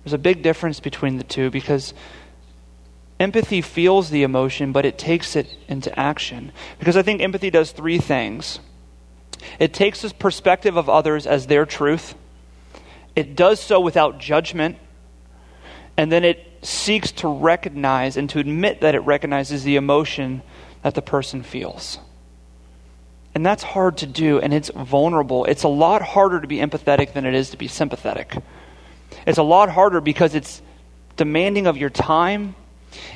There's 0.04 0.12
a 0.12 0.18
big 0.18 0.42
difference 0.42 0.80
between 0.80 1.16
the 1.18 1.24
two 1.24 1.50
because 1.50 1.92
Empathy 3.20 3.60
feels 3.62 4.10
the 4.10 4.22
emotion, 4.22 4.70
but 4.70 4.86
it 4.86 4.96
takes 4.96 5.34
it 5.34 5.56
into 5.66 5.96
action. 5.98 6.52
Because 6.78 6.96
I 6.96 7.02
think 7.02 7.20
empathy 7.20 7.50
does 7.50 7.72
three 7.72 7.98
things 7.98 8.60
it 9.60 9.72
takes 9.72 10.02
the 10.02 10.12
perspective 10.12 10.76
of 10.76 10.88
others 10.88 11.24
as 11.24 11.46
their 11.46 11.64
truth, 11.64 12.16
it 13.14 13.36
does 13.36 13.60
so 13.60 13.78
without 13.78 14.18
judgment, 14.18 14.76
and 15.96 16.10
then 16.10 16.24
it 16.24 16.44
seeks 16.62 17.12
to 17.12 17.28
recognize 17.28 18.16
and 18.16 18.28
to 18.30 18.40
admit 18.40 18.80
that 18.80 18.96
it 18.96 19.00
recognizes 19.00 19.62
the 19.62 19.76
emotion 19.76 20.42
that 20.82 20.96
the 20.96 21.02
person 21.02 21.44
feels. 21.44 22.00
And 23.38 23.46
that's 23.46 23.62
hard 23.62 23.98
to 23.98 24.06
do, 24.06 24.40
and 24.40 24.52
it's 24.52 24.68
vulnerable. 24.68 25.44
It's 25.44 25.62
a 25.62 25.68
lot 25.68 26.02
harder 26.02 26.40
to 26.40 26.48
be 26.48 26.56
empathetic 26.56 27.12
than 27.12 27.24
it 27.24 27.34
is 27.34 27.50
to 27.50 27.56
be 27.56 27.68
sympathetic. 27.68 28.36
It's 29.28 29.38
a 29.38 29.44
lot 29.44 29.70
harder 29.70 30.00
because 30.00 30.34
it's 30.34 30.60
demanding 31.16 31.68
of 31.68 31.76
your 31.76 31.88
time, 31.88 32.56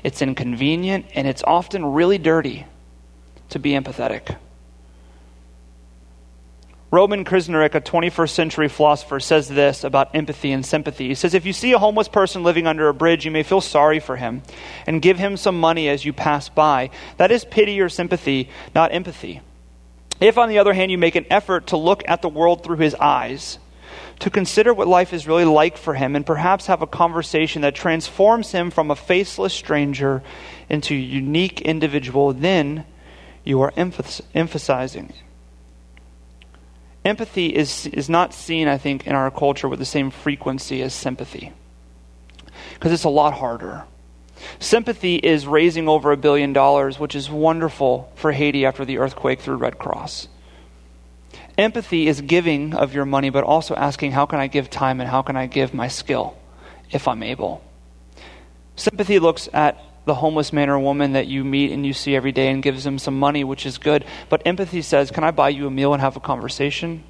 it's 0.05 0.23
inconvenient, 0.23 1.07
and 1.17 1.27
it's 1.27 1.43
often 1.43 1.85
really 1.85 2.19
dirty 2.19 2.65
to 3.49 3.59
be 3.59 3.73
empathetic. 3.73 4.37
Roman 6.93 7.25
Krznaric, 7.25 7.75
a 7.75 7.81
21st 7.81 8.31
century 8.31 8.69
philosopher, 8.69 9.19
says 9.19 9.49
this 9.49 9.83
about 9.83 10.15
empathy 10.15 10.53
and 10.53 10.65
sympathy. 10.65 11.09
He 11.09 11.17
says, 11.17 11.35
If 11.35 11.47
you 11.47 11.53
see 11.53 11.73
a 11.73 11.81
homeless 11.81 12.07
person 12.07 12.45
living 12.45 12.69
under 12.69 12.87
a 12.87 12.95
bridge, 12.95 13.25
you 13.25 13.33
may 13.33 13.43
feel 13.43 13.61
sorry 13.61 13.99
for 13.99 14.15
him 14.15 14.45
and 14.87 15.03
give 15.03 15.19
him 15.19 15.37
some 15.37 15.59
money 15.59 15.89
as 15.89 16.05
you 16.05 16.13
pass 16.13 16.49
by. 16.49 16.91
That 17.17 17.33
is 17.33 17.45
pity 17.45 17.81
or 17.81 17.89
sympathy, 17.89 18.51
not 18.73 18.95
empathy. 18.95 19.41
If, 20.23 20.39
on 20.39 20.49
the 20.49 20.59
other 20.59 20.73
hand, 20.73 20.91
you 20.91 20.99
make 20.99 21.17
an 21.17 21.27
effort 21.31 21.69
to 21.69 21.77
look 21.77 22.03
at 22.07 22.23
the 22.23 22.29
world 22.29 22.63
through 22.63 22.79
his 22.79 22.95
eyes, 22.95 23.59
to 24.21 24.31
consider 24.31 24.73
what 24.73 24.89
life 24.89 25.13
is 25.13 25.27
really 25.27 25.45
like 25.45 25.77
for 25.77 25.95
him, 25.95 26.15
and 26.15 26.25
perhaps 26.25 26.67
have 26.67 26.81
a 26.81 26.87
conversation 26.87 27.63
that 27.63 27.75
transforms 27.75 28.53
him 28.53 28.71
from 28.71 28.91
a 28.91 28.97
faceless 28.97 29.53
stranger 29.53 30.23
into 30.69 30.95
a 30.95 30.99
unique 30.99 31.61
individual, 31.61 32.33
then 32.33 32.85
you 33.45 33.61
are 33.61 33.73
emphasizing 33.77 35.13
Empathy 37.05 37.49
is, 37.49 37.87
is 37.89 38.09
not 38.09 38.33
seen, 38.33 38.69
I 38.69 38.79
think, 38.79 39.07
in 39.07 39.15
our 39.15 39.31
culture 39.31 39.69
with 39.69 39.81
the 39.81 39.85
same 39.85 40.11
frequency 40.11 40.83
as 40.83 40.95
sympathy 40.95 41.53
because 42.75 42.93
it's 42.93 43.05
a 43.05 43.09
lot 43.09 43.35
harder. 43.35 43.85
Sympathy 44.59 45.17
is 45.17 45.47
raising 45.47 45.89
over 45.89 46.13
a 46.13 46.17
billion 46.17 46.53
dollars, 46.53 46.99
which 46.99 47.15
is 47.15 47.31
wonderful 47.31 48.13
for 48.15 48.33
Haiti 48.33 48.65
after 48.65 48.85
the 48.85 48.99
earthquake 48.99 49.41
through 49.41 49.57
Red 49.57 49.79
Cross. 49.79 50.29
Empathy 51.59 52.09
is 52.09 52.21
giving 52.21 52.75
of 52.75 52.95
your 52.95 53.05
money, 53.05 53.31
but 53.31 53.45
also 53.45 53.75
asking, 53.75 54.13
how 54.13 54.27
can 54.27 54.39
I 54.39 54.47
give 54.47 54.71
time 54.71 55.01
and 55.01 55.11
how 55.11 55.23
can 55.23 55.37
I 55.37 55.47
give 55.47 55.75
my 55.75 55.89
skill 55.89 56.37
if 56.91 57.07
I'm 57.07 57.23
able? 57.23 57.63
Sympathy 58.77 59.19
looks 59.19 59.49
at 59.53 59.79
the 60.05 60.15
homeless 60.15 60.53
man 60.53 60.69
or 60.69 60.79
woman 60.79 61.13
that 61.13 61.27
you 61.27 61.45
meet 61.45 61.71
and 61.71 61.87
you 61.87 61.93
see 61.93 62.17
every 62.17 62.33
day 62.33 62.49
and 62.49 62.63
gives 62.63 62.85
them 62.85 62.99
some 62.99 63.19
money, 63.19 63.45
which 63.45 63.67
is 63.67 63.79
good. 63.79 64.05
But 64.29 64.43
empathy 64.47 64.83
says, 64.83 65.11
Can 65.11 65.25
I 65.25 65.31
buy 65.31 65.51
you 65.51 65.67
a 65.67 65.71
meal 65.71 65.93
and 65.93 66.01
have 66.01 66.17
a 66.17 66.21
conversation? 66.21 67.05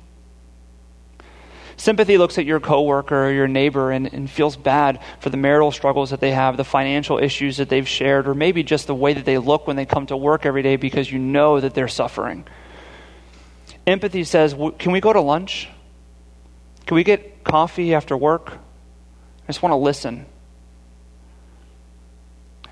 Sympathy 1.82 2.16
looks 2.16 2.38
at 2.38 2.44
your 2.44 2.60
coworker 2.60 3.26
or 3.26 3.32
your 3.32 3.48
neighbor 3.48 3.90
and, 3.90 4.06
and, 4.14 4.30
feels 4.30 4.56
bad 4.56 5.00
for 5.18 5.30
the 5.30 5.36
marital 5.36 5.72
struggles 5.72 6.10
that 6.10 6.20
they 6.20 6.30
have, 6.30 6.56
the 6.56 6.62
financial 6.62 7.18
issues 7.18 7.56
that 7.56 7.68
they've 7.68 7.88
shared, 7.88 8.28
or 8.28 8.34
maybe 8.36 8.62
just 8.62 8.86
the 8.86 8.94
way 8.94 9.14
that 9.14 9.24
they 9.24 9.36
look 9.36 9.66
when 9.66 9.74
they 9.74 9.84
come 9.84 10.06
to 10.06 10.16
work 10.16 10.46
every 10.46 10.62
day 10.62 10.76
because 10.76 11.10
you 11.10 11.18
know 11.18 11.58
that 11.58 11.74
they're 11.74 11.88
suffering. 11.88 12.44
Empathy 13.84 14.22
says, 14.22 14.54
Can 14.78 14.92
we 14.92 15.00
go 15.00 15.12
to 15.12 15.20
lunch? 15.20 15.68
Can 16.86 16.94
we 16.94 17.02
get 17.02 17.42
coffee 17.42 17.94
after 17.94 18.16
work? 18.16 18.52
I 18.52 19.46
just 19.48 19.60
want 19.60 19.72
to 19.72 19.76
listen. 19.76 20.26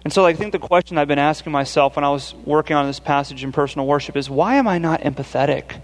And 0.05 0.13
so 0.13 0.25
I 0.25 0.35
think 0.35 0.53
the 0.53 0.61
question 0.61 0.99
I've 0.99 1.09
been 1.09 1.19
asking 1.19 1.51
myself 1.51 1.97
when 1.97 2.05
I 2.05 2.11
was 2.11 2.33
working 2.45 2.77
on 2.77 2.87
this 2.87 3.01
passage 3.01 3.43
in 3.43 3.51
personal 3.51 3.89
worship 3.89 4.17
is 4.17 4.31
why 4.31 4.55
am 4.55 4.69
I 4.69 4.79
not 4.79 5.01
empathetic 5.01 5.81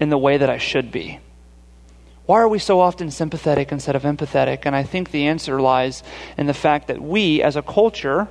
in 0.00 0.08
the 0.08 0.16
way 0.16 0.38
that 0.38 0.48
I 0.48 0.56
should 0.56 0.90
be? 0.90 1.20
Why 2.26 2.40
are 2.40 2.48
we 2.48 2.58
so 2.58 2.80
often 2.80 3.10
sympathetic 3.10 3.72
instead 3.72 3.96
of 3.96 4.02
empathetic? 4.02 4.60
And 4.64 4.76
I 4.76 4.84
think 4.84 5.10
the 5.10 5.26
answer 5.26 5.60
lies 5.60 6.02
in 6.38 6.46
the 6.46 6.54
fact 6.54 6.88
that 6.88 7.00
we, 7.00 7.42
as 7.42 7.56
a 7.56 7.62
culture, 7.62 8.28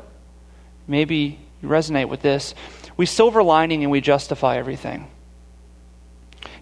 maybe 0.87 1.39
you 1.61 1.69
resonate 1.69 2.07
with 2.07 2.21
this, 2.21 2.55
we 2.95 3.05
silver 3.05 3.43
lining 3.43 3.83
and 3.83 3.91
we 3.91 4.01
justify 4.01 4.57
everything. 4.57 5.07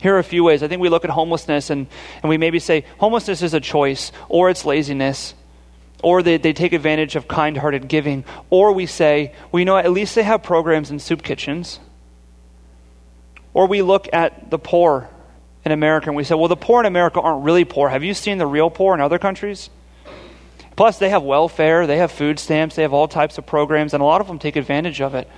Here 0.02 0.16
are 0.16 0.20
a 0.20 0.24
few 0.24 0.44
ways. 0.44 0.64
I 0.64 0.68
think 0.68 0.82
we 0.82 0.90
look 0.90 1.04
at 1.04 1.12
homelessness 1.12 1.70
and, 1.70 1.88
and 2.24 2.30
we 2.30 2.38
maybe 2.38 2.60
say 2.60 2.86
homelessness 2.98 3.42
is 3.42 3.54
a 3.54 3.60
choice 3.60 4.12
or 4.28 4.50
it's 4.50 4.66
laziness 4.66 5.36
or 6.02 6.24
they, 6.24 6.38
they 6.38 6.54
take 6.54 6.74
advantage 6.74 7.16
of 7.16 7.28
kind 7.28 7.58
hearted 7.58 7.88
giving, 7.88 8.24
or 8.50 8.72
we 8.72 8.86
say, 8.86 9.34
well, 9.52 9.60
you 9.60 9.66
know, 9.66 9.78
at 9.78 9.92
least 9.92 10.16
they 10.16 10.24
have 10.24 10.42
programs 10.42 10.92
in 10.92 11.00
soup 11.00 11.22
kitchens. 11.22 11.80
Or 13.54 13.68
we 13.68 13.82
look 13.82 14.08
at 14.14 14.50
the 14.50 14.58
poor 14.58 15.10
in 15.66 15.72
America 15.72 16.10
and 16.10 16.16
we 16.16 16.24
say, 16.24 16.36
well, 16.36 16.48
the 16.48 16.56
poor 16.56 16.80
in 16.80 16.86
America 16.86 17.20
aren't 17.20 17.44
really 17.44 17.66
poor. 17.66 17.90
Have 17.90 18.04
you 18.04 18.14
seen 18.14 18.38
the 18.38 18.48
real 18.48 18.70
poor 18.70 18.94
in 18.94 19.02
other 19.02 19.20
countries? 19.20 19.70
Plus, 20.76 20.98
they 20.98 21.10
have 21.10 21.24
welfare, 21.24 21.86
they 21.86 21.98
have 21.98 22.12
food 22.12 22.40
stamps, 22.40 22.76
they 22.76 22.84
have 22.84 22.94
all 22.94 23.08
types 23.08 23.38
of 23.38 23.46
programs, 23.46 23.94
and 23.94 24.02
a 24.02 24.06
lot 24.06 24.22
of 24.22 24.28
them 24.28 24.40
take 24.40 24.56
advantage 24.56 25.02
of 25.02 25.14
it. 25.14 25.30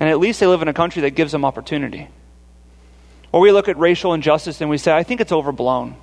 And 0.00 0.08
at 0.08 0.18
least 0.18 0.40
they 0.40 0.46
live 0.46 0.62
in 0.62 0.68
a 0.68 0.72
country 0.72 1.02
that 1.02 1.10
gives 1.10 1.32
them 1.32 1.44
opportunity. 1.44 2.08
Or 3.32 3.40
we 3.40 3.52
look 3.52 3.68
at 3.68 3.76
racial 3.76 4.14
injustice 4.14 4.60
and 4.60 4.70
we 4.70 4.78
say, 4.78 4.92
I 4.96 5.02
think 5.02 5.20
it's 5.20 5.32
overblown. 5.32 5.96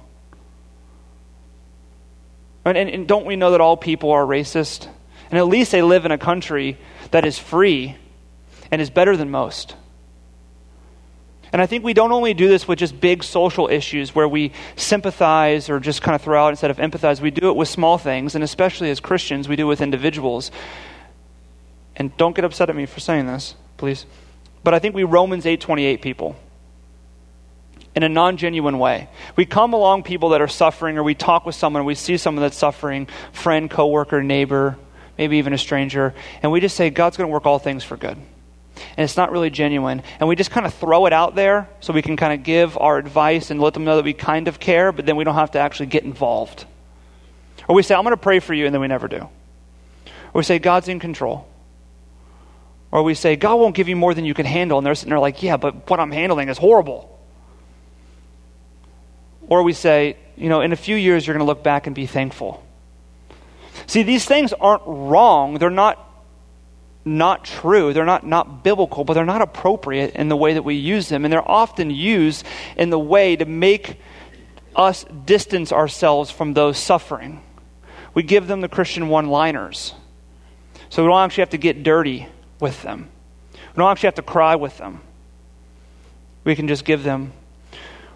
And, 2.65 2.77
and, 2.77 2.89
and 2.89 3.07
don't 3.07 3.25
we 3.25 3.35
know 3.35 3.51
that 3.51 3.61
all 3.61 3.75
people 3.75 4.11
are 4.11 4.23
racist? 4.23 4.87
And 5.31 5.39
at 5.39 5.47
least 5.47 5.71
they 5.71 5.81
live 5.81 6.05
in 6.05 6.11
a 6.11 6.17
country 6.17 6.77
that 7.11 7.25
is 7.25 7.39
free 7.39 7.95
and 8.71 8.81
is 8.81 8.89
better 8.89 9.17
than 9.17 9.31
most. 9.31 9.75
And 11.53 11.61
I 11.61 11.67
think 11.67 11.83
we 11.83 11.93
don't 11.93 12.11
only 12.11 12.33
do 12.33 12.47
this 12.47 12.67
with 12.67 12.79
just 12.79 12.99
big 12.99 13.23
social 13.23 13.69
issues 13.69 14.15
where 14.15 14.27
we 14.27 14.51
sympathize 14.75 15.69
or 15.69 15.79
just 15.79 16.01
kind 16.01 16.15
of 16.15 16.21
throw 16.23 16.43
out 16.43 16.49
instead 16.49 16.71
of 16.71 16.77
empathize. 16.77 17.21
We 17.21 17.29
do 17.29 17.49
it 17.49 17.55
with 17.55 17.69
small 17.69 17.99
things, 17.99 18.33
and 18.33 18.43
especially 18.43 18.89
as 18.89 18.99
Christians, 18.99 19.47
we 19.47 19.55
do 19.55 19.65
it 19.65 19.69
with 19.69 19.81
individuals. 19.81 20.49
And 21.95 22.15
don't 22.17 22.35
get 22.35 22.43
upset 22.43 22.71
at 22.71 22.75
me 22.75 22.87
for 22.87 22.99
saying 22.99 23.27
this, 23.27 23.53
please. 23.77 24.07
But 24.63 24.73
I 24.73 24.79
think 24.79 24.95
we 24.95 25.03
Romans 25.03 25.45
8:28 25.45 26.01
people 26.01 26.35
in 27.93 28.01
a 28.01 28.09
non 28.09 28.37
genuine 28.37 28.79
way. 28.79 29.07
We 29.35 29.45
come 29.45 29.73
along 29.73 30.03
people 30.03 30.29
that 30.29 30.41
are 30.41 30.47
suffering, 30.47 30.97
or 30.97 31.03
we 31.03 31.13
talk 31.13 31.45
with 31.45 31.53
someone, 31.53 31.85
we 31.85 31.93
see 31.93 32.17
someone 32.17 32.41
that's 32.41 32.57
suffering, 32.57 33.07
friend, 33.31 33.69
coworker, 33.69 34.23
neighbor, 34.23 34.79
maybe 35.19 35.37
even 35.37 35.53
a 35.53 35.59
stranger, 35.59 36.15
and 36.41 36.51
we 36.51 36.59
just 36.61 36.75
say, 36.75 36.89
God's 36.89 37.15
going 37.15 37.27
to 37.27 37.31
work 37.31 37.45
all 37.45 37.59
things 37.59 37.83
for 37.83 37.95
good. 37.95 38.17
And 38.75 39.03
it's 39.03 39.17
not 39.17 39.31
really 39.31 39.49
genuine. 39.49 40.01
And 40.19 40.27
we 40.27 40.35
just 40.35 40.51
kind 40.51 40.65
of 40.65 40.73
throw 40.73 41.05
it 41.05 41.13
out 41.13 41.35
there 41.35 41.69
so 41.79 41.93
we 41.93 42.01
can 42.01 42.17
kind 42.17 42.33
of 42.33 42.43
give 42.43 42.77
our 42.77 42.97
advice 42.97 43.51
and 43.51 43.61
let 43.61 43.73
them 43.73 43.83
know 43.83 43.95
that 43.97 44.05
we 44.05 44.13
kind 44.13 44.47
of 44.47 44.59
care, 44.59 44.91
but 44.91 45.05
then 45.05 45.15
we 45.15 45.23
don't 45.23 45.35
have 45.35 45.51
to 45.51 45.59
actually 45.59 45.87
get 45.87 46.03
involved. 46.03 46.65
Or 47.67 47.75
we 47.75 47.83
say, 47.83 47.95
I'm 47.95 48.03
going 48.03 48.13
to 48.13 48.17
pray 48.17 48.39
for 48.39 48.53
you, 48.53 48.65
and 48.65 48.73
then 48.73 48.81
we 48.81 48.87
never 48.87 49.07
do. 49.07 49.19
Or 49.19 50.39
we 50.39 50.43
say, 50.43 50.59
God's 50.59 50.87
in 50.87 50.99
control. 50.99 51.47
Or 52.91 53.03
we 53.03 53.15
say, 53.15 53.35
God 53.35 53.55
won't 53.55 53.75
give 53.75 53.87
you 53.87 53.95
more 53.95 54.13
than 54.13 54.25
you 54.25 54.33
can 54.33 54.45
handle. 54.45 54.77
And 54.77 54.85
they're 54.85 54.95
sitting 54.95 55.09
there 55.09 55.19
like, 55.19 55.41
yeah, 55.41 55.57
but 55.57 55.89
what 55.89 55.99
I'm 55.99 56.11
handling 56.11 56.49
is 56.49 56.57
horrible. 56.57 57.09
Or 59.47 59.63
we 59.63 59.73
say, 59.73 60.17
you 60.35 60.49
know, 60.49 60.61
in 60.61 60.71
a 60.71 60.75
few 60.75 60.95
years 60.95 61.25
you're 61.25 61.33
going 61.33 61.45
to 61.45 61.47
look 61.47 61.63
back 61.63 61.87
and 61.87 61.95
be 61.95 62.05
thankful. 62.05 62.63
See, 63.87 64.03
these 64.03 64.25
things 64.25 64.53
aren't 64.53 64.83
wrong. 64.85 65.55
They're 65.55 65.69
not 65.69 66.12
not 67.05 67.43
true. 67.43 67.93
They're 67.93 68.05
not 68.05 68.25
not 68.25 68.63
biblical, 68.63 69.03
but 69.03 69.13
they're 69.13 69.25
not 69.25 69.41
appropriate 69.41 70.15
in 70.15 70.29
the 70.29 70.37
way 70.37 70.53
that 70.53 70.63
we 70.63 70.75
use 70.75 71.09
them. 71.09 71.25
And 71.25 71.33
they're 71.33 71.49
often 71.49 71.89
used 71.91 72.45
in 72.77 72.89
the 72.89 72.99
way 72.99 73.35
to 73.35 73.45
make 73.45 73.99
us 74.75 75.05
distance 75.25 75.71
ourselves 75.71 76.31
from 76.31 76.53
those 76.53 76.77
suffering. 76.77 77.41
We 78.13 78.23
give 78.23 78.47
them 78.47 78.61
the 78.61 78.69
Christian 78.69 79.09
one-liners. 79.09 79.93
So 80.89 81.03
we 81.03 81.09
don't 81.09 81.19
actually 81.21 81.41
have 81.41 81.49
to 81.51 81.57
get 81.57 81.83
dirty 81.83 82.27
with 82.59 82.81
them. 82.83 83.09
We 83.53 83.77
don't 83.77 83.91
actually 83.91 84.07
have 84.07 84.15
to 84.15 84.21
cry 84.21 84.55
with 84.55 84.77
them. 84.77 85.01
We 86.43 86.55
can 86.55 86.67
just 86.67 86.85
give 86.85 87.03
them 87.03 87.33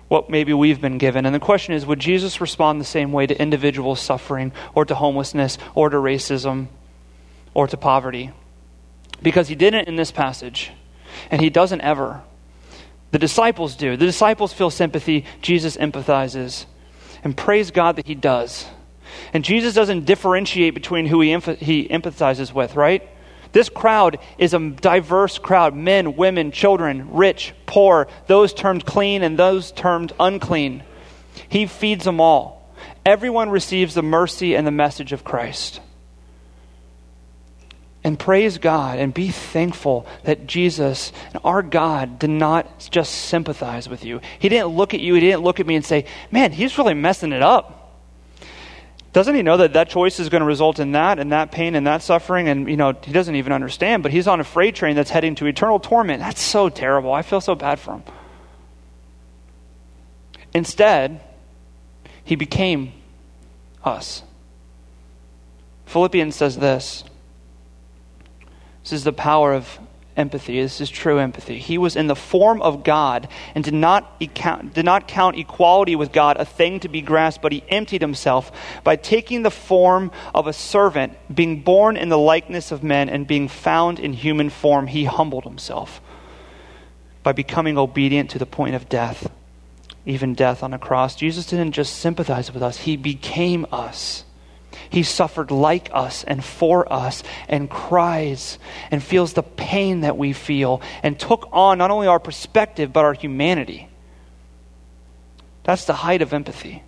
what 0.08 0.30
maybe 0.30 0.54
we've 0.54 0.80
been 0.80 0.98
given. 0.98 1.26
And 1.26 1.34
the 1.36 1.40
question 1.40 1.74
is 1.74 1.86
would 1.86 2.00
Jesus 2.00 2.40
respond 2.40 2.80
the 2.80 2.86
same 2.86 3.12
way 3.12 3.28
to 3.28 3.40
individual 3.40 3.96
suffering 3.96 4.52
or 4.74 4.86
to 4.86 4.96
homelessness 4.96 5.58
or 5.76 5.90
to 5.90 5.98
racism 5.98 6.68
or 7.54 7.68
to 7.68 7.78
poverty? 7.78 8.32
Because 9.22 9.48
he 9.48 9.56
didn't 9.56 9.88
in 9.88 9.96
this 9.96 10.12
passage, 10.12 10.72
and 11.32 11.42
he 11.42 11.50
doesn't 11.50 11.82
ever. 11.82 12.22
The 13.12 13.20
disciples 13.20 13.76
do. 13.76 13.98
The 13.98 14.06
disciples 14.06 14.54
feel 14.54 14.70
sympathy, 14.70 15.26
Jesus 15.42 15.78
empathizes. 15.78 16.66
And 17.24 17.36
praise 17.36 17.72
God 17.72 17.96
that 17.96 18.08
he 18.08 18.16
does. 18.16 18.66
And 19.34 19.44
Jesus 19.44 19.74
doesn't 19.74 20.06
differentiate 20.06 20.74
between 20.74 21.06
who 21.06 21.22
he, 21.22 21.32
he 21.60 21.88
empathizes 21.88 22.54
with, 22.54 22.76
right? 22.76 23.08
This 23.54 23.70
crowd 23.70 24.20
is 24.38 24.54
a 24.54 24.70
diverse 24.70 25.40
crowd 25.40 25.76
men, 25.76 26.16
women, 26.16 26.52
children, 26.52 27.14
rich, 27.14 27.54
poor, 27.66 28.08
those 28.28 28.54
termed 28.54 28.86
clean 28.86 29.24
and 29.24 29.38
those 29.38 29.72
termed 29.72 30.14
unclean. 30.20 30.84
He 31.50 31.66
feeds 31.66 32.06
them 32.06 32.20
all. 32.20 32.76
Everyone 33.06 33.50
receives 33.50 33.94
the 33.94 34.04
mercy 34.04 34.56
and 34.56 34.68
the 34.68 34.72
message 34.72 35.14
of 35.14 35.24
Christ. 35.24 35.80
And 38.08 38.18
praise 38.18 38.58
God 38.58 39.00
and 39.00 39.14
be 39.14 39.32
thankful 39.32 40.08
that 40.24 40.48
Jesus, 40.48 41.12
and 41.34 41.42
our 41.44 41.62
God, 41.62 42.20
did 42.20 42.30
not 42.30 42.88
just 42.90 43.12
sympathize 43.14 43.90
with 43.90 44.06
you. 44.06 44.22
He 44.40 44.48
didn't 44.48 44.70
look 44.70 44.94
at 44.94 45.02
you, 45.02 45.14
He 45.14 45.20
didn't 45.20 45.42
look 45.42 45.60
at 45.60 45.68
me 45.68 45.76
and 45.76 45.84
say, 45.84 46.06
Man, 46.32 46.54
he's 46.54 46.78
really 46.78 46.94
messing 46.94 47.34
it 47.34 47.42
up. 47.42 48.00
Doesn't 49.12 49.36
he 49.36 49.42
know 49.42 49.58
that 49.58 49.74
that 49.74 49.90
choice 49.90 50.22
is 50.22 50.30
going 50.30 50.40
to 50.40 50.48
result 50.48 50.80
in 50.80 50.94
that 50.94 51.20
and 51.20 51.34
that 51.34 51.52
pain 51.52 51.76
and 51.76 51.86
that 51.86 52.02
suffering? 52.02 52.48
And, 52.48 52.70
you 52.70 52.78
know, 52.78 52.94
he 52.94 53.12
doesn't 53.12 53.36
even 53.36 53.52
understand, 53.52 54.04
but 54.04 54.14
he's 54.14 54.30
on 54.30 54.40
a 54.40 54.46
freight 54.46 54.76
train 54.76 54.96
that's 54.96 55.10
heading 55.10 55.36
to 55.36 55.46
eternal 55.46 55.78
torment. 55.78 56.22
That's 56.22 56.42
so 56.42 56.70
terrible. 56.70 57.12
I 57.12 57.24
feel 57.24 57.42
so 57.42 57.56
bad 57.56 57.78
for 57.78 57.96
him. 57.96 58.04
Instead, 60.54 61.20
he 62.24 62.38
became 62.38 62.94
us. 63.84 64.24
Philippians 65.88 66.38
says 66.38 66.58
this 66.58 67.04
this 68.88 69.00
is 69.00 69.04
the 69.04 69.12
power 69.12 69.54
of 69.54 69.80
empathy. 70.16 70.62
This 70.62 70.80
is 70.80 70.90
true 70.90 71.20
empathy. 71.20 71.60
He 71.60 71.78
was 71.78 71.98
in 71.98 72.08
the 72.08 72.16
form 72.16 72.62
of 72.62 72.86
God 72.86 73.28
and 73.54 73.66
did 73.66 73.74
not, 73.74 74.18
did 74.18 74.86
not 74.86 75.10
count 75.10 75.38
equality 75.38 75.98
with 75.98 76.14
God 76.14 76.38
a 76.38 76.46
thing 76.46 76.80
to 76.80 76.88
be 76.88 77.02
grasped, 77.02 77.42
but 77.42 77.52
he 77.52 77.66
emptied 77.68 78.00
himself 78.00 78.50
by 78.86 78.96
taking 78.96 79.44
the 79.44 79.52
form 79.52 80.10
of 80.34 80.48
a 80.48 80.54
servant, 80.54 81.18
being 81.34 81.64
born 81.64 81.98
in 81.98 82.08
the 82.08 82.18
likeness 82.18 82.72
of 82.72 82.82
men, 82.82 83.10
and 83.10 83.28
being 83.28 83.50
found 83.50 84.00
in 84.00 84.14
human 84.14 84.50
form. 84.50 84.88
He 84.88 85.04
humbled 85.04 85.44
himself 85.44 86.00
by 87.24 87.34
becoming 87.34 87.78
obedient 87.78 88.30
to 88.30 88.40
the 88.40 88.46
point 88.46 88.74
of 88.74 88.88
death, 88.88 89.30
even 90.06 90.34
death 90.34 90.64
on 90.64 90.74
a 90.74 90.80
cross. 90.80 91.18
Jesus 91.18 91.46
didn't 91.46 91.74
just 91.74 91.98
sympathize 91.98 92.54
with 92.54 92.64
us, 92.64 92.78
he 92.78 92.96
became 92.96 93.66
us. 93.70 94.24
He 94.90 95.04
suffered 95.04 95.52
like 95.52 95.90
us 95.94 96.24
and 96.24 96.44
for 96.44 96.92
us 96.92 97.24
and 97.48 97.70
cries 97.70 98.58
and 98.92 99.04
feels 99.04 99.34
the 99.34 99.44
pain 99.44 100.02
that 100.02 100.18
we 100.18 100.34
feel 100.34 100.82
and 101.04 101.20
took 101.20 101.50
on 101.52 101.78
not 101.78 101.92
only 101.92 102.08
our 102.08 102.20
perspective 102.20 102.94
but 102.94 103.06
our 103.06 103.14
humanity. 103.14 103.90
That's 105.64 105.86
the 105.86 105.94
height 105.94 106.22
of 106.22 106.34
empathy. 106.34 106.84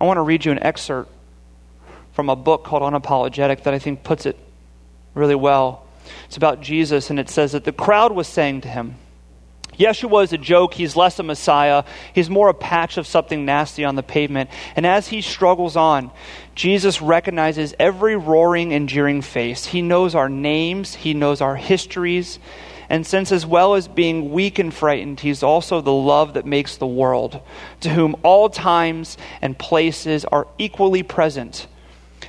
I 0.00 0.04
want 0.04 0.16
to 0.16 0.22
read 0.22 0.44
you 0.44 0.52
an 0.52 0.62
excerpt 0.62 1.10
from 2.12 2.28
a 2.28 2.36
book 2.36 2.64
called 2.64 2.82
Unapologetic 2.82 3.62
that 3.62 3.74
I 3.74 3.78
think 3.78 4.02
puts 4.02 4.26
it 4.26 4.36
really 5.14 5.34
well. 5.34 5.86
It's 6.26 6.36
about 6.36 6.60
Jesus, 6.60 7.10
and 7.10 7.20
it 7.20 7.28
says 7.28 7.52
that 7.52 7.64
the 7.64 7.72
crowd 7.72 8.12
was 8.12 8.26
saying 8.26 8.62
to 8.62 8.68
him, 8.68 8.96
Yeshua 9.80 10.24
is 10.24 10.32
a 10.34 10.38
joke. 10.38 10.74
He's 10.74 10.94
less 10.94 11.18
a 11.18 11.22
Messiah. 11.22 11.84
He's 12.14 12.28
more 12.28 12.50
a 12.50 12.54
patch 12.54 12.98
of 12.98 13.06
something 13.06 13.46
nasty 13.46 13.82
on 13.82 13.94
the 13.94 14.02
pavement. 14.02 14.50
And 14.76 14.86
as 14.86 15.08
he 15.08 15.22
struggles 15.22 15.74
on, 15.74 16.10
Jesus 16.54 17.00
recognizes 17.00 17.74
every 17.78 18.14
roaring 18.14 18.74
and 18.74 18.90
jeering 18.90 19.22
face. 19.22 19.64
He 19.64 19.80
knows 19.80 20.14
our 20.14 20.28
names, 20.28 20.94
he 20.94 21.14
knows 21.14 21.40
our 21.40 21.56
histories. 21.56 22.38
And 22.90 23.06
since, 23.06 23.32
as 23.32 23.46
well 23.46 23.74
as 23.74 23.88
being 23.88 24.32
weak 24.32 24.58
and 24.58 24.74
frightened, 24.74 25.20
he's 25.20 25.42
also 25.42 25.80
the 25.80 25.92
love 25.92 26.34
that 26.34 26.44
makes 26.44 26.76
the 26.76 26.86
world, 26.86 27.40
to 27.80 27.88
whom 27.88 28.16
all 28.22 28.50
times 28.50 29.16
and 29.40 29.56
places 29.56 30.26
are 30.26 30.46
equally 30.58 31.02
present 31.02 31.68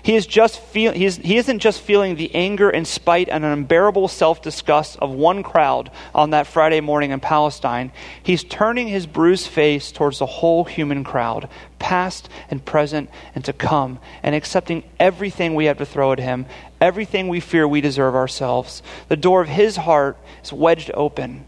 he, 0.03 0.15
is 0.15 0.25
just 0.25 0.59
feel, 0.59 0.91
he, 0.91 1.05
is, 1.05 1.17
he 1.17 1.37
isn't 1.37 1.59
just 1.59 1.81
feeling 1.81 2.15
the 2.15 2.33
anger 2.33 2.69
and 2.69 2.87
spite 2.87 3.29
and 3.29 3.45
an 3.45 3.51
unbearable 3.51 4.07
self 4.07 4.41
disgust 4.41 4.97
of 4.99 5.11
one 5.11 5.43
crowd 5.43 5.91
on 6.15 6.31
that 6.31 6.47
Friday 6.47 6.81
morning 6.81 7.11
in 7.11 7.19
Palestine. 7.19 7.91
He's 8.23 8.43
turning 8.43 8.87
his 8.87 9.05
bruised 9.05 9.47
face 9.47 9.91
towards 9.91 10.19
the 10.19 10.25
whole 10.25 10.63
human 10.63 11.03
crowd, 11.03 11.49
past 11.79 12.29
and 12.49 12.63
present 12.63 13.09
and 13.35 13.45
to 13.45 13.53
come, 13.53 13.99
and 14.23 14.33
accepting 14.33 14.83
everything 14.99 15.55
we 15.55 15.65
have 15.65 15.77
to 15.77 15.85
throw 15.85 16.11
at 16.11 16.19
him, 16.19 16.45
everything 16.79 17.27
we 17.27 17.39
fear 17.39 17.67
we 17.67 17.81
deserve 17.81 18.15
ourselves. 18.15 18.81
The 19.07 19.17
door 19.17 19.41
of 19.41 19.47
his 19.47 19.75
heart 19.75 20.17
is 20.43 20.51
wedged 20.51 20.91
open, 20.93 21.45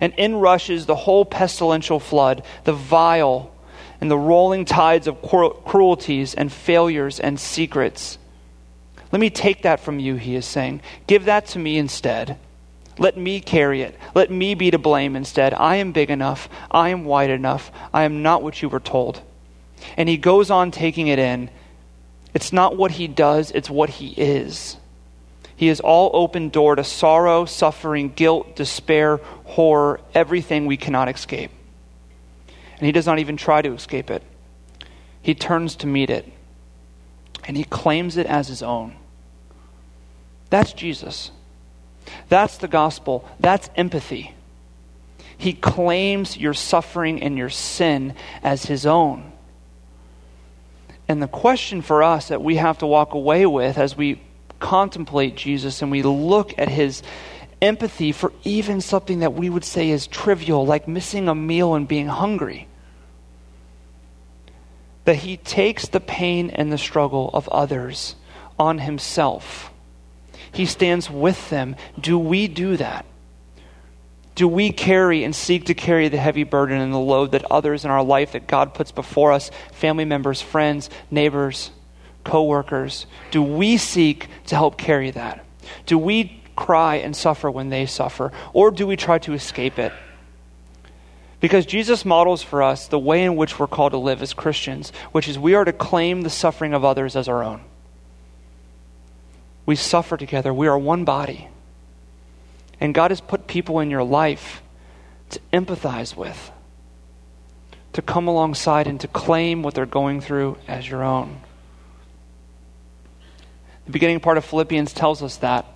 and 0.00 0.12
in 0.16 0.36
rushes 0.36 0.86
the 0.86 0.94
whole 0.94 1.24
pestilential 1.24 2.00
flood, 2.00 2.44
the 2.64 2.72
vile, 2.72 3.52
and 4.00 4.10
the 4.10 4.18
rolling 4.18 4.64
tides 4.64 5.06
of 5.06 5.22
cruelties 5.22 6.34
and 6.34 6.52
failures 6.52 7.18
and 7.18 7.40
secrets. 7.40 8.18
Let 9.12 9.20
me 9.20 9.30
take 9.30 9.62
that 9.62 9.80
from 9.80 9.98
you, 9.98 10.16
he 10.16 10.34
is 10.34 10.44
saying. 10.44 10.82
Give 11.06 11.24
that 11.24 11.46
to 11.48 11.58
me 11.58 11.78
instead. 11.78 12.38
Let 12.98 13.16
me 13.16 13.40
carry 13.40 13.82
it. 13.82 13.98
Let 14.14 14.30
me 14.30 14.54
be 14.54 14.70
to 14.70 14.78
blame 14.78 15.16
instead. 15.16 15.54
I 15.54 15.76
am 15.76 15.92
big 15.92 16.10
enough. 16.10 16.48
I 16.70 16.88
am 16.90 17.04
wide 17.04 17.30
enough. 17.30 17.70
I 17.92 18.04
am 18.04 18.22
not 18.22 18.42
what 18.42 18.62
you 18.62 18.68
were 18.68 18.80
told. 18.80 19.20
And 19.96 20.08
he 20.08 20.16
goes 20.16 20.50
on 20.50 20.70
taking 20.70 21.08
it 21.08 21.18
in. 21.18 21.50
It's 22.34 22.52
not 22.52 22.76
what 22.76 22.92
he 22.92 23.06
does, 23.06 23.50
it's 23.50 23.70
what 23.70 23.88
he 23.88 24.08
is. 24.08 24.76
He 25.56 25.68
is 25.68 25.80
all 25.80 26.10
open 26.12 26.50
door 26.50 26.74
to 26.76 26.84
sorrow, 26.84 27.46
suffering, 27.46 28.12
guilt, 28.14 28.56
despair, 28.56 29.18
horror, 29.44 30.00
everything 30.14 30.66
we 30.66 30.76
cannot 30.76 31.08
escape 31.08 31.50
and 32.76 32.86
he 32.86 32.92
does 32.92 33.06
not 33.06 33.18
even 33.18 33.36
try 33.36 33.62
to 33.62 33.72
escape 33.72 34.10
it. 34.10 34.22
He 35.22 35.34
turns 35.34 35.76
to 35.76 35.86
meet 35.86 36.10
it, 36.10 36.30
and 37.44 37.56
he 37.56 37.64
claims 37.64 38.16
it 38.16 38.26
as 38.26 38.48
his 38.48 38.62
own. 38.62 38.96
That's 40.50 40.72
Jesus. 40.72 41.30
That's 42.28 42.58
the 42.58 42.68
gospel. 42.68 43.28
That's 43.40 43.68
empathy. 43.76 44.34
He 45.38 45.52
claims 45.52 46.36
your 46.36 46.54
suffering 46.54 47.22
and 47.22 47.36
your 47.36 47.50
sin 47.50 48.14
as 48.42 48.66
his 48.66 48.86
own. 48.86 49.32
And 51.08 51.22
the 51.22 51.28
question 51.28 51.82
for 51.82 52.02
us 52.02 52.28
that 52.28 52.42
we 52.42 52.56
have 52.56 52.78
to 52.78 52.86
walk 52.86 53.14
away 53.14 53.46
with 53.46 53.78
as 53.78 53.96
we 53.96 54.20
contemplate 54.58 55.36
Jesus 55.36 55.82
and 55.82 55.90
we 55.90 56.02
look 56.02 56.54
at 56.58 56.68
his 56.68 57.02
empathy 57.60 58.12
for 58.12 58.32
even 58.44 58.80
something 58.80 59.20
that 59.20 59.34
we 59.34 59.48
would 59.48 59.64
say 59.64 59.90
is 59.90 60.06
trivial, 60.06 60.66
like 60.66 60.86
missing 60.86 61.28
a 61.28 61.34
meal 61.34 61.74
and 61.74 61.88
being 61.88 62.08
hungry. 62.08 62.68
That 65.04 65.16
he 65.16 65.36
takes 65.36 65.88
the 65.88 66.00
pain 66.00 66.50
and 66.50 66.72
the 66.72 66.78
struggle 66.78 67.30
of 67.32 67.48
others 67.48 68.16
on 68.58 68.78
himself. 68.78 69.70
He 70.52 70.66
stands 70.66 71.10
with 71.10 71.50
them. 71.50 71.76
Do 72.00 72.18
we 72.18 72.48
do 72.48 72.76
that? 72.76 73.04
Do 74.34 74.48
we 74.48 74.70
carry 74.70 75.24
and 75.24 75.34
seek 75.34 75.66
to 75.66 75.74
carry 75.74 76.08
the 76.08 76.18
heavy 76.18 76.44
burden 76.44 76.78
and 76.80 76.92
the 76.92 76.98
load 76.98 77.32
that 77.32 77.50
others 77.50 77.84
in 77.84 77.90
our 77.90 78.04
life 78.04 78.32
that 78.32 78.46
God 78.46 78.74
puts 78.74 78.92
before 78.92 79.32
us, 79.32 79.50
family 79.72 80.04
members, 80.04 80.42
friends, 80.42 80.90
neighbors, 81.10 81.70
co-workers, 82.22 83.06
do 83.30 83.42
we 83.42 83.78
seek 83.78 84.28
to 84.46 84.54
help 84.54 84.76
carry 84.76 85.10
that? 85.12 85.44
Do 85.86 85.96
we 85.96 86.42
cry 86.56 86.96
and 86.96 87.14
suffer 87.14 87.50
when 87.50 87.68
they 87.68 87.86
suffer? 87.86 88.32
Or 88.52 88.70
do 88.70 88.86
we 88.86 88.96
try 88.96 89.18
to 89.20 89.34
escape 89.34 89.78
it? 89.78 89.92
Because 91.38 91.66
Jesus 91.66 92.04
models 92.04 92.42
for 92.42 92.62
us 92.62 92.88
the 92.88 92.98
way 92.98 93.22
in 93.22 93.36
which 93.36 93.58
we're 93.58 93.66
called 93.66 93.92
to 93.92 93.98
live 93.98 94.22
as 94.22 94.32
Christians, 94.32 94.90
which 95.12 95.28
is 95.28 95.38
we 95.38 95.54
are 95.54 95.64
to 95.64 95.72
claim 95.72 96.22
the 96.22 96.30
suffering 96.30 96.72
of 96.72 96.84
others 96.84 97.14
as 97.14 97.28
our 97.28 97.44
own. 97.44 97.60
We 99.66 99.76
suffer 99.76 100.16
together, 100.16 100.54
we 100.54 100.66
are 100.66 100.78
one 100.78 101.04
body. 101.04 101.48
And 102.80 102.94
God 102.94 103.10
has 103.10 103.20
put 103.20 103.46
people 103.46 103.80
in 103.80 103.90
your 103.90 104.02
life 104.02 104.62
to 105.30 105.40
empathize 105.52 106.16
with, 106.16 106.50
to 107.92 108.02
come 108.02 108.28
alongside, 108.28 108.86
and 108.86 109.00
to 109.00 109.08
claim 109.08 109.62
what 109.62 109.74
they're 109.74 109.86
going 109.86 110.20
through 110.20 110.56
as 110.68 110.88
your 110.88 111.02
own. 111.02 111.40
The 113.86 113.92
beginning 113.92 114.20
part 114.20 114.36
of 114.36 114.44
Philippians 114.44 114.92
tells 114.92 115.22
us 115.22 115.36
that 115.38 115.66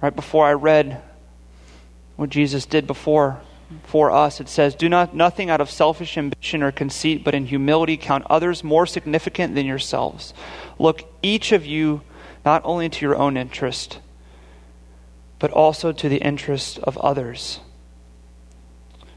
Right 0.00 0.14
before 0.14 0.46
I 0.46 0.52
read 0.52 1.02
what 2.16 2.30
Jesus 2.30 2.66
did 2.66 2.86
before 2.86 3.40
for 3.84 4.10
us, 4.10 4.40
it 4.40 4.48
says, 4.48 4.74
Do 4.74 4.88
not 4.88 5.14
nothing 5.14 5.50
out 5.50 5.60
of 5.60 5.70
selfish 5.70 6.16
ambition 6.16 6.62
or 6.62 6.72
conceit, 6.72 7.22
but 7.22 7.34
in 7.34 7.46
humility 7.46 7.96
count 7.96 8.24
others 8.28 8.64
more 8.64 8.86
significant 8.86 9.54
than 9.54 9.66
yourselves. 9.66 10.34
Look, 10.78 11.04
each 11.22 11.52
of 11.52 11.66
you, 11.66 12.02
not 12.44 12.62
only 12.64 12.88
to 12.88 13.06
your 13.06 13.16
own 13.16 13.36
interest, 13.36 14.00
but 15.38 15.50
also 15.50 15.92
to 15.92 16.08
the 16.08 16.18
interest 16.18 16.78
of 16.80 16.98
others. 16.98 17.60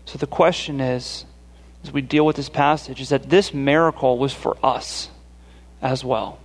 So 0.06 0.18
the 0.18 0.28
question 0.28 0.80
is, 0.80 1.26
as 1.84 1.92
we 1.92 2.02
deal 2.02 2.26
with 2.26 2.36
this 2.36 2.50
passage, 2.50 3.02
is 3.02 3.10
that 3.10 3.30
this 3.30 3.54
miracle 3.54 4.18
was 4.18 4.34
for 4.34 4.58
us 4.64 5.10
as 5.82 6.04
well. 6.04 6.40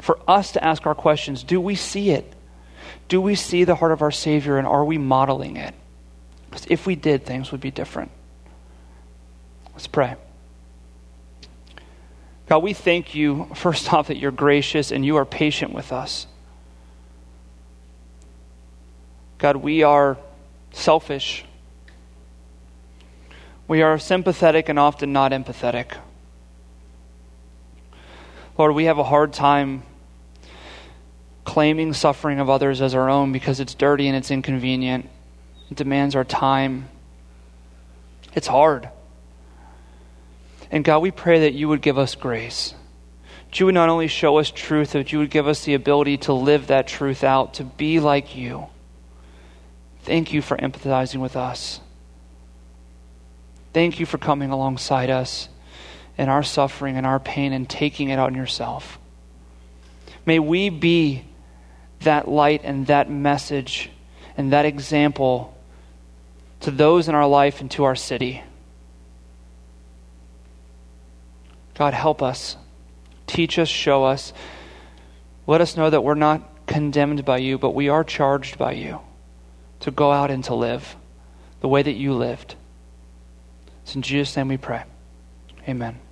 For 0.00 0.18
us 0.28 0.52
to 0.52 0.64
ask 0.64 0.86
our 0.86 0.94
questions 0.94 1.44
do 1.44 1.60
we 1.60 1.74
see 1.74 2.10
it? 2.10 2.33
Do 3.08 3.20
we 3.20 3.34
see 3.34 3.64
the 3.64 3.74
heart 3.76 3.92
of 3.92 4.02
our 4.02 4.10
Savior 4.10 4.58
and 4.58 4.66
are 4.66 4.84
we 4.84 4.98
modeling 4.98 5.56
it? 5.56 5.74
Because 6.48 6.66
if 6.68 6.86
we 6.86 6.94
did, 6.94 7.24
things 7.24 7.52
would 7.52 7.60
be 7.60 7.70
different. 7.70 8.10
Let's 9.72 9.86
pray. 9.86 10.16
God, 12.48 12.58
we 12.58 12.72
thank 12.72 13.14
you, 13.14 13.48
first 13.54 13.92
off, 13.92 14.08
that 14.08 14.16
you're 14.16 14.30
gracious 14.30 14.92
and 14.92 15.04
you 15.04 15.16
are 15.16 15.24
patient 15.24 15.72
with 15.72 15.92
us. 15.92 16.26
God, 19.38 19.56
we 19.56 19.82
are 19.82 20.16
selfish. 20.72 21.44
We 23.66 23.82
are 23.82 23.98
sympathetic 23.98 24.68
and 24.68 24.78
often 24.78 25.12
not 25.12 25.32
empathetic. 25.32 25.96
Lord, 28.56 28.74
we 28.74 28.84
have 28.84 28.98
a 28.98 29.04
hard 29.04 29.32
time 29.32 29.82
claiming 31.44 31.92
suffering 31.92 32.40
of 32.40 32.50
others 32.50 32.80
as 32.80 32.94
our 32.94 33.08
own 33.08 33.32
because 33.32 33.60
it's 33.60 33.74
dirty 33.74 34.08
and 34.08 34.16
it's 34.16 34.30
inconvenient. 34.30 35.08
It 35.70 35.76
demands 35.76 36.14
our 36.14 36.24
time. 36.24 36.88
It's 38.34 38.46
hard. 38.46 38.88
And 40.70 40.84
God, 40.84 41.00
we 41.00 41.10
pray 41.10 41.40
that 41.40 41.54
you 41.54 41.68
would 41.68 41.82
give 41.82 41.98
us 41.98 42.14
grace. 42.14 42.74
That 43.46 43.60
you 43.60 43.66
would 43.66 43.74
not 43.74 43.88
only 43.88 44.08
show 44.08 44.38
us 44.38 44.50
truth, 44.50 44.94
but 44.94 45.12
you 45.12 45.18
would 45.18 45.30
give 45.30 45.46
us 45.46 45.64
the 45.64 45.74
ability 45.74 46.18
to 46.18 46.32
live 46.32 46.68
that 46.68 46.88
truth 46.88 47.22
out, 47.22 47.54
to 47.54 47.64
be 47.64 48.00
like 48.00 48.34
you. 48.34 48.66
Thank 50.02 50.32
you 50.32 50.42
for 50.42 50.56
empathizing 50.56 51.20
with 51.20 51.36
us. 51.36 51.80
Thank 53.72 54.00
you 54.00 54.06
for 54.06 54.18
coming 54.18 54.50
alongside 54.50 55.10
us 55.10 55.48
in 56.16 56.28
our 56.28 56.42
suffering 56.42 56.96
and 56.96 57.06
our 57.06 57.18
pain 57.18 57.52
and 57.52 57.68
taking 57.68 58.10
it 58.10 58.18
on 58.18 58.34
yourself. 58.34 58.98
May 60.26 60.38
we 60.38 60.68
be 60.70 61.24
that 62.04 62.28
light 62.28 62.62
and 62.64 62.86
that 62.86 63.10
message 63.10 63.90
and 64.36 64.52
that 64.52 64.64
example 64.64 65.56
to 66.60 66.70
those 66.70 67.08
in 67.08 67.14
our 67.14 67.26
life 67.26 67.60
and 67.60 67.70
to 67.72 67.84
our 67.84 67.94
city. 67.94 68.42
God, 71.74 71.92
help 71.92 72.22
us. 72.22 72.56
Teach 73.26 73.58
us, 73.58 73.68
show 73.68 74.04
us. 74.04 74.32
Let 75.46 75.60
us 75.60 75.76
know 75.76 75.90
that 75.90 76.02
we're 76.02 76.14
not 76.14 76.66
condemned 76.66 77.24
by 77.24 77.38
you, 77.38 77.58
but 77.58 77.70
we 77.70 77.88
are 77.88 78.04
charged 78.04 78.58
by 78.58 78.72
you 78.72 79.00
to 79.80 79.90
go 79.90 80.10
out 80.10 80.30
and 80.30 80.42
to 80.44 80.54
live 80.54 80.96
the 81.60 81.68
way 81.68 81.82
that 81.82 81.92
you 81.92 82.14
lived. 82.14 82.54
It's 83.82 83.94
in 83.94 84.02
Jesus' 84.02 84.36
name 84.36 84.48
we 84.48 84.56
pray. 84.56 84.84
Amen. 85.68 86.03